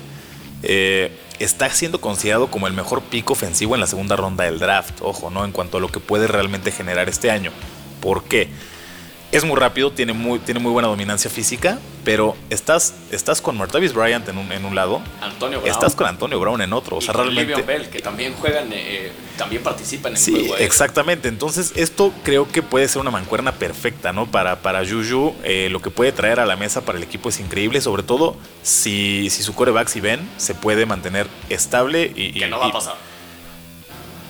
eh, 0.62 1.18
está 1.40 1.70
siendo 1.70 2.02
considerado 2.02 2.52
como 2.52 2.68
el 2.68 2.74
mejor 2.74 3.02
pico 3.02 3.34
ofensivo 3.34 3.76
en 3.76 3.82
la 3.82 3.88
segunda 3.88 4.16
ronda 4.16 4.44
del 4.44 4.60
draft. 4.60 5.02
Ojo, 5.02 5.30
¿no? 5.30 5.46
En 5.46 5.52
cuanto 5.52 5.78
a 5.78 5.82
lo 5.82 5.88
que 5.88 6.00
puede 6.00 6.28
realmente 6.28 6.72
generar 6.72 7.08
este 7.10 7.32
año. 7.32 7.52
¿Por 8.02 8.24
qué? 8.24 8.50
Es 9.32 9.44
muy 9.44 9.58
rápido, 9.58 9.92
tiene 9.92 10.14
muy, 10.14 10.40
tiene 10.40 10.60
muy 10.60 10.72
buena 10.72 10.88
dominancia 10.88 11.30
física, 11.30 11.78
pero 12.04 12.36
estás, 12.50 12.96
estás 13.12 13.42
con 13.42 13.56
Martavis 13.58 13.94
Bryant 13.94 14.28
en 14.28 14.40
un, 14.40 14.52
en 14.52 14.66
un 14.66 14.74
lado. 14.74 15.02
Antonio 15.22 15.62
Brown. 15.62 15.72
Estás 15.72 15.96
con 15.96 16.08
Antonio 16.08 16.40
Brown 16.40 16.60
en 16.62 16.74
otro. 16.74 16.98
O 16.98 17.02
sea, 17.02 17.14
realmente. 17.14 17.62
Bell, 17.62 17.90
que 17.90 18.00
también 18.00 18.34
juegan, 18.34 18.70
eh, 18.74 19.12
también 19.38 19.62
participan 19.62 20.14
en 20.14 20.18
sí, 20.18 20.32
el 20.32 20.40
juego. 20.40 20.58
Sí, 20.58 20.64
exactamente. 20.64 21.28
Entonces, 21.28 21.74
esto 21.76 22.12
creo 22.24 22.52
que 22.52 22.64
puede 22.64 22.88
ser 22.88 23.02
una 23.02 23.12
mancuerna 23.12 23.52
perfecta, 23.52 24.14
¿no? 24.14 24.26
Para, 24.26 24.62
para 24.62 24.80
Juju, 24.80 25.36
eh, 25.44 25.70
lo 25.70 25.80
que 25.80 25.92
puede 25.92 26.12
traer 26.12 26.40
a 26.40 26.48
la 26.48 26.56
mesa 26.56 26.82
para 26.82 26.98
el 26.98 27.04
equipo 27.04 27.30
es 27.30 27.40
increíble, 27.40 27.82
sobre 27.82 28.02
todo 28.02 28.36
si, 28.64 29.30
si 29.30 29.44
su 29.44 29.54
coreback, 29.54 29.90
si 29.90 30.00
ven, 30.00 30.28
se 30.38 30.56
puede 30.56 30.88
mantener 30.88 31.28
estable 31.50 32.12
y. 32.16 32.32
Que 32.32 32.48
no 32.48 32.58
va 32.58 32.68
a 32.68 32.72
pasar 32.72 33.09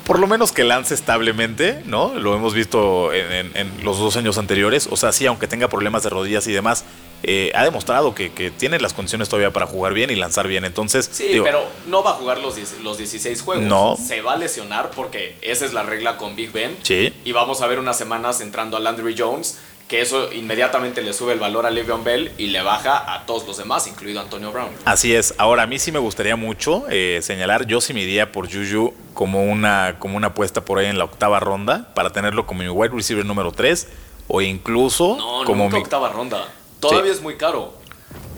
por 0.10 0.18
lo 0.18 0.26
menos 0.26 0.52
que 0.52 0.64
lance 0.64 0.96
establemente, 0.96 1.84
¿no? 1.86 2.16
Lo 2.16 2.34
hemos 2.34 2.56
visto 2.56 3.14
en, 3.14 3.72
los 3.84 4.00
dos 4.00 4.18
años 4.18 4.40
anteriores. 4.40 4.90
O 4.90 4.98
sea, 4.98 5.12
sí, 5.12 5.28
aunque 5.28 5.48
tenga 5.48 5.68
problemas 5.68 6.02
de 6.02 6.10
rodillas 6.10 6.48
y 6.48 6.52
demás, 6.52 6.84
eh, 7.22 7.52
ha 7.54 7.64
demostrado 7.64 8.16
que, 8.16 8.32
tiene 8.58 8.80
las 8.80 8.94
condiciones 8.94 9.30
todavía 9.30 9.54
para 9.54 9.68
jugar 9.68 9.94
bien 9.94 10.10
y 10.10 10.16
lanzar 10.16 10.48
bien. 10.48 10.66
Entonces, 10.66 11.08
sí, 11.12 11.40
pero 11.44 11.64
no 11.86 12.02
va 12.02 12.10
a 12.10 12.14
jugar 12.16 12.40
los, 12.40 12.56
los 12.82 12.98
16 12.98 13.40
juegos. 13.44 13.66
No. 13.66 13.98
Se 14.04 14.22
va 14.22 14.34
a 14.34 14.38
lesionar 14.38 14.90
porque 14.96 15.36
esa 15.44 15.64
es 15.66 15.74
la 15.74 15.84
regla 15.84 16.18
con 16.18 16.36
Big 16.36 16.52
Ben. 16.52 16.76
Sí. 16.82 17.14
Y 17.24 17.32
vamos 17.32 17.62
a 17.62 17.68
ver 17.68 17.78
unas 17.78 17.96
semanas 17.96 18.42
entrando 18.42 18.78
a 18.78 18.80
Landry 18.80 19.14
Jones 19.16 19.60
que 19.90 20.02
eso 20.02 20.32
inmediatamente 20.32 21.02
le 21.02 21.14
sube 21.14 21.34
el 21.34 21.40
valor 21.40 21.66
a 21.66 21.72
Le'Veon 21.72 22.04
Bell 22.04 22.32
y 22.38 22.48
le 22.48 22.62
baja 22.62 23.12
a 23.12 23.26
todos 23.26 23.48
los 23.48 23.58
demás, 23.58 23.88
incluido 23.88 24.22
Antonio 24.22 24.52
Brown. 24.52 24.70
Así 24.86 25.16
es. 25.16 25.34
Ahora, 25.40 25.64
a 25.64 25.68
mí 25.68 25.80
sí 25.80 25.92
me 25.92 25.98
gustaría 25.98 26.36
mucho 26.36 26.84
eh, 26.92 27.20
señalar, 27.24 27.66
yo 27.66 27.82
sí 27.82 27.96
me 27.96 28.02
iría 28.02 28.32
por 28.32 28.48
Juju 28.54 28.94
como 29.16 29.44
una, 29.44 29.96
como 29.98 30.16
una 30.16 30.28
apuesta 30.28 30.64
por 30.64 30.78
ahí 30.78 30.86
en 30.86 31.00
la 31.00 31.06
octava 31.06 31.40
ronda 31.40 31.92
para 31.96 32.12
tenerlo 32.12 32.46
como 32.46 32.62
mi 32.62 32.70
wide 32.70 32.94
receiver 32.94 33.26
número 33.26 33.52
3 33.52 33.88
o 34.28 34.42
incluso 34.42 35.18
no, 35.18 35.44
como 35.44 35.68
mi 35.68 35.80
octava 35.80 36.10
ronda. 36.10 36.48
Todavía 36.80 37.12
es 37.12 37.22
muy 37.22 37.36
caro. 37.36 37.74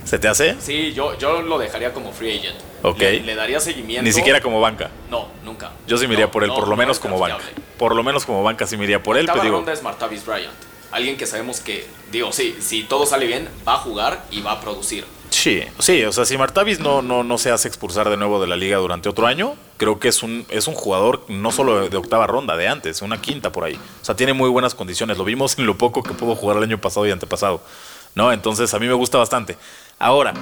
¿Se 0.05 0.17
te 0.19 0.29
hace? 0.29 0.55
Sí, 0.61 0.93
yo, 0.93 1.17
yo 1.17 1.41
lo 1.41 1.59
dejaría 1.59 1.91
como 1.93 2.13
free 2.13 2.39
agent. 2.39 2.55
Ok. 2.81 2.99
Le, 2.99 3.35
daría 3.35 3.59
seguimiento. 3.59 4.03
Ni 4.03 4.13
siquiera 4.13 4.39
como 4.39 4.61
banca. 4.61 4.89
No, 5.09 5.27
nunca. 5.43 5.71
Yo 5.85 5.97
sí 5.97 6.07
me 6.07 6.13
iría 6.13 6.31
por 6.31 6.45
él, 6.45 6.49
por 6.49 6.69
lo 6.69 6.77
menos 6.77 6.97
como 6.97 7.19
banca. 7.19 7.43
Por 7.77 7.93
lo 7.93 8.03
menos 8.03 8.25
como 8.25 8.41
banca 8.41 8.65
sí 8.65 8.77
me 8.77 8.85
iría 8.85 9.03
por 9.03 9.17
él. 9.17 9.25
La 9.25 9.33
ronda 9.33 9.73
es 9.73 9.83
Martavis 9.83 10.25
Bryant 10.25 10.71
alguien 10.91 11.17
que 11.17 11.25
sabemos 11.25 11.59
que, 11.59 11.85
digo, 12.11 12.31
sí, 12.31 12.55
si 12.59 12.83
todo 12.83 13.05
sale 13.05 13.25
bien, 13.25 13.49
va 13.67 13.75
a 13.75 13.77
jugar 13.77 14.25
y 14.31 14.41
va 14.41 14.53
a 14.53 14.61
producir. 14.61 15.05
Sí, 15.29 15.63
sí, 15.79 16.03
o 16.03 16.11
sea, 16.11 16.25
si 16.25 16.37
Martavis 16.37 16.79
no, 16.79 17.01
no, 17.01 17.23
no 17.23 17.37
se 17.37 17.51
hace 17.51 17.69
expulsar 17.69 18.09
de 18.09 18.17
nuevo 18.17 18.41
de 18.41 18.47
la 18.47 18.57
liga 18.57 18.77
durante 18.77 19.07
otro 19.07 19.27
año, 19.27 19.55
creo 19.77 19.97
que 19.97 20.09
es 20.09 20.23
un, 20.23 20.45
es 20.49 20.67
un 20.67 20.73
jugador 20.73 21.23
no 21.29 21.51
solo 21.51 21.89
de 21.89 21.97
octava 21.97 22.27
ronda, 22.27 22.57
de 22.57 22.67
antes, 22.67 23.01
una 23.01 23.21
quinta 23.21 23.51
por 23.51 23.63
ahí. 23.63 23.75
O 24.01 24.05
sea, 24.05 24.15
tiene 24.15 24.33
muy 24.33 24.49
buenas 24.49 24.75
condiciones. 24.75 25.17
Lo 25.17 25.23
vimos 25.23 25.57
en 25.57 25.65
lo 25.65 25.77
poco 25.77 26.03
que 26.03 26.13
pudo 26.13 26.35
jugar 26.35 26.57
el 26.57 26.63
año 26.63 26.81
pasado 26.81 27.07
y 27.07 27.11
antepasado. 27.11 27.61
¿No? 28.13 28.33
Entonces, 28.33 28.73
a 28.73 28.79
mí 28.79 28.87
me 28.87 28.93
gusta 28.93 29.17
bastante. 29.17 29.57
Ahora, 29.97 30.33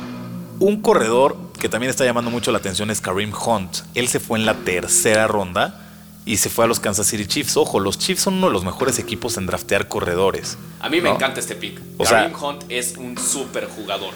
un 0.59 0.81
corredor 0.81 1.37
que 1.59 1.69
también 1.69 1.91
está 1.91 2.03
llamando 2.03 2.31
mucho 2.31 2.51
la 2.51 2.57
atención 2.57 2.89
es 2.89 2.99
Kareem 2.99 3.31
Hunt. 3.31 3.77
Él 3.93 4.07
se 4.07 4.19
fue 4.19 4.39
en 4.39 4.47
la 4.47 4.55
tercera 4.55 5.27
ronda 5.27 5.88
y 6.25 6.37
se 6.37 6.49
fue 6.49 6.65
a 6.65 6.67
los 6.67 6.79
Kansas 6.79 7.07
City 7.07 7.25
Chiefs. 7.25 7.57
Ojo, 7.57 7.79
los 7.79 7.97
Chiefs 7.97 8.21
son 8.21 8.35
uno 8.35 8.47
de 8.47 8.53
los 8.53 8.63
mejores 8.63 8.99
equipos 8.99 9.37
en 9.37 9.45
draftear 9.45 9.87
corredores. 9.87 10.57
A 10.79 10.89
mí 10.89 11.01
me 11.01 11.09
encanta 11.09 11.39
este 11.39 11.55
pick. 11.55 11.79
O 11.97 12.03
Kareem 12.03 12.33
Hunt 12.41 12.63
es 12.69 12.95
un 12.97 13.17
súper 13.17 13.67
jugador. 13.67 14.13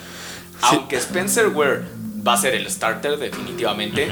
Aunque 0.61 0.97
Spencer 0.97 1.47
Ware 1.49 1.83
va 2.25 2.33
a 2.33 2.37
ser 2.37 2.55
el 2.55 2.69
starter 2.69 3.17
definitivamente, 3.17 4.09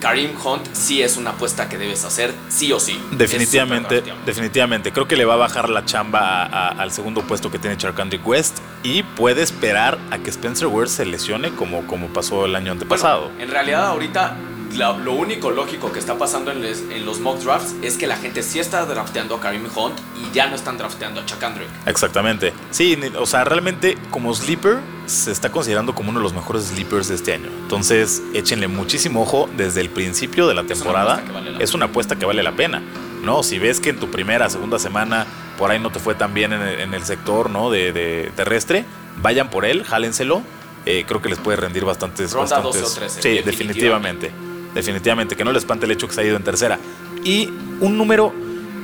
Kareem 0.00 0.32
Hunt 0.44 0.66
sí 0.72 1.00
es 1.00 1.16
una 1.16 1.30
apuesta 1.30 1.68
que 1.68 1.78
debes 1.78 2.04
hacer, 2.04 2.32
sí 2.48 2.72
o 2.72 2.80
sí. 2.80 3.00
Definitivamente, 3.12 4.02
definitivamente. 4.26 4.92
Creo 4.92 5.06
que 5.08 5.16
le 5.16 5.24
va 5.24 5.34
a 5.34 5.38
bajar 5.38 5.70
la 5.70 5.84
chamba 5.84 6.44
al 6.44 6.92
segundo 6.92 7.22
puesto 7.22 7.50
que 7.50 7.58
tiene 7.58 7.76
Charkandrick 7.76 8.26
West 8.26 8.58
y 8.82 9.04
puede 9.04 9.42
esperar 9.42 9.98
a 10.10 10.18
que 10.18 10.30
Spencer 10.30 10.66
Ware 10.66 10.88
se 10.88 11.04
lesione 11.04 11.50
como, 11.54 11.86
como 11.86 12.08
pasó 12.08 12.46
el 12.46 12.56
año 12.56 12.72
antepasado. 12.72 13.30
en 13.38 13.48
realidad 13.50 13.86
ahorita 13.86 14.36
lo, 14.76 15.12
único 15.12 15.50
lógico 15.50 15.92
que 15.92 15.98
está 15.98 16.18
pasando 16.18 16.50
en, 16.50 17.06
los 17.06 17.20
mock 17.20 17.40
drafts 17.40 17.74
es 17.82 17.96
que 17.96 18.06
la 18.06 18.16
gente 18.16 18.42
sí 18.42 18.58
está 18.58 18.84
drafteando 18.86 19.36
a 19.36 19.40
Karim 19.40 19.66
Hunt 19.74 19.98
y 20.16 20.34
ya 20.34 20.48
no 20.48 20.56
están 20.56 20.78
drafteando 20.78 21.20
a 21.20 21.26
Chuck 21.26 21.42
Andrick. 21.42 21.68
Exactamente. 21.86 22.52
Sí, 22.70 22.98
o 23.18 23.26
sea, 23.26 23.44
realmente 23.44 23.98
como 24.10 24.34
sleeper 24.34 24.78
se 25.06 25.32
está 25.32 25.50
considerando 25.50 25.94
como 25.94 26.10
uno 26.10 26.20
de 26.20 26.24
los 26.24 26.32
mejores 26.32 26.64
sleepers 26.64 27.08
de 27.08 27.16
este 27.16 27.34
año. 27.34 27.48
Entonces, 27.62 28.22
échenle 28.34 28.68
muchísimo 28.68 29.22
ojo 29.22 29.48
desde 29.56 29.80
el 29.80 29.90
principio 29.90 30.46
de 30.46 30.54
la 30.54 30.64
temporada. 30.64 31.22
Es 31.58 31.74
una 31.74 31.86
apuesta 31.86 32.16
que 32.16 32.24
vale 32.24 32.42
la, 32.42 32.52
pena. 32.52 32.82
¿no? 33.22 33.42
Si 33.42 33.58
ves 33.58 33.80
que 33.80 33.90
en 33.90 33.98
tu 33.98 34.10
primera, 34.10 34.48
segunda 34.50 34.78
semana 34.78 35.26
por 35.58 35.70
ahí 35.70 35.78
no 35.78 35.90
te 35.90 35.98
fue 35.98 36.14
tan 36.14 36.34
bien 36.34 36.52
en 36.52 36.94
el, 36.94 37.04
sector 37.04 37.50
¿no? 37.50 37.70
de, 37.70 38.32
terrestre, 38.36 38.84
vayan 39.18 39.50
por 39.50 39.64
él, 39.64 39.84
jálenselo. 39.84 40.42
Eh, 40.84 41.04
creo 41.06 41.22
que 41.22 41.28
les 41.28 41.38
puede 41.38 41.56
rendir 41.56 41.84
bastantes. 41.84 42.32
Ronda 42.32 42.56
bastantes 42.56 42.82
12 42.82 42.92
o 42.92 42.98
13. 42.98 43.22
Sí, 43.22 43.28
definitivamente 43.44 44.32
definitivamente, 44.32 44.51
que 44.74 45.44
no 45.44 45.52
le 45.52 45.58
espante 45.58 45.86
el 45.86 45.92
hecho 45.92 46.08
que 46.08 46.14
se 46.14 46.20
ha 46.20 46.24
ido 46.24 46.36
en 46.36 46.44
tercera. 46.44 46.78
Y 47.24 47.48
un 47.80 47.96
número, 47.96 48.32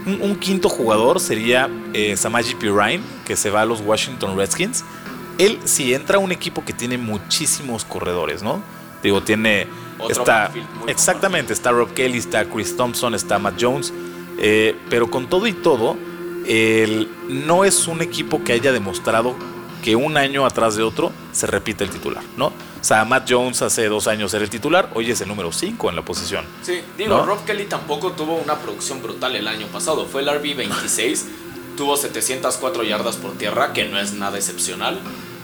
un, 0.07 0.37
quinto 0.37 0.69
jugador 0.69 1.21
sería 1.21 1.69
eh, 1.93 2.17
Samaji 2.17 2.55
Pirine, 2.55 3.01
que 3.25 3.37
se 3.37 3.51
va 3.51 3.63
a 3.63 3.65
los 3.65 3.81
Washington 3.81 4.37
Redskins. 4.37 4.85
Él 5.39 5.59
si 5.65 5.95
entra 5.95 6.17
a 6.17 6.21
un 6.21 6.33
equipo 6.33 6.65
que 6.65 6.73
tiene 6.73 6.99
muchísimos 6.99 7.85
corredores, 7.85 8.43
¿no? 8.43 8.63
Digo, 9.03 9.23
tiene... 9.23 9.67
está, 10.09 10.51
exactamente, 10.89 11.53
está 11.53 11.71
Rob 11.71 11.93
Kelly, 11.95 12.19
está 12.19 12.45
Chris 12.45 12.77
Thompson, 12.77 13.15
está 13.15 13.39
Matt 13.39 13.55
Jones, 13.61 13.93
eh, 14.39 14.77
pero 14.91 15.11
con 15.11 15.29
todo 15.29 15.47
y 15.47 15.53
todo, 15.53 15.97
él 16.47 17.09
no 17.29 17.65
es 17.65 17.87
un 17.87 18.03
equipo 18.03 18.43
que 18.43 18.53
haya 18.53 18.73
demostrado 18.73 19.37
que 19.89 19.97
un 19.97 20.19
año 20.19 20.45
atrás 20.45 20.77
de 20.77 20.83
otro 20.83 21.13
se 21.33 21.47
repite 21.47 21.83
el 21.83 21.89
titular, 21.89 22.23
¿no? 22.37 22.49
O 22.49 22.53
sea, 22.83 23.07
Matt 23.07 23.27
Jones 23.27 23.63
hace 23.63 23.89
dos 23.89 24.07
años 24.07 24.35
era 24.35 24.45
el 24.45 24.51
titular, 24.51 24.91
hoy 24.93 25.11
es 25.11 25.23
el 25.23 25.29
número 25.29 25.51
5 25.51 25.89
en 25.89 25.97
la 25.97 26.03
posición. 26.03 26.45
Sí, 26.61 26.83
digo, 26.99 27.25
Rob 27.25 27.43
Kelly 27.47 27.65
tampoco 27.65 28.13
tuvo 28.13 28.35
una 28.35 28.57
producción 28.57 29.03
brutal 29.03 29.35
el 29.35 29.49
año 29.49 29.67
pasado. 29.69 30.05
Fue 30.05 30.21
el 30.21 30.29
RB26, 30.29 31.23
tuvo 31.79 31.97
704 31.97 32.83
yardas 32.83 33.17
por 33.17 33.33
tierra, 33.39 33.73
que 33.73 33.89
no 33.89 33.99
es 33.99 34.13
nada 34.13 34.37
excepcional. 34.37 35.01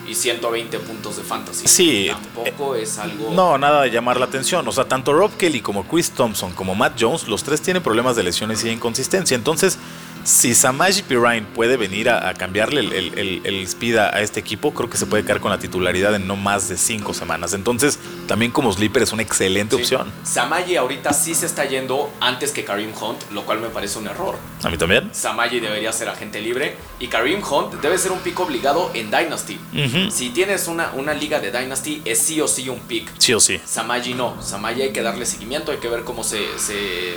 Y 0.07 0.15
120 0.15 0.79
puntos 0.81 1.17
de 1.17 1.23
fantasy. 1.23 1.67
Sí. 1.67 2.11
Tampoco 2.11 2.75
es 2.75 2.99
algo. 2.99 3.31
No, 3.31 3.57
nada 3.57 3.81
de 3.81 3.91
llamar 3.91 4.19
la 4.19 4.27
atención. 4.27 4.69
O 4.69 4.73
sea, 4.73 4.85
tanto 4.85 5.15
Rob 5.15 5.35
Kelly 5.39 5.63
como 5.63 5.89
Chris 5.89 6.11
Thompson 6.11 6.53
como 6.53 6.75
Matt 6.75 7.01
Jones, 7.01 7.29
los 7.29 7.43
tres 7.43 7.63
tienen 7.63 7.83
problemas 7.83 8.15
de 8.15 8.25
lesiones 8.25 8.63
y 8.67 8.69
inconsistencia. 8.69 9.35
Entonces, 9.35 9.79
si 10.25 10.55
Samaji 10.55 11.03
Pirine 11.03 11.43
puede 11.55 11.77
venir 11.77 12.09
a, 12.09 12.33
cambiarle 12.35 12.81
el, 12.81 13.63
speed 13.67 13.97
a, 13.97 14.21
este 14.21 14.41
equipo, 14.41 14.73
creo 14.73 14.89
que 14.89 14.97
se 14.97 15.07
puede 15.07 15.23
quedar 15.23 15.41
con 15.41 15.51
la 15.51 15.59
titularidad 15.59 16.15
en 16.15 16.27
no 16.27 16.35
más 16.37 16.69
de 16.69 16.77
cinco 16.77 17.13
semanas. 17.13 17.53
Entonces, 17.53 17.99
también 18.27 18.51
como 18.51 18.73
sleeper 18.73 19.03
es 19.03 19.13
una 19.13 19.23
excelente 19.23 19.77
opción. 19.77 20.11
Samaji 20.25 20.77
ahorita 20.77 21.13
sí 21.13 21.35
se 21.35 21.47
está 21.47 21.67
yendo 21.67 22.11
antes 22.21 22.53
que 22.53 22.65
Kareem 22.65 22.93
Hunt, 22.99 23.31
lo 23.33 23.45
cual 23.45 23.61
me 23.61 23.69
parece 23.69 23.99
un 23.99 24.07
error. 24.07 24.37
A 24.63 24.71
mí 24.71 24.79
también. 24.79 25.11
Samaji 25.13 25.61
debería 25.61 25.93
ser 25.93 26.09
agente 26.09 26.41
libre 26.41 26.77
y 26.99 27.09
Kareem 27.09 27.43
Hunt 27.43 27.75
debe 27.83 27.99
ser 27.99 28.13
un 28.13 28.21
pick 28.21 28.39
obligado 28.41 28.91
en 28.95 29.11
Dynasty. 29.11 29.59
Si 30.11 30.31
tienes 30.31 30.69
una, 30.69 30.93
una 30.95 31.13
liga 31.13 31.39
de 31.39 31.51
Dynasty, 31.51 32.01
es 32.05 32.19
sí 32.19 32.41
o 32.41 32.49
sí 32.49 32.69
un 32.69 32.81
pick. 32.81 33.11
Sí 33.19 33.35
o 33.35 33.41
sí. 33.41 33.61
Samaji 33.65 34.15
no. 34.15 34.43
Samaji 34.43 34.83
hay 34.83 34.93
que 34.93 35.03
darle 35.03 35.27
seguimiento, 35.27 35.71
hay 35.71 35.79
que 35.79 35.89
ver 35.89 36.05
cómo 36.05 36.25
se, 36.25 36.39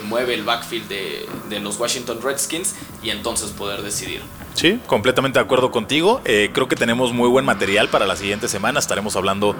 mueve 0.03 0.33
el 0.33 0.43
backfield 0.43 0.87
de, 0.89 1.25
de 1.49 1.59
los 1.59 1.79
Washington 1.79 2.19
Redskins 2.21 2.75
y 3.03 3.09
entonces 3.09 3.51
poder 3.51 3.81
decidir. 3.81 4.21
Sí, 4.53 4.79
completamente 4.87 5.39
de 5.39 5.45
acuerdo 5.45 5.71
contigo. 5.71 6.21
Eh, 6.25 6.49
creo 6.53 6.67
que 6.67 6.75
tenemos 6.75 7.13
muy 7.13 7.29
buen 7.29 7.45
material 7.45 7.89
para 7.89 8.05
la 8.05 8.15
siguiente 8.15 8.47
semana. 8.47 8.79
Estaremos 8.79 9.15
hablando 9.15 9.55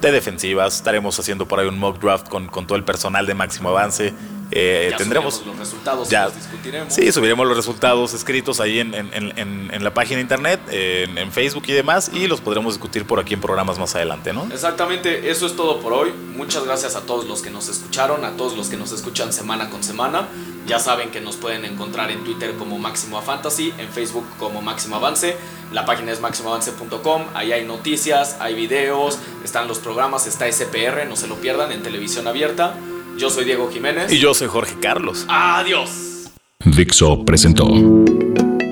de 0.00 0.12
defensivas, 0.12 0.76
estaremos 0.76 1.18
haciendo 1.18 1.46
por 1.46 1.60
ahí 1.60 1.66
un 1.66 1.78
mock 1.78 2.00
draft 2.00 2.28
con, 2.28 2.48
con 2.48 2.66
todo 2.66 2.76
el 2.76 2.84
personal 2.84 3.26
de 3.26 3.34
máximo 3.34 3.70
avance. 3.70 4.12
Eh, 4.54 4.88
ya 4.90 4.98
tendremos 4.98 5.44
los 5.46 5.58
resultados 5.58 6.10
ya 6.10 6.26
los 6.26 6.36
discutiremos. 6.36 6.92
Sí, 6.92 7.10
subiremos 7.10 7.46
los 7.46 7.56
resultados 7.56 8.12
escritos 8.12 8.60
ahí 8.60 8.80
en, 8.80 8.94
en, 8.94 9.10
en, 9.14 9.84
la 9.84 9.94
página 9.94 10.16
de 10.16 10.22
internet, 10.22 10.60
en, 10.70 11.32
Facebook 11.32 11.64
y 11.68 11.72
demás, 11.72 12.10
y 12.12 12.26
los 12.26 12.40
podremos 12.42 12.74
discutir 12.74 13.06
por 13.06 13.18
aquí 13.18 13.32
en 13.34 13.40
programas 13.40 13.78
más 13.78 13.94
adelante, 13.94 14.32
¿no? 14.34 14.46
Exactamente, 14.52 15.30
eso 15.30 15.46
es 15.46 15.56
todo 15.56 15.80
por 15.80 15.94
hoy. 15.94 16.12
Muchas 16.36 16.64
gracias 16.64 16.96
a 16.96 17.00
todos 17.00 17.26
los 17.26 17.40
que 17.40 17.50
nos 17.50 17.68
escucharon, 17.68 18.24
a 18.24 18.36
todos 18.36 18.56
los 18.56 18.68
que 18.68 18.76
nos 18.76 18.92
escuchan 18.92 19.32
semana 19.32 19.70
con 19.70 19.82
semana. 19.82 20.28
Ya 20.66 20.78
saben 20.78 21.10
que 21.10 21.20
nos 21.20 21.36
pueden 21.36 21.64
encontrar 21.64 22.10
en 22.10 22.22
Twitter 22.22 22.54
como 22.56 22.78
Máximo 22.78 23.20
Fantasy, 23.22 23.72
en 23.78 23.88
Facebook 23.88 24.26
como 24.38 24.60
Máximo 24.60 24.96
Avance. 24.96 25.36
La 25.72 25.86
página 25.86 26.12
es 26.12 26.20
máximoavance.com. 26.20 27.24
Ahí 27.34 27.52
hay 27.52 27.64
noticias, 27.64 28.36
hay 28.38 28.54
videos, 28.54 29.18
están 29.42 29.66
los 29.66 29.78
programas, 29.78 30.26
está 30.26 30.50
SPR, 30.50 31.06
no 31.08 31.16
se 31.16 31.26
lo 31.26 31.36
pierdan 31.36 31.72
en 31.72 31.82
televisión 31.82 32.28
abierta. 32.28 32.74
Yo 33.22 33.30
soy 33.30 33.44
Diego 33.44 33.70
Jiménez. 33.70 34.12
Y 34.12 34.18
yo 34.18 34.34
soy 34.34 34.48
Jorge 34.48 34.74
Carlos. 34.80 35.26
Adiós. 35.28 36.32
Dixo 36.64 37.24
presentó 37.24 37.66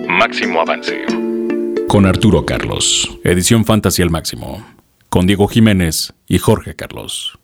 Máximo 0.09 0.61
Avance 0.61 1.05
con 1.87 2.05
Arturo 2.05 2.45
Carlos. 2.45 3.09
Edición 3.23 3.65
Fantasy 3.65 4.03
al 4.03 4.11
máximo. 4.11 4.67
Con 5.09 5.29
Diego 5.29 5.47
Jiménez 5.47 6.15
y 6.27 6.39
Jorge 6.39 6.75
Carlos. 6.75 7.39